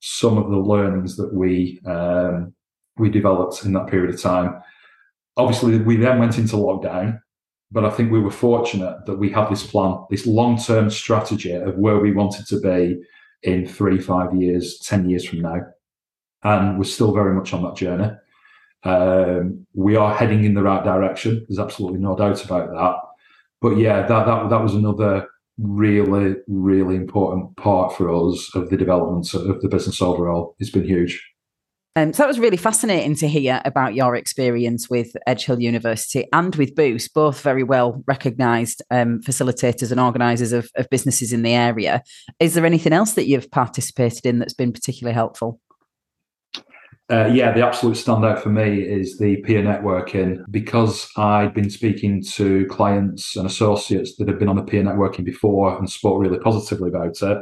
some 0.00 0.38
of 0.38 0.50
the 0.50 0.56
learnings 0.56 1.16
that 1.16 1.34
we 1.34 1.80
um, 1.86 2.54
we 2.96 3.10
developed 3.10 3.64
in 3.64 3.72
that 3.74 3.88
period 3.88 4.14
of 4.14 4.20
time. 4.20 4.60
Obviously, 5.36 5.78
we 5.78 5.96
then 5.96 6.18
went 6.18 6.38
into 6.38 6.56
lockdown 6.56 7.20
but 7.70 7.84
I 7.84 7.90
think 7.90 8.12
we 8.12 8.20
were 8.20 8.30
fortunate 8.30 9.04
that 9.06 9.18
we 9.18 9.30
had 9.30 9.48
this 9.48 9.66
plan, 9.66 9.98
this 10.10 10.26
long 10.26 10.58
term 10.58 10.88
strategy 10.88 11.52
of 11.52 11.76
where 11.76 11.98
we 11.98 12.12
wanted 12.12 12.46
to 12.48 12.60
be 12.60 13.02
in 13.42 13.66
three, 13.66 13.98
five 13.98 14.34
years, 14.34 14.78
10 14.78 15.10
years 15.10 15.24
from 15.24 15.40
now. 15.40 15.60
And 16.46 16.78
we're 16.78 16.84
still 16.84 17.12
very 17.12 17.34
much 17.34 17.52
on 17.52 17.62
that 17.64 17.74
journey. 17.74 18.10
Um, 18.84 19.66
we 19.74 19.96
are 19.96 20.14
heading 20.14 20.44
in 20.44 20.54
the 20.54 20.62
right 20.62 20.84
direction. 20.84 21.44
There's 21.48 21.58
absolutely 21.58 21.98
no 21.98 22.16
doubt 22.16 22.44
about 22.44 22.70
that. 22.70 22.94
But 23.60 23.78
yeah, 23.78 24.06
that 24.06 24.26
that 24.26 24.50
that 24.50 24.62
was 24.62 24.74
another 24.74 25.26
really 25.58 26.36
really 26.46 26.94
important 26.94 27.56
part 27.56 27.96
for 27.96 28.12
us 28.14 28.54
of 28.54 28.70
the 28.70 28.76
development 28.76 29.32
of 29.34 29.60
the 29.60 29.68
business 29.68 30.00
overall. 30.00 30.54
It's 30.60 30.70
been 30.70 30.84
huge. 30.84 31.20
Um, 31.96 32.12
so 32.12 32.22
that 32.22 32.28
was 32.28 32.38
really 32.38 32.58
fascinating 32.58 33.16
to 33.16 33.26
hear 33.26 33.62
about 33.64 33.94
your 33.94 34.14
experience 34.14 34.90
with 34.90 35.16
Edge 35.26 35.46
Hill 35.46 35.60
University 35.60 36.28
and 36.30 36.54
with 36.54 36.74
Boost, 36.74 37.14
both 37.14 37.40
very 37.40 37.62
well 37.62 38.04
recognised 38.06 38.82
um, 38.90 39.20
facilitators 39.22 39.90
and 39.90 39.98
organisers 39.98 40.52
of, 40.52 40.70
of 40.76 40.90
businesses 40.90 41.32
in 41.32 41.42
the 41.42 41.54
area. 41.54 42.02
Is 42.38 42.52
there 42.52 42.66
anything 42.66 42.92
else 42.92 43.14
that 43.14 43.26
you've 43.26 43.50
participated 43.50 44.26
in 44.26 44.38
that's 44.38 44.52
been 44.52 44.74
particularly 44.74 45.14
helpful? 45.14 45.58
Uh, 47.08 47.26
yeah, 47.26 47.52
the 47.52 47.64
absolute 47.64 47.94
standout 47.96 48.40
for 48.40 48.48
me 48.48 48.80
is 48.80 49.16
the 49.18 49.36
peer 49.42 49.62
networking 49.62 50.44
because 50.50 51.08
I'd 51.16 51.54
been 51.54 51.70
speaking 51.70 52.20
to 52.32 52.66
clients 52.66 53.36
and 53.36 53.46
associates 53.46 54.16
that 54.16 54.26
had 54.26 54.40
been 54.40 54.48
on 54.48 54.56
the 54.56 54.64
peer 54.64 54.82
networking 54.82 55.24
before 55.24 55.78
and 55.78 55.88
spoke 55.88 56.20
really 56.20 56.40
positively 56.40 56.88
about 56.88 57.22
it. 57.22 57.38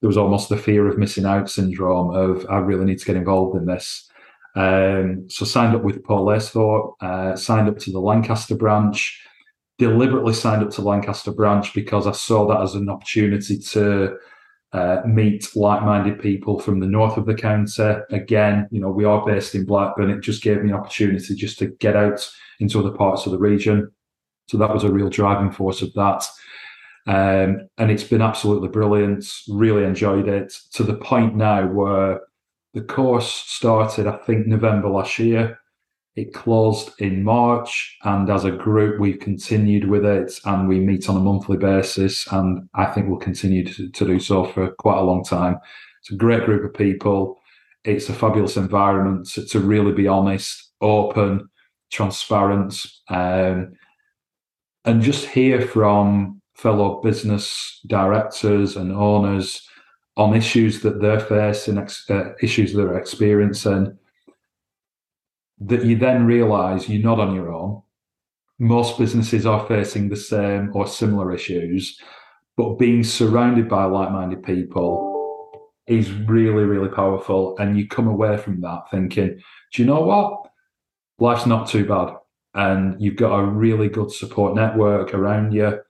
There 0.00 0.08
was 0.08 0.16
almost 0.16 0.48
the 0.48 0.56
fear 0.56 0.88
of 0.88 0.96
missing 0.96 1.26
out 1.26 1.50
syndrome 1.50 2.14
of 2.14 2.46
I 2.48 2.58
really 2.58 2.86
need 2.86 2.98
to 2.98 3.04
get 3.04 3.16
involved 3.16 3.58
in 3.58 3.66
this. 3.66 4.10
Um, 4.56 5.28
so 5.28 5.44
signed 5.44 5.74
up 5.74 5.82
with 5.82 6.02
Paul 6.02 6.24
Lacethorpe, 6.24 6.94
uh, 7.02 7.36
signed 7.36 7.68
up 7.68 7.78
to 7.80 7.92
the 7.92 8.00
Lancaster 8.00 8.56
branch, 8.56 9.20
deliberately 9.78 10.32
signed 10.32 10.62
up 10.62 10.70
to 10.70 10.82
Lancaster 10.82 11.32
branch 11.32 11.74
because 11.74 12.06
I 12.06 12.12
saw 12.12 12.46
that 12.48 12.62
as 12.62 12.74
an 12.74 12.88
opportunity 12.88 13.58
to 13.58 14.16
uh, 14.74 15.00
meet 15.06 15.54
like-minded 15.54 16.20
people 16.20 16.58
from 16.58 16.80
the 16.80 16.86
north 16.86 17.16
of 17.16 17.26
the 17.26 17.34
county. 17.34 17.94
Again, 18.10 18.66
you 18.72 18.80
know, 18.80 18.90
we 18.90 19.04
are 19.04 19.24
based 19.24 19.54
in 19.54 19.64
Blackburn. 19.64 20.10
It 20.10 20.20
just 20.20 20.42
gave 20.42 20.62
me 20.62 20.70
an 20.70 20.76
opportunity 20.76 21.34
just 21.36 21.58
to 21.60 21.68
get 21.68 21.94
out 21.94 22.28
into 22.58 22.80
other 22.80 22.90
parts 22.90 23.24
of 23.24 23.32
the 23.32 23.38
region. 23.38 23.88
So 24.48 24.58
that 24.58 24.74
was 24.74 24.82
a 24.82 24.92
real 24.92 25.08
driving 25.08 25.52
force 25.52 25.80
of 25.80 25.92
that. 25.94 26.26
Um, 27.06 27.68
and 27.78 27.90
it's 27.90 28.02
been 28.02 28.20
absolutely 28.20 28.68
brilliant. 28.68 29.24
Really 29.48 29.84
enjoyed 29.84 30.26
it 30.26 30.52
to 30.72 30.82
the 30.82 30.96
point 30.96 31.36
now 31.36 31.68
where 31.68 32.22
the 32.72 32.82
course 32.82 33.30
started, 33.30 34.08
I 34.08 34.16
think, 34.16 34.48
November 34.48 34.88
last 34.88 35.20
year. 35.20 35.60
It 36.16 36.32
closed 36.32 36.92
in 37.00 37.24
March, 37.24 37.96
and 38.04 38.30
as 38.30 38.44
a 38.44 38.52
group, 38.52 39.00
we've 39.00 39.18
continued 39.18 39.88
with 39.88 40.04
it, 40.04 40.38
and 40.44 40.68
we 40.68 40.78
meet 40.78 41.08
on 41.08 41.16
a 41.16 41.20
monthly 41.20 41.56
basis. 41.56 42.30
And 42.32 42.68
I 42.74 42.86
think 42.86 43.08
we'll 43.08 43.18
continue 43.18 43.64
to, 43.64 43.90
to 43.90 44.04
do 44.04 44.20
so 44.20 44.44
for 44.44 44.70
quite 44.70 44.98
a 44.98 45.02
long 45.04 45.24
time. 45.24 45.58
It's 46.00 46.12
a 46.12 46.16
great 46.16 46.44
group 46.44 46.64
of 46.64 46.72
people. 46.72 47.40
It's 47.84 48.08
a 48.08 48.14
fabulous 48.14 48.56
environment 48.56 49.28
to, 49.30 49.44
to 49.46 49.58
really 49.58 49.92
be 49.92 50.06
honest, 50.06 50.70
open, 50.80 51.48
transparent, 51.90 52.86
um, 53.08 53.72
and 54.84 55.02
just 55.02 55.26
hear 55.26 55.62
from 55.62 56.40
fellow 56.54 57.00
business 57.02 57.80
directors 57.88 58.76
and 58.76 58.92
owners 58.92 59.66
on 60.16 60.36
issues 60.36 60.80
that 60.82 61.00
they're 61.00 61.18
facing, 61.18 61.78
uh, 61.78 62.34
issues 62.40 62.72
they're 62.72 62.96
experiencing 62.96 63.98
that 65.66 65.84
you 65.84 65.96
then 65.96 66.26
realize 66.26 66.88
you're 66.88 67.02
not 67.02 67.20
on 67.20 67.34
your 67.34 67.52
own. 67.52 67.82
Most 68.58 68.98
businesses 68.98 69.46
are 69.46 69.66
facing 69.66 70.08
the 70.08 70.16
same 70.16 70.70
or 70.74 70.86
similar 70.86 71.32
issues, 71.32 71.98
but 72.56 72.78
being 72.78 73.02
surrounded 73.02 73.68
by 73.68 73.84
like 73.84 74.12
minded 74.12 74.42
people 74.42 75.10
is 75.86 76.12
really, 76.12 76.64
really 76.64 76.88
powerful. 76.88 77.56
And 77.58 77.78
you 77.78 77.88
come 77.88 78.06
away 78.06 78.36
from 78.36 78.60
that 78.60 78.90
thinking, 78.90 79.40
do 79.72 79.82
you 79.82 79.86
know 79.86 80.02
what? 80.02 80.50
Life's 81.18 81.46
not 81.46 81.68
too 81.68 81.86
bad. 81.86 82.14
And 82.54 83.00
you've 83.02 83.16
got 83.16 83.38
a 83.38 83.44
really 83.44 83.88
good 83.88 84.12
support 84.12 84.54
network 84.54 85.14
around 85.14 85.52
you. 85.52 85.80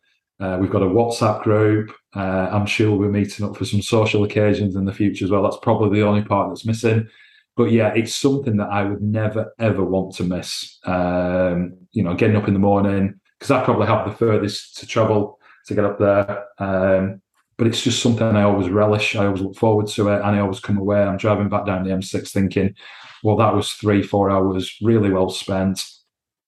Uh, 0.41 0.59
we've 0.61 0.71
got 0.71 0.83
a 0.83 0.87
WhatsApp 0.87 1.43
group. 1.43 1.93
Uh, 2.17 2.49
I'm 2.51 2.67
sure 2.67 2.97
we're 2.97 3.09
meeting 3.11 3.45
up 3.45 3.57
for 3.57 3.65
some 3.65 3.83
social 3.83 4.25
occasions 4.25 4.75
in 4.75 4.85
the 4.85 4.93
future 4.93 5.25
as 5.25 5.31
well. 5.31 5.43
That's 5.43 5.59
probably 5.63 6.01
the 6.01 6.07
only 6.07 6.23
part 6.23 6.49
that's 6.49 6.67
missing 6.67 7.09
but 7.57 7.71
yeah, 7.71 7.93
it's 7.95 8.15
something 8.15 8.57
that 8.57 8.69
I 8.69 8.85
would 8.85 9.03
never 9.03 9.53
ever 9.59 9.85
want 9.85 10.15
to 10.17 10.25
miss. 10.25 10.79
Um, 10.85 11.77
you 11.93 12.03
know, 12.03 12.15
getting 12.15 12.37
up 12.37 12.49
in 12.49 12.55
the 12.55 12.61
morning 12.61 13.21
because 13.39 13.51
I 13.51 13.65
probably 13.65 13.87
have 13.87 14.09
the 14.09 14.17
furthest 14.17 14.79
to 14.79 14.87
travel 14.87 15.39
to 15.67 15.75
get 15.75 15.85
up 15.85 15.99
there. 15.99 16.45
Um, 16.59 17.21
but 17.57 17.67
it's 17.67 17.83
just 17.83 18.03
something 18.03 18.27
I 18.27 18.43
always 18.43 18.69
relish. 18.69 19.15
I 19.15 19.27
always 19.27 19.41
look 19.41 19.57
forward 19.57 19.87
to 19.89 20.09
it, 20.09 20.17
and 20.17 20.37
I 20.37 20.41
always 20.41 20.61
come 20.61 20.79
away. 20.79 21.01
I'm 21.01 21.17
driving 21.17 21.49
back 21.49 21.67
down 21.67 21.85
the 21.85 21.91
M6 21.91 22.31
thinking, 22.31 22.75
well, 23.23 23.37
that 23.37 23.55
was 23.55 23.71
three, 23.73 24.03
four 24.03 24.31
hours 24.31 24.77
really 24.83 25.11
well 25.11 25.31
spent. 25.31 25.85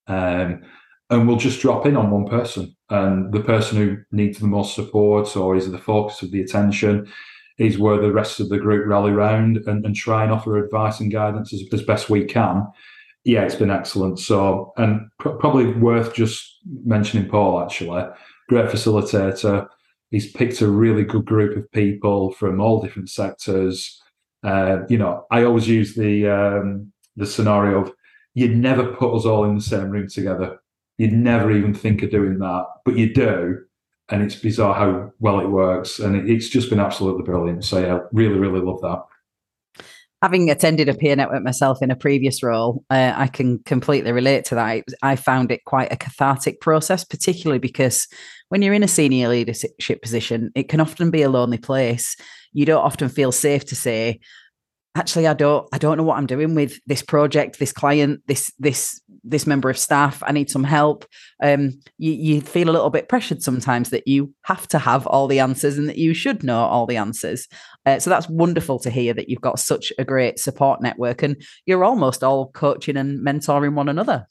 Um, 0.09 0.63
and 1.09 1.29
we'll 1.29 1.37
just 1.37 1.61
drop 1.61 1.87
in 1.87 1.97
on 1.97 2.11
one 2.11 2.27
person, 2.27 2.75
and 2.91 3.33
the 3.33 3.41
person 3.41 3.79
who 3.79 3.99
needs 4.11 4.39
the 4.39 4.49
most 4.49 4.75
support 4.75 5.37
or 5.37 5.55
is 5.55 5.71
the 5.71 5.79
focus 5.79 6.23
of 6.23 6.33
the 6.33 6.43
attention 6.43 7.07
is 7.59 7.79
where 7.79 8.01
the 8.01 8.13
rest 8.13 8.41
of 8.41 8.49
the 8.49 8.59
group 8.59 8.87
rally 8.87 9.13
round 9.13 9.59
and, 9.67 9.85
and 9.85 9.97
try 9.97 10.23
and 10.23 10.33
offer 10.33 10.59
advice 10.59 11.01
and 11.01 11.13
guidance 11.13 11.53
as, 11.53 11.63
as 11.73 11.83
best 11.83 12.11
we 12.11 12.25
can. 12.25 12.67
Yeah, 13.25 13.43
it's 13.43 13.55
been 13.55 13.71
excellent. 13.71 14.19
So, 14.19 14.73
and 14.77 15.09
pr- 15.19 15.31
probably 15.31 15.73
worth 15.73 16.15
just 16.15 16.59
mentioning 16.85 17.29
Paul 17.29 17.61
actually, 17.61 18.05
great 18.49 18.71
facilitator. 18.71 19.69
He's 20.11 20.31
picked 20.31 20.61
a 20.61 20.69
really 20.69 21.03
good 21.03 21.25
group 21.25 21.57
of 21.57 21.71
people 21.73 22.33
from 22.33 22.61
all 22.61 22.81
different 22.81 23.11
sectors. 23.11 24.01
Uh, 24.45 24.81
you 24.89 24.99
know, 24.99 25.27
I 25.31 25.43
always 25.43 25.67
use 25.67 25.97
the 25.97 26.29
um, 26.29 26.93
the 27.17 27.27
scenario 27.27 27.81
of 27.81 27.93
you'd 28.35 28.57
never 28.57 28.93
put 28.93 29.17
us 29.17 29.25
all 29.25 29.45
in 29.45 29.57
the 29.57 29.61
same 29.63 29.91
room 29.91 30.09
together. 30.09 30.59
You'd 30.99 31.13
never 31.13 31.51
even 31.51 31.75
think 31.75 32.03
of 32.03 32.11
doing 32.11 32.39
that, 32.39 32.65
but 32.85 32.97
you 32.97 33.13
do 33.13 33.66
and 34.09 34.23
it's 34.23 34.37
bizarre 34.37 34.75
how 34.75 35.13
well 35.19 35.41
it 35.41 35.49
works. 35.49 35.99
And 35.99 36.17
it, 36.17 36.31
it's 36.31 36.49
just 36.49 36.71
been 36.71 36.81
absolutely 36.81 37.25
brilliant. 37.25 37.65
So 37.65 37.79
yeah, 37.79 38.01
really, 38.13 38.39
really 38.39 38.61
love 38.61 38.81
that. 38.83 39.03
Having 40.23 40.51
attended 40.51 40.89
a 40.89 40.95
peer 40.95 41.15
network 41.15 41.43
myself 41.43 41.83
in 41.83 41.91
a 41.91 41.97
previous 41.97 42.43
role, 42.43 42.83
uh, 42.89 43.13
I 43.15 43.27
can 43.27 43.59
completely 43.61 44.13
relate 44.13 44.47
to 44.47 44.55
that. 44.55 44.85
I 45.03 45.15
found 45.17 45.53
it 45.53 45.65
quite 45.67 45.93
a 45.93 45.97
cathartic 45.97 46.61
process, 46.61 47.05
particularly 47.05 47.59
because 47.59 48.09
when 48.49 48.63
you're 48.63 48.75
in 48.75 48.83
a 48.83 48.89
senior 48.89 49.29
leadership 49.29 50.01
position, 50.03 50.51
it 50.55 50.69
can 50.69 50.81
often 50.81 51.11
be 51.11 51.23
a 51.23 51.29
lonely 51.29 51.59
place. 51.59 52.17
You 52.53 52.65
don't 52.65 52.85
often 52.85 53.09
feel 53.11 53.31
safe 53.31 53.67
to 53.67 53.77
say, 53.77 54.21
actually 54.97 55.27
i 55.27 55.35
don't 55.35 55.69
i 55.73 55.79
don't 55.79 55.97
know 55.97 56.03
what 56.03 56.19
i'm 56.19 56.27
doing 56.27 56.55
with 56.55 56.79
this 56.87 57.03
project 57.03 57.59
this 57.59 57.73
client 57.73 58.21
this 58.27 58.53
this 58.59 59.01
this 59.27 59.47
member 59.47 59.69
of 59.69 59.77
staff. 59.77 60.23
I 60.25 60.33
need 60.33 60.49
some 60.49 60.65
help. 60.65 61.05
Um 61.43 61.73
you, 61.99 62.13
you 62.13 62.41
feel 62.41 62.71
a 62.71 62.73
little 62.73 62.91
bit 62.91 63.09
pressured 63.09 63.43
sometimes 63.43 63.91
that 63.91 64.07
you 64.07 64.33
have 64.43 64.67
to 64.69 64.79
have 64.79 65.07
all 65.07 65.27
the 65.27 65.41
answers 65.41 65.77
and 65.77 65.89
that 65.89 65.99
you 65.99 66.15
should 66.15 66.45
know 66.45 66.61
all 66.61 66.87
the 66.87 66.97
answers. 66.97 67.49
Uh, 67.85 67.99
so 67.99 68.09
that's 68.09 68.29
wonderful 68.29 68.79
to 68.81 68.91
hear 68.91 69.13
that 69.15 69.29
you've 69.29 69.41
got 69.41 69.59
such 69.59 69.93
a 69.99 70.05
great 70.05 70.39
support 70.39 70.81
network 70.81 71.23
and 71.23 71.37
you're 71.67 71.85
almost 71.85 72.23
all 72.23 72.51
coaching 72.53 72.97
and 72.97 73.25
mentoring 73.27 73.75
one 73.75 73.89
another. 73.89 74.27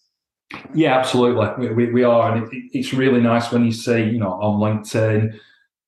Yeah 0.73 0.97
absolutely. 0.97 1.73
We, 1.73 1.91
we, 1.91 2.03
are. 2.03 2.35
And 2.35 2.51
it, 2.51 2.63
it's 2.71 2.93
really 2.93 3.21
nice 3.21 3.51
when 3.51 3.65
you 3.65 3.71
see 3.71 4.03
you 4.03 4.19
know 4.19 4.33
on 4.33 4.59
linkedin 4.59 5.37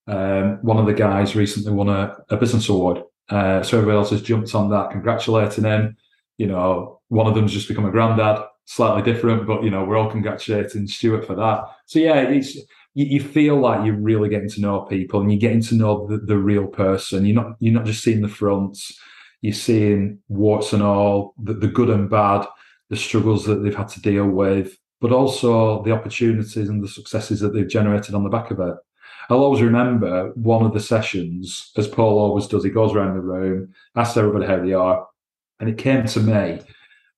um, 0.07 0.59
one 0.61 0.77
of 0.77 0.85
the 0.85 0.93
guys 0.93 1.35
recently 1.35 1.71
won 1.71 1.89
a, 1.89 2.15
a 2.29 2.37
business 2.37 2.69
award 2.69 3.03
uh, 3.29 3.61
so 3.63 3.77
everybody 3.77 3.97
else 3.97 4.11
has 4.11 4.21
jumped 4.21 4.53
on 4.55 4.69
that, 4.69 4.91
congratulating 4.91 5.65
him. 5.65 5.97
You 6.37 6.47
know, 6.47 7.01
one 7.09 7.27
of 7.27 7.35
them's 7.35 7.53
just 7.53 7.67
become 7.67 7.85
a 7.85 7.91
granddad, 7.91 8.43
slightly 8.65 9.01
different, 9.01 9.47
but 9.47 9.63
you 9.63 9.69
know, 9.69 9.83
we're 9.83 9.97
all 9.97 10.11
congratulating 10.11 10.87
Stuart 10.87 11.25
for 11.25 11.35
that. 11.35 11.63
So 11.87 11.99
yeah, 11.99 12.21
it's 12.21 12.55
you, 12.93 13.05
you 13.05 13.19
feel 13.21 13.59
like 13.59 13.85
you're 13.85 13.95
really 13.95 14.29
getting 14.29 14.49
to 14.49 14.61
know 14.61 14.81
people 14.81 15.21
and 15.21 15.31
you're 15.31 15.39
getting 15.39 15.61
to 15.63 15.75
know 15.75 16.07
the, 16.07 16.17
the 16.17 16.37
real 16.37 16.67
person. 16.67 17.25
You're 17.25 17.35
not 17.35 17.55
you're 17.59 17.73
not 17.73 17.85
just 17.85 18.03
seeing 18.03 18.21
the 18.21 18.27
fronts, 18.27 18.97
you're 19.41 19.53
seeing 19.53 20.19
warts 20.27 20.73
and 20.73 20.83
all, 20.83 21.33
the, 21.41 21.53
the 21.53 21.67
good 21.67 21.89
and 21.89 22.09
bad, 22.09 22.45
the 22.89 22.97
struggles 22.97 23.45
that 23.45 23.63
they've 23.63 23.75
had 23.75 23.89
to 23.89 24.01
deal 24.01 24.27
with, 24.27 24.77
but 25.01 25.11
also 25.11 25.83
the 25.83 25.91
opportunities 25.91 26.69
and 26.69 26.83
the 26.83 26.87
successes 26.87 27.39
that 27.39 27.53
they've 27.53 27.67
generated 27.67 28.15
on 28.15 28.23
the 28.23 28.29
back 28.29 28.51
of 28.51 28.59
it. 28.59 28.75
I'll 29.29 29.43
always 29.43 29.61
remember 29.61 30.31
one 30.35 30.65
of 30.65 30.73
the 30.73 30.79
sessions, 30.79 31.71
as 31.77 31.87
Paul 31.87 32.17
always 32.17 32.47
does, 32.47 32.63
he 32.63 32.69
goes 32.69 32.93
around 32.93 33.15
the 33.15 33.21
room, 33.21 33.73
asks 33.95 34.15
everybody 34.17 34.45
how 34.45 34.59
they 34.63 34.73
are, 34.73 35.07
and 35.59 35.69
it 35.69 35.77
came 35.77 36.05
to 36.05 36.19
me, 36.19 36.61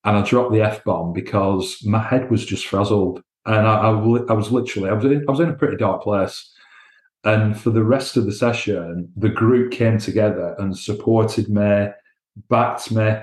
and 0.04 0.18
I 0.18 0.22
dropped 0.24 0.54
the 0.54 0.62
F 0.62 0.84
bomb 0.84 1.14
because 1.14 1.84
my 1.86 2.02
head 2.02 2.32
was 2.32 2.46
just 2.46 2.68
frazzled. 2.68 3.22
And 3.46 3.68
I, 3.68 3.76
I, 3.78 3.90
I 3.90 4.34
was 4.34 4.52
literally, 4.52 4.90
I 4.90 4.94
was, 4.94 5.06
in, 5.06 5.26
I 5.28 5.32
was 5.32 5.40
in 5.40 5.50
a 5.50 5.54
pretty 5.54 5.78
dark 5.78 6.04
place. 6.04 6.52
And 7.24 7.60
for 7.60 7.70
the 7.70 7.84
rest 7.84 8.16
of 8.16 8.26
the 8.26 8.32
session, 8.32 9.12
the 9.16 9.30
group 9.30 9.72
came 9.72 9.98
together 9.98 10.56
and 10.58 10.78
supported 10.78 11.50
me, 11.50 11.88
backed 12.50 12.92
me, 12.92 13.18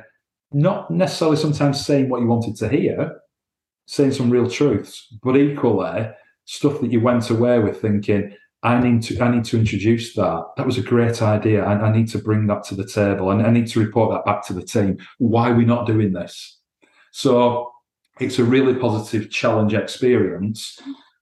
not 0.52 0.90
necessarily 0.90 1.36
sometimes 1.36 1.84
saying 1.84 2.08
what 2.08 2.20
you 2.20 2.26
wanted 2.26 2.56
to 2.56 2.68
hear, 2.68 3.20
saying 3.86 4.12
some 4.12 4.30
real 4.30 4.50
truths, 4.50 5.06
but 5.22 5.36
equally 5.36 6.08
stuff 6.44 6.80
that 6.80 6.92
you 6.92 7.00
went 7.00 7.30
away 7.30 7.58
with 7.58 7.80
thinking, 7.80 8.34
I 8.62 8.80
need 8.80 9.02
to 9.02 9.20
I 9.20 9.30
need 9.30 9.44
to 9.46 9.58
introduce 9.58 10.14
that. 10.14 10.44
That 10.56 10.66
was 10.66 10.78
a 10.78 10.82
great 10.82 11.22
idea. 11.22 11.64
I, 11.64 11.88
I 11.88 11.96
need 11.96 12.08
to 12.08 12.18
bring 12.18 12.46
that 12.46 12.64
to 12.64 12.74
the 12.74 12.86
table 12.86 13.30
and 13.30 13.42
I 13.42 13.50
need 13.50 13.68
to 13.68 13.80
report 13.80 14.10
that 14.12 14.24
back 14.24 14.44
to 14.46 14.52
the 14.52 14.64
team. 14.64 14.98
Why 15.18 15.50
are 15.50 15.54
we 15.54 15.64
not 15.64 15.86
doing 15.86 16.12
this? 16.12 16.58
So 17.12 17.72
it's 18.18 18.38
a 18.38 18.44
really 18.44 18.74
positive 18.74 19.30
challenge 19.30 19.74
experience. 19.74 20.78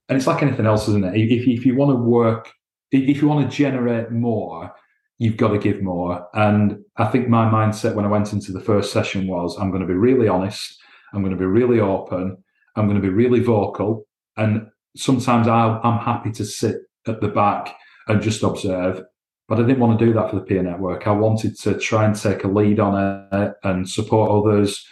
And 0.09 0.16
it's 0.16 0.26
like 0.26 0.43
anything 0.43 0.66
else, 0.66 0.89
isn't 0.89 1.05
it? 1.05 1.16
If, 1.16 1.47
if 1.49 1.66
you 1.66 1.76
want 1.76 1.91
to 1.91 1.97
work, 1.97 2.53
if 2.93 3.20
you 3.20 3.28
want 3.28 3.51
to 3.51 3.57
generate 3.57 4.11
more, 4.11 4.72
you've 5.18 5.37
got 5.37 5.49
to 5.49 5.59
give 5.59 5.82
more. 5.82 6.26
And 6.35 6.78
I 6.97 7.07
think 7.07 7.28
my 7.28 7.47
mindset 7.47 7.95
when 7.95 8.05
I 8.05 8.09
went 8.09 8.32
into 8.32 8.53
the 8.53 8.61
first 8.61 8.93
session 8.93 9.26
was 9.26 9.57
I'm 9.59 9.70
going 9.70 9.82
to 9.82 9.89
be 9.89 9.95
really 9.95 10.28
honest, 10.28 10.78
I'm 11.12 11.22
going 11.22 11.32
to 11.32 11.39
be 11.39 11.47
really 11.47 11.80
open, 11.80 12.37
I'm 12.76 12.87
going 12.87 13.01
to 13.01 13.07
be 13.07 13.12
really 13.12 13.41
vocal. 13.41 14.07
And 14.37 14.68
sometimes 14.97 15.49
i 15.49 15.80
am 15.82 15.99
happy 15.99 16.30
to 16.32 16.45
sit 16.45 16.76
at 17.07 17.20
the 17.20 17.28
back 17.28 17.76
and 18.09 18.22
just 18.22 18.42
observe. 18.42 19.02
But 19.48 19.59
I 19.59 19.62
didn't 19.62 19.80
want 19.80 19.98
to 19.98 20.05
do 20.05 20.12
that 20.14 20.30
for 20.30 20.36
the 20.36 20.42
peer 20.42 20.62
network. 20.62 21.07
I 21.07 21.12
wanted 21.12 21.59
to 21.61 21.78
try 21.78 22.05
and 22.05 22.16
take 22.16 22.44
a 22.44 22.48
lead 22.48 22.80
on 22.80 23.28
it 23.32 23.55
and 23.62 23.88
support 23.88 24.30
others 24.30 24.86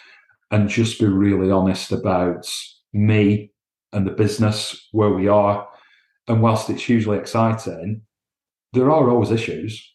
and 0.50 0.68
just 0.68 1.00
be 1.00 1.06
really 1.06 1.50
honest 1.50 1.90
about 1.92 2.46
me 2.92 3.50
and 3.92 4.06
the 4.06 4.10
business 4.10 4.88
where 4.92 5.10
we 5.10 5.28
are. 5.28 5.66
And 6.28 6.42
whilst 6.42 6.68
it's 6.68 6.84
hugely 6.84 7.16
exciting, 7.18 8.02
there 8.74 8.90
are 8.90 9.10
always 9.10 9.30
issues. 9.30 9.90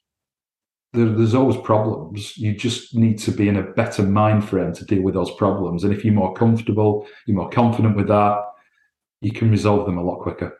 There, 0.94 1.10
there's 1.10 1.36
always 1.36 1.58
problems. 1.58 2.36
You 2.38 2.56
just 2.56 2.96
need 2.96 3.20
to 3.20 3.32
be 3.32 3.48
in 3.48 3.58
a 3.58 3.72
better 3.74 4.04
mind 4.04 4.48
frame 4.48 4.74
to 4.74 4.86
deal 4.86 5.04
with 5.04 5.14
those 5.14 5.32
problems. 5.36 5.84
And 5.84 5.94
if 5.94 6.04
you're 6.04 6.14
more 6.14 6.34
comfortable, 6.34 7.08
you're 7.28 7.38
more 7.38 7.50
confident 7.50 7.96
with 7.96 8.08
that, 8.08 8.40
you 9.22 9.32
can 9.32 9.52
resolve 9.52 9.86
them 9.86 9.98
a 9.98 10.04
lot 10.04 10.22
quicker. 10.22 10.60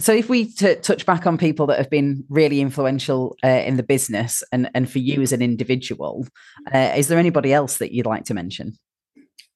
So, 0.00 0.12
if 0.12 0.28
we 0.28 0.46
t- 0.46 0.74
touch 0.76 1.06
back 1.06 1.26
on 1.26 1.38
people 1.38 1.66
that 1.66 1.78
have 1.78 1.90
been 1.90 2.24
really 2.28 2.60
influential 2.60 3.36
uh, 3.44 3.48
in 3.48 3.76
the 3.76 3.82
business, 3.82 4.42
and 4.50 4.68
and 4.74 4.90
for 4.90 4.98
you 4.98 5.22
as 5.22 5.32
an 5.32 5.40
individual, 5.40 6.26
uh, 6.74 6.92
is 6.96 7.08
there 7.08 7.18
anybody 7.18 7.52
else 7.52 7.78
that 7.78 7.92
you'd 7.92 8.06
like 8.06 8.24
to 8.24 8.34
mention? 8.34 8.76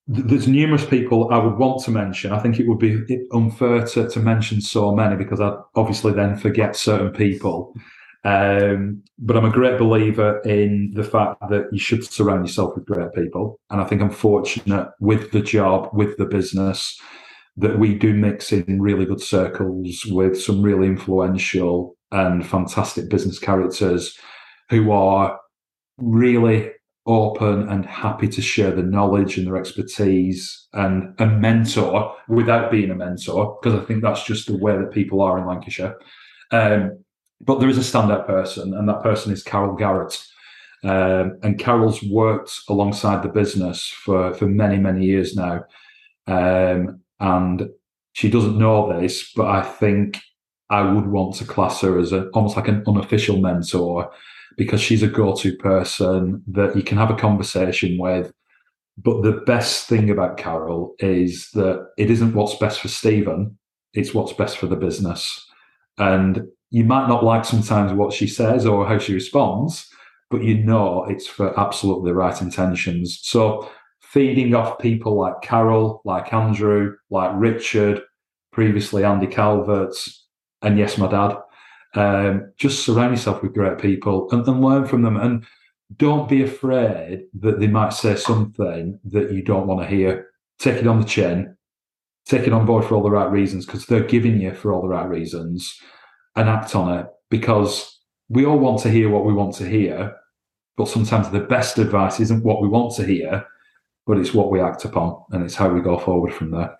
There's 0.06 0.48
numerous 0.48 0.86
people 0.86 1.28
I 1.30 1.38
would 1.38 1.58
want 1.58 1.84
to 1.84 1.90
mention. 1.90 2.32
I 2.32 2.38
think 2.38 2.58
it 2.58 2.66
would 2.66 2.78
be 2.78 3.26
unfair 3.32 3.84
to, 3.88 4.08
to 4.08 4.20
mention 4.20 4.62
so 4.62 4.94
many 4.94 5.16
because 5.16 5.38
I'd 5.38 5.58
obviously 5.74 6.12
then 6.12 6.34
forget 6.34 6.76
certain 6.76 7.10
people. 7.10 7.74
Um, 8.24 9.02
but 9.18 9.36
I'm 9.36 9.44
a 9.44 9.50
great 9.50 9.78
believer 9.78 10.40
in 10.40 10.92
the 10.94 11.04
fact 11.04 11.40
that 11.50 11.68
you 11.72 11.78
should 11.78 12.04
surround 12.04 12.46
yourself 12.46 12.74
with 12.74 12.86
great 12.86 13.12
people. 13.12 13.60
And 13.68 13.82
I 13.82 13.84
think 13.84 14.00
I'm 14.00 14.10
fortunate 14.10 14.90
with 14.98 15.30
the 15.30 15.42
job, 15.42 15.90
with 15.92 16.16
the 16.16 16.24
business, 16.24 16.98
that 17.58 17.78
we 17.78 17.94
do 17.94 18.14
mix 18.14 18.52
in 18.52 18.80
really 18.80 19.04
good 19.04 19.20
circles 19.20 20.04
with 20.06 20.40
some 20.40 20.62
really 20.62 20.86
influential 20.86 21.96
and 22.12 22.46
fantastic 22.46 23.08
business 23.10 23.38
characters 23.38 24.16
who 24.70 24.92
are 24.92 25.38
really 25.98 26.70
open 27.06 27.68
and 27.68 27.84
happy 27.84 28.28
to 28.28 28.40
share 28.40 28.70
the 28.70 28.82
knowledge 28.82 29.38
and 29.38 29.46
their 29.46 29.56
expertise 29.56 30.68
and 30.74 31.14
a 31.18 31.26
mentor 31.26 32.14
without 32.28 32.70
being 32.70 32.90
a 32.90 32.94
mentor, 32.94 33.58
because 33.60 33.80
I 33.80 33.84
think 33.84 34.02
that's 34.02 34.24
just 34.24 34.46
the 34.46 34.56
way 34.56 34.76
that 34.76 34.92
people 34.92 35.20
are 35.22 35.38
in 35.38 35.46
Lancashire. 35.46 35.96
Um, 36.52 37.02
but 37.40 37.58
there 37.58 37.68
is 37.68 37.78
a 37.78 37.80
standout 37.80 38.26
person, 38.26 38.74
and 38.74 38.88
that 38.88 39.02
person 39.02 39.32
is 39.32 39.42
Carol 39.42 39.74
Garrett. 39.74 40.22
Um, 40.84 41.38
and 41.42 41.58
Carol's 41.58 42.02
worked 42.04 42.52
alongside 42.68 43.22
the 43.22 43.28
business 43.28 43.88
for, 43.88 44.32
for 44.34 44.46
many, 44.46 44.76
many 44.76 45.06
years 45.06 45.34
now. 45.34 45.64
Um, 46.26 47.00
and 47.20 47.68
she 48.12 48.30
doesn't 48.30 48.58
know 48.58 49.00
this, 49.00 49.32
but 49.34 49.46
I 49.46 49.62
think 49.62 50.18
I 50.70 50.82
would 50.82 51.06
want 51.06 51.36
to 51.36 51.44
class 51.44 51.80
her 51.82 51.98
as 51.98 52.12
a, 52.12 52.28
almost 52.30 52.56
like 52.56 52.68
an 52.68 52.82
unofficial 52.86 53.38
mentor 53.38 54.10
because 54.56 54.80
she's 54.80 55.02
a 55.02 55.08
go-to 55.08 55.56
person 55.56 56.42
that 56.48 56.76
you 56.76 56.82
can 56.82 56.98
have 56.98 57.10
a 57.10 57.16
conversation 57.16 57.96
with. 57.98 58.32
But 58.96 59.22
the 59.22 59.40
best 59.46 59.88
thing 59.88 60.10
about 60.10 60.36
Carol 60.36 60.94
is 60.98 61.50
that 61.52 61.88
it 61.96 62.10
isn't 62.10 62.34
what's 62.34 62.56
best 62.56 62.80
for 62.80 62.88
Stephen; 62.88 63.56
it's 63.94 64.12
what's 64.12 64.32
best 64.32 64.58
for 64.58 64.66
the 64.66 64.76
business. 64.76 65.46
And 65.98 66.42
you 66.70 66.84
might 66.84 67.08
not 67.08 67.24
like 67.24 67.44
sometimes 67.44 67.92
what 67.92 68.12
she 68.12 68.26
says 68.26 68.66
or 68.66 68.86
how 68.86 68.98
she 68.98 69.14
responds, 69.14 69.88
but 70.30 70.42
you 70.42 70.58
know 70.58 71.04
it's 71.04 71.26
for 71.26 71.58
absolutely 71.58 72.10
the 72.10 72.16
right 72.16 72.42
intentions. 72.42 73.20
So 73.22 73.70
feeding 74.12 74.54
off 74.54 74.78
people 74.78 75.18
like 75.18 75.42
Carol, 75.42 76.00
like 76.04 76.32
Andrew, 76.32 76.96
like 77.10 77.30
Richard, 77.34 78.00
previously 78.52 79.04
Andy 79.04 79.26
Calvert's, 79.26 80.26
and 80.62 80.78
yes, 80.78 80.96
my 80.98 81.08
dad. 81.08 81.36
Um, 81.94 82.52
just 82.56 82.84
surround 82.84 83.12
yourself 83.12 83.42
with 83.42 83.54
great 83.54 83.78
people 83.78 84.28
and, 84.30 84.46
and 84.46 84.62
learn 84.62 84.86
from 84.86 85.02
them. 85.02 85.16
And 85.16 85.44
don't 85.96 86.28
be 86.28 86.42
afraid 86.42 87.24
that 87.40 87.60
they 87.60 87.66
might 87.66 87.92
say 87.92 88.14
something 88.16 88.98
that 89.04 89.32
you 89.32 89.42
don't 89.42 89.66
want 89.66 89.80
to 89.80 89.86
hear. 89.86 90.28
Take 90.58 90.76
it 90.76 90.86
on 90.86 91.00
the 91.00 91.06
chin, 91.06 91.56
take 92.26 92.46
it 92.46 92.52
on 92.52 92.66
board 92.66 92.84
for 92.84 92.94
all 92.94 93.02
the 93.02 93.10
right 93.10 93.30
reasons 93.30 93.64
because 93.66 93.86
they're 93.86 94.02
giving 94.02 94.40
you 94.40 94.54
for 94.54 94.72
all 94.72 94.82
the 94.82 94.88
right 94.88 95.08
reasons 95.08 95.78
and 96.36 96.48
act 96.48 96.74
on 96.74 96.98
it 96.98 97.06
because 97.30 98.00
we 98.28 98.44
all 98.44 98.58
want 98.58 98.80
to 98.80 98.90
hear 98.90 99.08
what 99.08 99.24
we 99.24 99.32
want 99.32 99.54
to 99.56 99.68
hear. 99.68 100.14
But 100.76 100.88
sometimes 100.88 101.30
the 101.30 101.40
best 101.40 101.78
advice 101.78 102.20
isn't 102.20 102.44
what 102.44 102.62
we 102.62 102.68
want 102.68 102.94
to 102.96 103.06
hear 103.06 103.46
but 104.08 104.18
it's 104.18 104.32
what 104.32 104.50
we 104.50 104.58
act 104.58 104.86
upon 104.86 105.22
and 105.30 105.44
it's 105.44 105.54
how 105.54 105.68
we 105.68 105.82
go 105.82 105.98
forward 105.98 106.32
from 106.32 106.50
there. 106.50 106.74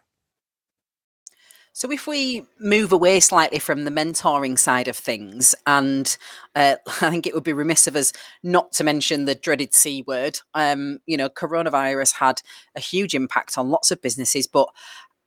So, 1.74 1.92
if 1.92 2.08
we 2.08 2.44
move 2.58 2.90
away 2.90 3.20
slightly 3.20 3.60
from 3.60 3.84
the 3.84 3.92
mentoring 3.92 4.58
side 4.58 4.88
of 4.88 4.96
things, 4.96 5.54
and 5.64 6.16
uh, 6.56 6.76
I 6.86 7.10
think 7.10 7.26
it 7.26 7.34
would 7.34 7.44
be 7.44 7.52
remiss 7.52 7.86
of 7.86 7.94
us 7.94 8.12
not 8.42 8.72
to 8.72 8.82
mention 8.82 9.26
the 9.26 9.36
dreaded 9.36 9.74
C 9.74 10.02
word. 10.04 10.40
Um, 10.54 10.98
you 11.06 11.16
know, 11.16 11.28
coronavirus 11.28 12.14
had 12.14 12.42
a 12.74 12.80
huge 12.80 13.14
impact 13.14 13.56
on 13.56 13.68
lots 13.68 13.92
of 13.92 14.02
businesses, 14.02 14.48
but 14.48 14.68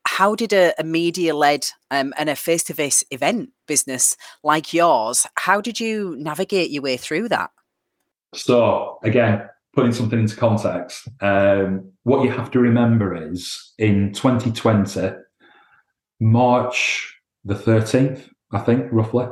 how 0.05 0.35
did 0.35 0.51
a, 0.51 0.73
a 0.77 0.83
media 0.83 1.33
led 1.35 1.67
um, 1.91 2.13
and 2.17 2.29
a 2.29 2.35
face 2.35 2.63
to 2.63 2.73
face 2.73 3.01
event 3.11 3.51
business 3.67 4.17
like 4.43 4.73
yours, 4.73 5.27
how 5.35 5.61
did 5.61 5.79
you 5.79 6.17
navigate 6.17 6.71
your 6.71 6.83
way 6.83 6.97
through 6.97 7.29
that? 7.29 7.51
So, 8.33 8.97
again, 9.03 9.47
putting 9.73 9.93
something 9.93 10.19
into 10.19 10.35
context, 10.35 11.07
um, 11.21 11.91
what 12.03 12.23
you 12.23 12.31
have 12.31 12.51
to 12.51 12.59
remember 12.59 13.15
is 13.15 13.73
in 13.77 14.11
2020, 14.13 15.13
March 16.19 17.15
the 17.43 17.55
13th, 17.55 18.29
I 18.51 18.59
think, 18.59 18.87
roughly, 18.91 19.27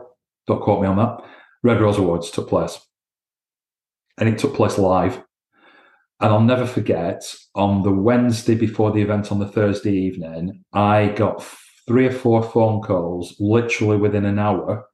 don't 0.47 0.61
quote 0.61 0.81
me 0.81 0.87
on 0.87 0.97
that, 0.97 1.21
Red 1.61 1.81
Rose 1.81 1.97
Awards 1.97 2.31
took 2.31 2.49
place. 2.49 2.79
And 4.17 4.27
it 4.27 4.37
took 4.37 4.55
place 4.55 4.77
live. 4.77 5.21
And 6.21 6.33
I'll 6.33 6.41
never 6.41 6.65
forget, 6.65 7.23
on 7.55 7.83
the 7.83 7.91
Wednesday 7.91 8.55
before 8.55 8.91
the 8.91 9.01
event 9.01 9.31
on 9.31 9.39
the 9.39 9.47
Thursday 9.47 9.93
evening, 9.93 10.63
I 10.73 11.07
got 11.09 11.45
three 11.87 12.07
or 12.07 12.11
four 12.11 12.43
phone 12.43 12.81
calls 12.81 13.35
literally 13.39 13.97
within 13.97 14.25
an 14.25 14.39
hour 14.39 14.85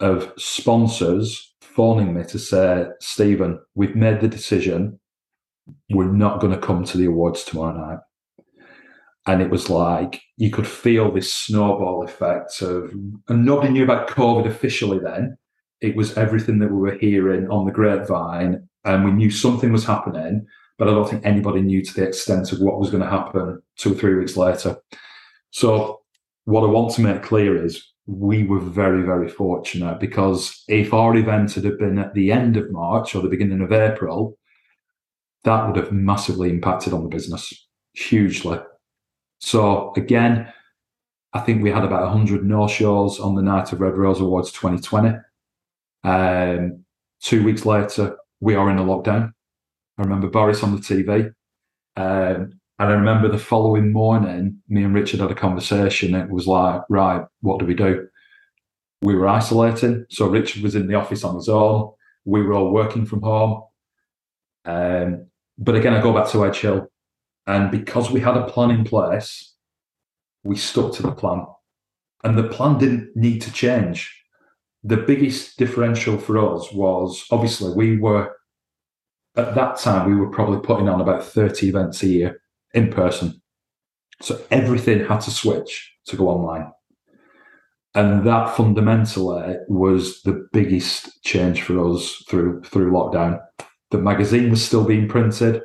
of 0.00 0.32
sponsors 0.36 1.54
phoning 1.74 2.14
me 2.14 2.24
to 2.24 2.38
say, 2.38 2.86
Stephen, 3.00 3.60
we've 3.74 3.96
made 3.96 4.20
the 4.20 4.28
decision. 4.28 4.98
We're 5.90 6.12
not 6.12 6.40
going 6.40 6.52
to 6.52 6.58
come 6.58 6.84
to 6.84 6.98
the 6.98 7.06
awards 7.06 7.44
tomorrow 7.44 7.76
night. 7.76 7.98
And 9.26 9.42
it 9.42 9.50
was 9.50 9.68
like 9.68 10.22
you 10.36 10.50
could 10.50 10.66
feel 10.66 11.12
this 11.12 11.32
snowball 11.32 12.02
effect 12.02 12.62
of, 12.62 12.92
and 13.28 13.44
nobody 13.44 13.70
knew 13.72 13.84
about 13.84 14.08
COVID 14.08 14.46
officially 14.46 14.98
then. 14.98 15.36
It 15.80 15.94
was 15.94 16.16
everything 16.16 16.58
that 16.60 16.70
we 16.70 16.78
were 16.78 16.98
hearing 16.98 17.48
on 17.50 17.66
the 17.66 17.72
grapevine, 17.72 18.68
and 18.84 19.04
we 19.04 19.12
knew 19.12 19.30
something 19.30 19.70
was 19.70 19.84
happening, 19.84 20.46
but 20.78 20.88
I 20.88 20.92
don't 20.92 21.08
think 21.08 21.26
anybody 21.26 21.60
knew 21.60 21.84
to 21.84 21.94
the 21.94 22.06
extent 22.06 22.52
of 22.52 22.60
what 22.60 22.78
was 22.78 22.90
going 22.90 23.02
to 23.02 23.10
happen 23.10 23.60
two 23.76 23.92
or 23.92 23.94
three 23.96 24.14
weeks 24.14 24.36
later. 24.36 24.76
So, 25.50 26.00
what 26.46 26.64
I 26.64 26.66
want 26.68 26.94
to 26.94 27.02
make 27.02 27.22
clear 27.22 27.62
is 27.62 27.86
we 28.08 28.42
were 28.42 28.58
very, 28.58 29.02
very 29.02 29.28
fortunate 29.28 30.00
because 30.00 30.64
if 30.66 30.94
our 30.94 31.14
event 31.14 31.52
had 31.52 31.64
been 31.78 31.98
at 31.98 32.14
the 32.14 32.32
end 32.32 32.56
of 32.56 32.72
March 32.72 33.14
or 33.14 33.20
the 33.20 33.28
beginning 33.28 33.60
of 33.60 33.70
April, 33.70 34.38
that 35.44 35.66
would 35.66 35.76
have 35.76 35.92
massively 35.92 36.48
impacted 36.48 36.94
on 36.94 37.02
the 37.02 37.10
business 37.10 37.68
hugely. 37.92 38.58
So 39.40 39.92
again, 39.94 40.50
I 41.34 41.40
think 41.40 41.62
we 41.62 41.70
had 41.70 41.84
about 41.84 42.08
100 42.08 42.46
no 42.46 42.66
shows 42.66 43.20
on 43.20 43.34
the 43.34 43.42
night 43.42 43.74
of 43.74 43.80
Red 43.82 43.98
Rose 43.98 44.20
Awards 44.20 44.52
2020. 44.52 45.18
Um, 46.02 46.84
two 47.20 47.44
weeks 47.44 47.66
later, 47.66 48.16
we 48.40 48.54
are 48.54 48.70
in 48.70 48.78
a 48.78 48.84
lockdown. 48.84 49.32
I 49.98 50.02
remember 50.02 50.28
Boris 50.28 50.62
on 50.62 50.74
the 50.74 50.80
TV. 50.80 51.34
Um, 51.94 52.58
and 52.78 52.90
I 52.90 52.92
remember 52.92 53.28
the 53.28 53.38
following 53.38 53.92
morning, 53.92 54.58
me 54.68 54.84
and 54.84 54.94
Richard 54.94 55.18
had 55.18 55.32
a 55.32 55.34
conversation. 55.34 56.14
It 56.14 56.30
was 56.30 56.46
like, 56.46 56.82
right, 56.88 57.24
what 57.40 57.58
do 57.58 57.66
we 57.66 57.74
do? 57.74 58.06
We 59.02 59.16
were 59.16 59.26
isolating. 59.26 60.06
So 60.10 60.28
Richard 60.28 60.62
was 60.62 60.76
in 60.76 60.86
the 60.86 60.94
office 60.94 61.24
on 61.24 61.34
his 61.34 61.48
own. 61.48 61.90
We 62.24 62.42
were 62.42 62.54
all 62.54 62.72
working 62.72 63.04
from 63.04 63.22
home. 63.22 63.64
Um, 64.64 65.26
but 65.58 65.74
again, 65.74 65.92
I 65.92 66.00
go 66.00 66.12
back 66.12 66.28
to 66.30 66.46
Edge 66.46 66.60
Hill. 66.60 66.88
And 67.48 67.70
because 67.72 68.12
we 68.12 68.20
had 68.20 68.36
a 68.36 68.46
plan 68.46 68.70
in 68.70 68.84
place, 68.84 69.54
we 70.44 70.56
stuck 70.56 70.92
to 70.94 71.02
the 71.02 71.12
plan. 71.12 71.46
And 72.22 72.38
the 72.38 72.44
plan 72.44 72.78
didn't 72.78 73.16
need 73.16 73.42
to 73.42 73.52
change. 73.52 74.22
The 74.84 74.98
biggest 74.98 75.58
differential 75.58 76.16
for 76.16 76.38
us 76.38 76.70
was 76.72 77.24
obviously 77.32 77.72
we 77.74 77.98
were, 77.98 78.36
at 79.36 79.56
that 79.56 79.78
time, 79.78 80.08
we 80.08 80.16
were 80.16 80.30
probably 80.30 80.60
putting 80.60 80.88
on 80.88 81.00
about 81.00 81.24
30 81.24 81.68
events 81.68 82.04
a 82.04 82.06
year 82.06 82.40
in 82.74 82.90
person. 82.90 83.40
So 84.20 84.40
everything 84.50 85.04
had 85.04 85.20
to 85.22 85.30
switch 85.30 85.92
to 86.06 86.16
go 86.16 86.28
online. 86.28 86.72
And 87.94 88.26
that 88.26 88.56
fundamentally 88.56 89.56
was 89.68 90.22
the 90.22 90.46
biggest 90.52 91.22
change 91.24 91.62
for 91.62 91.92
us 91.92 92.22
through 92.28 92.62
through 92.62 92.92
lockdown. 92.92 93.40
The 93.90 93.98
magazine 93.98 94.50
was 94.50 94.64
still 94.64 94.84
being 94.84 95.08
printed, 95.08 95.62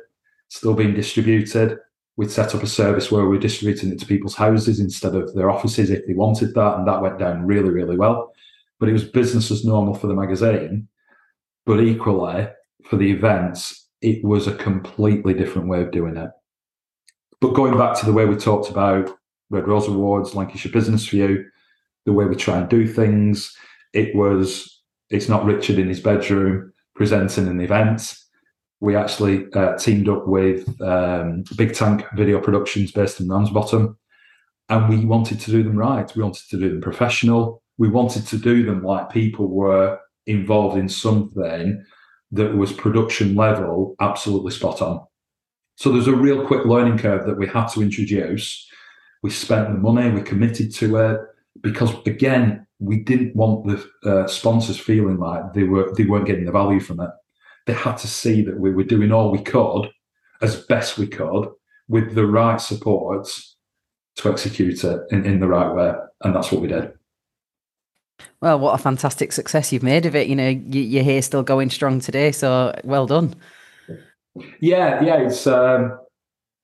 still 0.48 0.74
being 0.74 0.94
distributed. 0.94 1.78
We'd 2.16 2.30
set 2.30 2.54
up 2.54 2.62
a 2.62 2.66
service 2.66 3.10
where 3.10 3.24
we 3.24 3.30
were 3.30 3.38
distributing 3.38 3.92
it 3.92 3.98
to 4.00 4.06
people's 4.06 4.36
houses 4.36 4.80
instead 4.80 5.14
of 5.14 5.34
their 5.34 5.50
offices 5.50 5.90
if 5.90 6.06
they 6.06 6.14
wanted 6.14 6.54
that, 6.54 6.78
and 6.78 6.86
that 6.88 7.02
went 7.02 7.18
down 7.18 7.44
really, 7.44 7.70
really 7.70 7.96
well. 7.96 8.32
But 8.80 8.88
it 8.88 8.92
was 8.92 9.04
business 9.04 9.50
as 9.50 9.64
normal 9.64 9.94
for 9.94 10.06
the 10.06 10.14
magazine. 10.14 10.88
But 11.66 11.80
equally, 11.80 12.48
for 12.84 12.96
the 12.96 13.10
events, 13.10 13.88
it 14.00 14.24
was 14.24 14.46
a 14.46 14.54
completely 14.54 15.34
different 15.34 15.68
way 15.68 15.82
of 15.82 15.90
doing 15.90 16.16
it. 16.16 16.30
But 17.44 17.52
going 17.52 17.76
back 17.76 17.94
to 17.98 18.06
the 18.06 18.12
way 18.14 18.24
we 18.24 18.36
talked 18.36 18.70
about 18.70 19.18
Red 19.50 19.68
Rose 19.68 19.86
Awards, 19.86 20.34
Lancashire 20.34 20.72
Business 20.72 21.06
View, 21.06 21.44
the 22.06 22.12
way 22.14 22.24
we 22.24 22.36
try 22.36 22.56
and 22.56 22.70
do 22.70 22.86
things, 22.86 23.54
it 23.92 24.16
was, 24.16 24.80
it's 25.10 25.28
not 25.28 25.44
Richard 25.44 25.78
in 25.78 25.88
his 25.88 26.00
bedroom 26.00 26.72
presenting 26.96 27.46
an 27.46 27.60
event. 27.60 28.16
We 28.80 28.96
actually 28.96 29.44
uh, 29.52 29.76
teamed 29.76 30.08
up 30.08 30.26
with 30.26 30.80
um, 30.80 31.44
Big 31.58 31.74
Tank 31.74 32.06
Video 32.16 32.40
Productions 32.40 32.92
based 32.92 33.20
in 33.20 33.28
Ramsbottom, 33.28 33.98
and 34.70 34.88
we 34.88 35.04
wanted 35.04 35.38
to 35.40 35.50
do 35.50 35.62
them 35.62 35.76
right. 35.76 36.10
We 36.16 36.22
wanted 36.22 36.48
to 36.48 36.58
do 36.58 36.70
them 36.70 36.80
professional. 36.80 37.62
We 37.76 37.90
wanted 37.90 38.26
to 38.28 38.38
do 38.38 38.64
them 38.64 38.82
like 38.82 39.10
people 39.10 39.48
were 39.48 39.98
involved 40.26 40.78
in 40.78 40.88
something 40.88 41.84
that 42.32 42.56
was 42.56 42.72
production 42.72 43.34
level, 43.34 43.96
absolutely 44.00 44.52
spot 44.52 44.80
on. 44.80 45.04
So 45.76 45.90
there's 45.90 46.06
a 46.06 46.14
real 46.14 46.46
quick 46.46 46.64
learning 46.64 46.98
curve 46.98 47.26
that 47.26 47.38
we 47.38 47.46
had 47.46 47.66
to 47.68 47.82
introduce. 47.82 48.66
We 49.22 49.30
spent 49.30 49.68
the 49.68 49.78
money, 49.78 50.10
we 50.10 50.22
committed 50.22 50.72
to 50.74 50.96
it 50.96 51.20
because 51.60 51.92
again, 52.06 52.66
we 52.78 53.00
didn't 53.00 53.34
want 53.34 53.66
the 53.66 53.88
uh, 54.08 54.26
sponsors 54.26 54.78
feeling 54.78 55.18
like 55.18 55.52
they 55.54 55.64
were 55.64 55.92
they 55.96 56.04
weren't 56.04 56.26
getting 56.26 56.44
the 56.44 56.52
value 56.52 56.80
from 56.80 57.00
it. 57.00 57.10
They 57.66 57.72
had 57.72 57.96
to 57.98 58.08
see 58.08 58.42
that 58.42 58.58
we 58.58 58.72
were 58.72 58.84
doing 58.84 59.12
all 59.12 59.30
we 59.30 59.42
could 59.42 59.90
as 60.42 60.56
best 60.66 60.98
we 60.98 61.06
could 61.06 61.48
with 61.88 62.14
the 62.14 62.26
right 62.26 62.60
supports 62.60 63.56
to 64.16 64.30
execute 64.30 64.84
it 64.84 65.00
in, 65.10 65.24
in 65.24 65.40
the 65.40 65.48
right 65.48 65.72
way. 65.72 65.92
And 66.22 66.34
that's 66.34 66.52
what 66.52 66.60
we 66.60 66.68
did. 66.68 66.92
Well, 68.40 68.58
what 68.58 68.78
a 68.78 68.82
fantastic 68.82 69.32
success 69.32 69.72
you've 69.72 69.82
made 69.82 70.06
of 70.06 70.14
it. 70.14 70.28
You 70.28 70.36
know, 70.36 70.48
you, 70.48 71.00
are 71.00 71.04
here 71.04 71.22
still 71.22 71.42
going 71.42 71.70
strong 71.70 72.00
today. 72.00 72.30
So 72.30 72.78
well 72.84 73.06
done. 73.06 73.34
Yeah, 74.60 75.02
yeah. 75.02 75.16
It's, 75.18 75.46
um, 75.46 75.98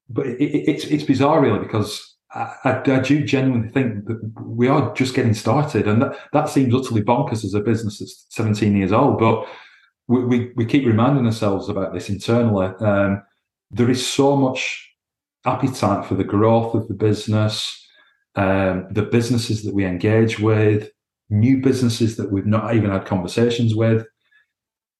but 0.08 0.26
it, 0.26 0.40
it, 0.40 0.68
it's, 0.68 0.84
it's 0.84 1.04
bizarre 1.04 1.40
really 1.40 1.60
because 1.60 2.16
I, 2.32 2.54
I, 2.64 2.82
I, 2.84 3.00
do 3.00 3.24
genuinely 3.24 3.68
think 3.68 4.06
that 4.06 4.20
we 4.44 4.68
are 4.68 4.92
just 4.94 5.14
getting 5.14 5.34
started. 5.34 5.86
And 5.86 6.02
that, 6.02 6.16
that 6.32 6.48
seems 6.48 6.74
utterly 6.74 7.02
bonkers 7.02 7.44
as 7.44 7.54
a 7.54 7.60
business 7.60 7.98
that's 7.98 8.26
17 8.30 8.76
years 8.76 8.92
old. 8.92 9.18
But 9.18 9.46
we, 10.08 10.24
we, 10.24 10.52
we 10.56 10.66
keep 10.66 10.84
reminding 10.84 11.26
ourselves 11.26 11.68
about 11.68 11.94
this 11.94 12.08
internally. 12.08 12.66
Um, 12.80 13.22
there 13.70 13.90
is 13.90 14.04
so 14.04 14.36
much 14.36 14.88
appetite 15.44 16.04
for 16.04 16.14
the 16.14 16.24
growth 16.24 16.74
of 16.74 16.88
the 16.88 16.94
business, 16.94 17.76
um, 18.34 18.86
the 18.90 19.02
businesses 19.02 19.62
that 19.62 19.74
we 19.74 19.84
engage 19.84 20.38
with, 20.38 20.90
new 21.30 21.58
businesses 21.58 22.16
that 22.16 22.32
we've 22.32 22.46
not 22.46 22.74
even 22.74 22.90
had 22.90 23.06
conversations 23.06 23.74
with, 23.74 24.06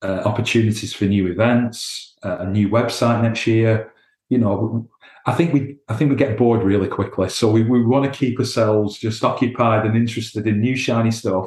uh, 0.03 0.23
opportunities 0.25 0.93
for 0.93 1.05
new 1.05 1.27
events, 1.27 2.15
uh, 2.23 2.39
a 2.41 2.47
new 2.47 2.69
website 2.69 3.23
next 3.23 3.47
year. 3.47 3.93
You 4.29 4.39
know, 4.39 4.89
I 5.27 5.33
think 5.35 5.53
we 5.53 5.77
I 5.89 5.95
think 5.95 6.11
we 6.11 6.17
get 6.17 6.39
bored 6.39 6.63
really 6.63 6.89
quickly. 6.89 7.29
So 7.29 7.51
we, 7.51 7.63
we 7.63 7.85
want 7.85 8.11
to 8.11 8.19
keep 8.19 8.39
ourselves 8.39 8.99
just 8.99 9.25
occupied 9.25 9.85
and 9.87 9.97
interested 9.97 10.47
in 10.47 10.61
new 10.61 10.77
shiny 10.77 11.11
stuff. 11.11 11.47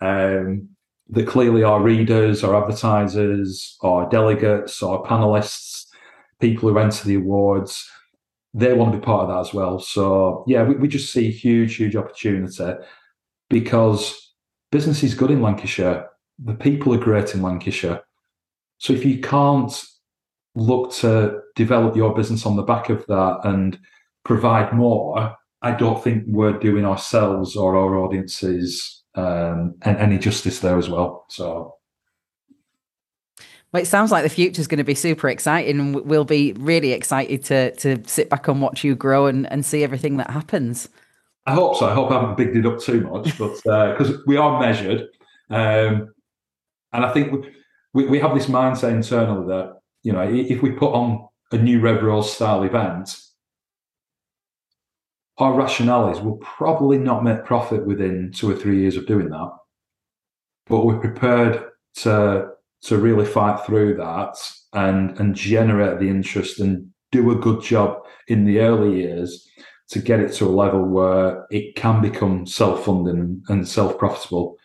Um, 0.00 0.68
that 1.10 1.26
clearly 1.26 1.62
our 1.62 1.80
readers, 1.80 2.44
our 2.44 2.60
advertisers, 2.60 3.78
our 3.82 4.08
delegates, 4.10 4.82
our 4.82 5.02
panelists, 5.04 5.86
people 6.40 6.68
who 6.68 6.78
enter 6.78 7.04
the 7.06 7.14
awards, 7.14 7.88
they 8.54 8.72
want 8.74 8.92
to 8.92 8.98
be 8.98 9.04
part 9.04 9.22
of 9.22 9.28
that 9.28 9.48
as 9.48 9.54
well. 9.54 9.78
So 9.78 10.44
yeah, 10.46 10.62
we, 10.62 10.74
we 10.74 10.88
just 10.88 11.12
see 11.12 11.30
huge, 11.30 11.76
huge 11.76 11.96
opportunity 11.96 12.74
because 13.48 14.34
business 14.70 15.02
is 15.02 15.14
good 15.14 15.30
in 15.30 15.42
Lancashire. 15.42 16.08
The 16.38 16.54
people 16.54 16.94
are 16.94 16.98
great 16.98 17.34
in 17.34 17.42
Lancashire. 17.42 18.02
So 18.78 18.92
if 18.92 19.04
you 19.04 19.20
can't 19.20 19.72
look 20.54 20.92
to 20.92 21.40
develop 21.56 21.96
your 21.96 22.14
business 22.14 22.46
on 22.46 22.56
the 22.56 22.62
back 22.62 22.90
of 22.90 23.04
that 23.06 23.40
and 23.44 23.78
provide 24.24 24.72
more, 24.72 25.36
I 25.62 25.72
don't 25.72 26.02
think 26.02 26.24
we're 26.26 26.58
doing 26.58 26.84
ourselves 26.84 27.56
or 27.56 27.76
our 27.76 27.96
audiences 27.96 29.02
um, 29.14 29.74
any 29.82 30.18
justice 30.18 30.60
there 30.60 30.78
as 30.78 30.88
well. 30.88 31.26
So. 31.28 31.74
Well, 33.72 33.82
it 33.82 33.86
sounds 33.86 34.10
like 34.10 34.22
the 34.22 34.30
future 34.30 34.60
is 34.60 34.68
going 34.68 34.78
to 34.78 34.84
be 34.84 34.94
super 34.94 35.28
exciting. 35.28 35.78
and 35.78 35.94
We'll 35.94 36.24
be 36.24 36.52
really 36.54 36.92
excited 36.92 37.44
to 37.46 37.74
to 37.76 38.02
sit 38.08 38.30
back 38.30 38.48
and 38.48 38.62
watch 38.62 38.84
you 38.84 38.94
grow 38.94 39.26
and, 39.26 39.50
and 39.52 39.66
see 39.66 39.82
everything 39.82 40.16
that 40.18 40.30
happens. 40.30 40.88
I 41.46 41.54
hope 41.54 41.76
so. 41.76 41.86
I 41.86 41.94
hope 41.94 42.10
I 42.10 42.20
haven't 42.20 42.36
bigged 42.36 42.56
it 42.56 42.66
up 42.66 42.78
too 42.78 43.00
much, 43.02 43.36
but 43.38 43.54
because 43.62 44.10
uh, 44.10 44.18
we 44.26 44.36
are 44.36 44.60
measured, 44.60 45.08
um, 45.50 46.14
and 46.92 47.04
I 47.04 47.12
think 47.12 47.46
we, 47.92 48.06
we 48.06 48.18
have 48.18 48.34
this 48.34 48.46
mindset 48.46 48.92
internally 48.92 49.46
that 49.48 49.78
you 50.02 50.12
know 50.12 50.22
if 50.22 50.62
we 50.62 50.70
put 50.70 50.92
on 50.92 51.28
a 51.52 51.58
new 51.58 51.80
Red 51.80 52.02
Rose 52.02 52.32
style 52.32 52.62
event, 52.62 53.16
our 55.38 55.54
rationale 55.54 56.10
is 56.10 56.20
we'll 56.20 56.36
probably 56.36 56.98
not 56.98 57.24
make 57.24 57.44
profit 57.44 57.86
within 57.86 58.32
two 58.32 58.50
or 58.50 58.56
three 58.56 58.80
years 58.80 58.96
of 58.96 59.06
doing 59.06 59.30
that, 59.30 59.50
but 60.66 60.84
we're 60.84 61.00
prepared 61.00 61.64
to 61.96 62.50
to 62.80 62.98
really 62.98 63.26
fight 63.26 63.64
through 63.64 63.96
that 63.96 64.36
and 64.72 65.18
and 65.18 65.34
generate 65.34 65.98
the 65.98 66.08
interest 66.08 66.60
and 66.60 66.88
do 67.10 67.30
a 67.30 67.36
good 67.36 67.62
job 67.62 68.02
in 68.28 68.44
the 68.44 68.60
early 68.60 69.00
years 69.00 69.48
to 69.88 69.98
get 69.98 70.20
it 70.20 70.32
to 70.34 70.44
a 70.44 70.48
level 70.50 70.84
where 70.84 71.46
it 71.50 71.74
can 71.74 72.02
become 72.02 72.46
self-funding 72.46 73.42
and 73.48 73.66
self-profitable. 73.66 74.56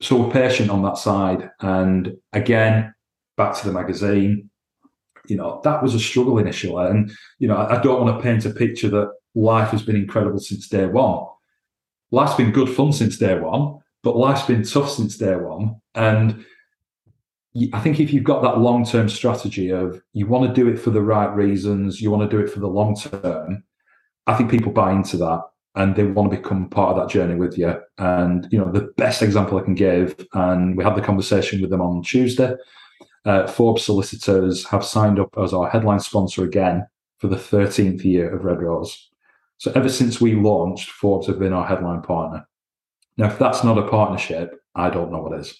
So 0.00 0.30
patient 0.30 0.70
on 0.70 0.82
that 0.82 0.98
side. 0.98 1.50
And 1.60 2.16
again, 2.32 2.94
back 3.36 3.56
to 3.56 3.66
the 3.66 3.72
magazine, 3.72 4.50
you 5.26 5.36
know, 5.36 5.60
that 5.64 5.82
was 5.82 5.94
a 5.94 6.00
struggle 6.00 6.38
initially. 6.38 6.86
And, 6.86 7.10
you 7.38 7.48
know, 7.48 7.56
I, 7.56 7.80
don't 7.80 8.02
want 8.02 8.16
to 8.16 8.22
paint 8.22 8.46
a 8.46 8.50
picture 8.50 8.88
that 8.90 9.12
life 9.34 9.70
has 9.70 9.82
been 9.82 9.96
incredible 9.96 10.38
since 10.38 10.68
day 10.68 10.86
one. 10.86 11.26
Life's 12.10 12.34
been 12.34 12.52
good 12.52 12.70
fun 12.70 12.92
since 12.92 13.18
day 13.18 13.38
one, 13.38 13.78
but 14.02 14.16
life's 14.16 14.46
been 14.46 14.62
tough 14.62 14.90
since 14.90 15.18
day 15.18 15.36
one. 15.36 15.80
And 15.94 16.44
I 17.72 17.80
think 17.80 18.00
if 18.00 18.12
you've 18.12 18.24
got 18.24 18.42
that 18.42 18.58
long 18.58 18.84
term 18.84 19.08
strategy 19.08 19.70
of 19.70 20.00
you 20.12 20.26
want 20.26 20.48
to 20.48 20.60
do 20.60 20.68
it 20.68 20.78
for 20.78 20.90
the 20.90 21.02
right 21.02 21.32
reasons, 21.34 22.00
you 22.00 22.10
want 22.10 22.28
to 22.28 22.36
do 22.36 22.42
it 22.42 22.50
for 22.50 22.60
the 22.60 22.68
long 22.68 22.96
term, 22.96 23.64
I 24.26 24.34
think 24.34 24.50
people 24.50 24.72
buy 24.72 24.92
into 24.92 25.18
that 25.18 25.42
and 25.74 25.94
they 25.94 26.04
want 26.04 26.30
to 26.30 26.36
become 26.36 26.68
part 26.68 26.96
of 26.96 26.96
that 26.96 27.12
journey 27.12 27.34
with 27.34 27.56
you. 27.58 27.74
And 27.98 28.48
you 28.50 28.58
know, 28.58 28.70
the 28.70 28.92
best 28.96 29.22
example 29.22 29.58
I 29.58 29.62
can 29.62 29.74
give, 29.74 30.26
and 30.34 30.76
we 30.76 30.84
had 30.84 30.96
the 30.96 31.02
conversation 31.02 31.60
with 31.60 31.70
them 31.70 31.80
on 31.80 32.02
Tuesday. 32.02 32.54
Uh, 33.24 33.46
Forbes 33.46 33.84
solicitors 33.84 34.64
have 34.66 34.84
signed 34.84 35.20
up 35.20 35.34
as 35.42 35.52
our 35.52 35.68
headline 35.68 36.00
sponsor 36.00 36.44
again 36.44 36.86
for 37.18 37.28
the 37.28 37.36
13th 37.36 38.04
year 38.04 38.34
of 38.34 38.44
Red 38.44 38.62
Rose. 38.62 39.10
So 39.58 39.72
ever 39.74 39.88
since 39.88 40.20
we 40.20 40.34
launched, 40.34 40.90
Forbes 40.90 41.26
have 41.26 41.38
been 41.38 41.52
our 41.52 41.66
headline 41.66 42.02
partner. 42.02 42.46
Now, 43.16 43.26
if 43.26 43.38
that's 43.38 43.64
not 43.64 43.76
a 43.76 43.88
partnership, 43.88 44.52
I 44.74 44.90
don't 44.90 45.10
know 45.10 45.20
what 45.20 45.38
is. 45.38 45.54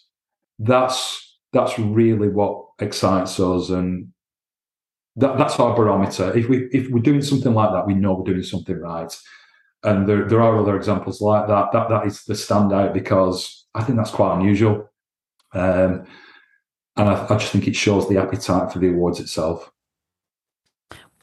That's 0.59 1.25
that's 1.53 1.79
really 1.79 2.29
what 2.29 2.65
excites 2.79 3.41
us, 3.41 3.71
and 3.71 4.13
that, 5.17 5.37
that's 5.39 5.59
our 5.59 5.75
barometer. 5.75 6.37
If 6.37 6.49
we 6.49 6.69
if 6.73 6.89
we're 6.91 7.03
doing 7.03 7.23
something 7.23 7.55
like 7.55 7.73
that, 7.73 7.87
we 7.87 7.95
know 7.95 8.15
we're 8.15 8.33
doing 8.33 8.45
something 8.45 8.79
right. 8.79 9.13
And 9.85 10.09
there, 10.09 10.25
there 10.29 10.43
are 10.43 10.59
other 10.59 10.77
examples 10.77 11.21
like 11.21 11.47
that. 11.47 11.73
That 11.73 11.89
that 11.89 12.07
is 12.07 12.25
the 12.25 12.35
standout 12.35 12.93
because 12.93 13.67
I 13.75 13.83
think 13.85 13.97
that's 13.97 14.11
quite 14.11 14.37
unusual. 14.37 14.91
Um, 15.55 16.07
and 16.97 17.09
I, 17.09 17.27
I 17.29 17.37
just 17.37 17.53
think 17.53 17.69
it 17.69 17.77
shows 17.77 18.09
the 18.09 18.19
appetite 18.19 18.73
for 18.73 18.81
the 18.81 18.89
awards 18.89 19.21
itself. 19.21 19.71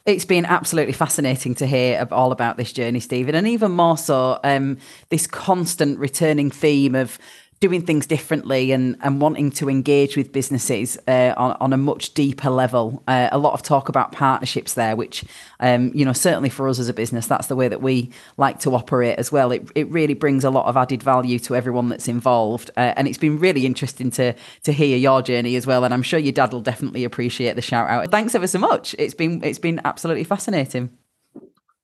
It's 0.06 0.24
been 0.24 0.46
absolutely 0.46 0.92
fascinating 0.92 1.56
to 1.56 1.66
hear 1.66 2.06
all 2.12 2.30
about 2.30 2.56
this 2.56 2.72
journey, 2.72 3.00
Stephen, 3.00 3.34
and 3.34 3.48
even 3.48 3.72
more 3.72 3.98
so, 3.98 4.38
um, 4.44 4.78
this 5.10 5.26
constant 5.26 5.98
returning 5.98 6.48
theme 6.48 6.94
of 6.94 7.18
doing 7.60 7.80
things 7.80 8.06
differently 8.06 8.72
and, 8.72 8.96
and 9.02 9.20
wanting 9.20 9.50
to 9.50 9.68
engage 9.70 10.16
with 10.16 10.32
businesses 10.32 10.98
uh, 11.08 11.32
on, 11.36 11.56
on 11.60 11.72
a 11.72 11.76
much 11.76 12.12
deeper 12.12 12.50
level. 12.50 13.02
Uh, 13.08 13.28
a 13.32 13.38
lot 13.38 13.54
of 13.54 13.62
talk 13.62 13.88
about 13.88 14.12
partnerships 14.12 14.74
there, 14.74 14.94
which, 14.94 15.24
um, 15.60 15.90
you 15.94 16.04
know, 16.04 16.12
certainly 16.12 16.50
for 16.50 16.68
us 16.68 16.78
as 16.78 16.88
a 16.88 16.92
business, 16.92 17.26
that's 17.26 17.46
the 17.46 17.56
way 17.56 17.68
that 17.68 17.80
we 17.80 18.10
like 18.36 18.58
to 18.60 18.74
operate 18.74 19.18
as 19.18 19.32
well. 19.32 19.52
It, 19.52 19.68
it 19.74 19.88
really 19.90 20.14
brings 20.14 20.44
a 20.44 20.50
lot 20.50 20.66
of 20.66 20.76
added 20.76 21.02
value 21.02 21.38
to 21.40 21.56
everyone 21.56 21.88
that's 21.88 22.08
involved. 22.08 22.70
Uh, 22.76 22.92
and 22.96 23.08
it's 23.08 23.18
been 23.18 23.38
really 23.38 23.64
interesting 23.64 24.10
to, 24.12 24.34
to 24.64 24.72
hear 24.72 24.96
your 24.98 25.22
journey 25.22 25.56
as 25.56 25.66
well. 25.66 25.84
And 25.84 25.94
I'm 25.94 26.02
sure 26.02 26.18
your 26.18 26.32
dad 26.32 26.52
will 26.52 26.60
definitely 26.60 27.04
appreciate 27.04 27.56
the 27.56 27.62
shout 27.62 27.88
out. 27.88 28.10
Thanks 28.10 28.34
ever 28.34 28.46
so 28.46 28.58
much. 28.58 28.94
It's 28.98 29.14
been, 29.14 29.42
it's 29.42 29.58
been 29.58 29.80
absolutely 29.84 30.24
fascinating. 30.24 30.90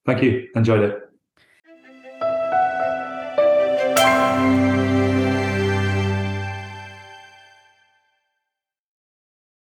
Thank 0.05 0.23
you. 0.23 0.49
Enjoyed 0.55 0.81
it. 0.81 1.12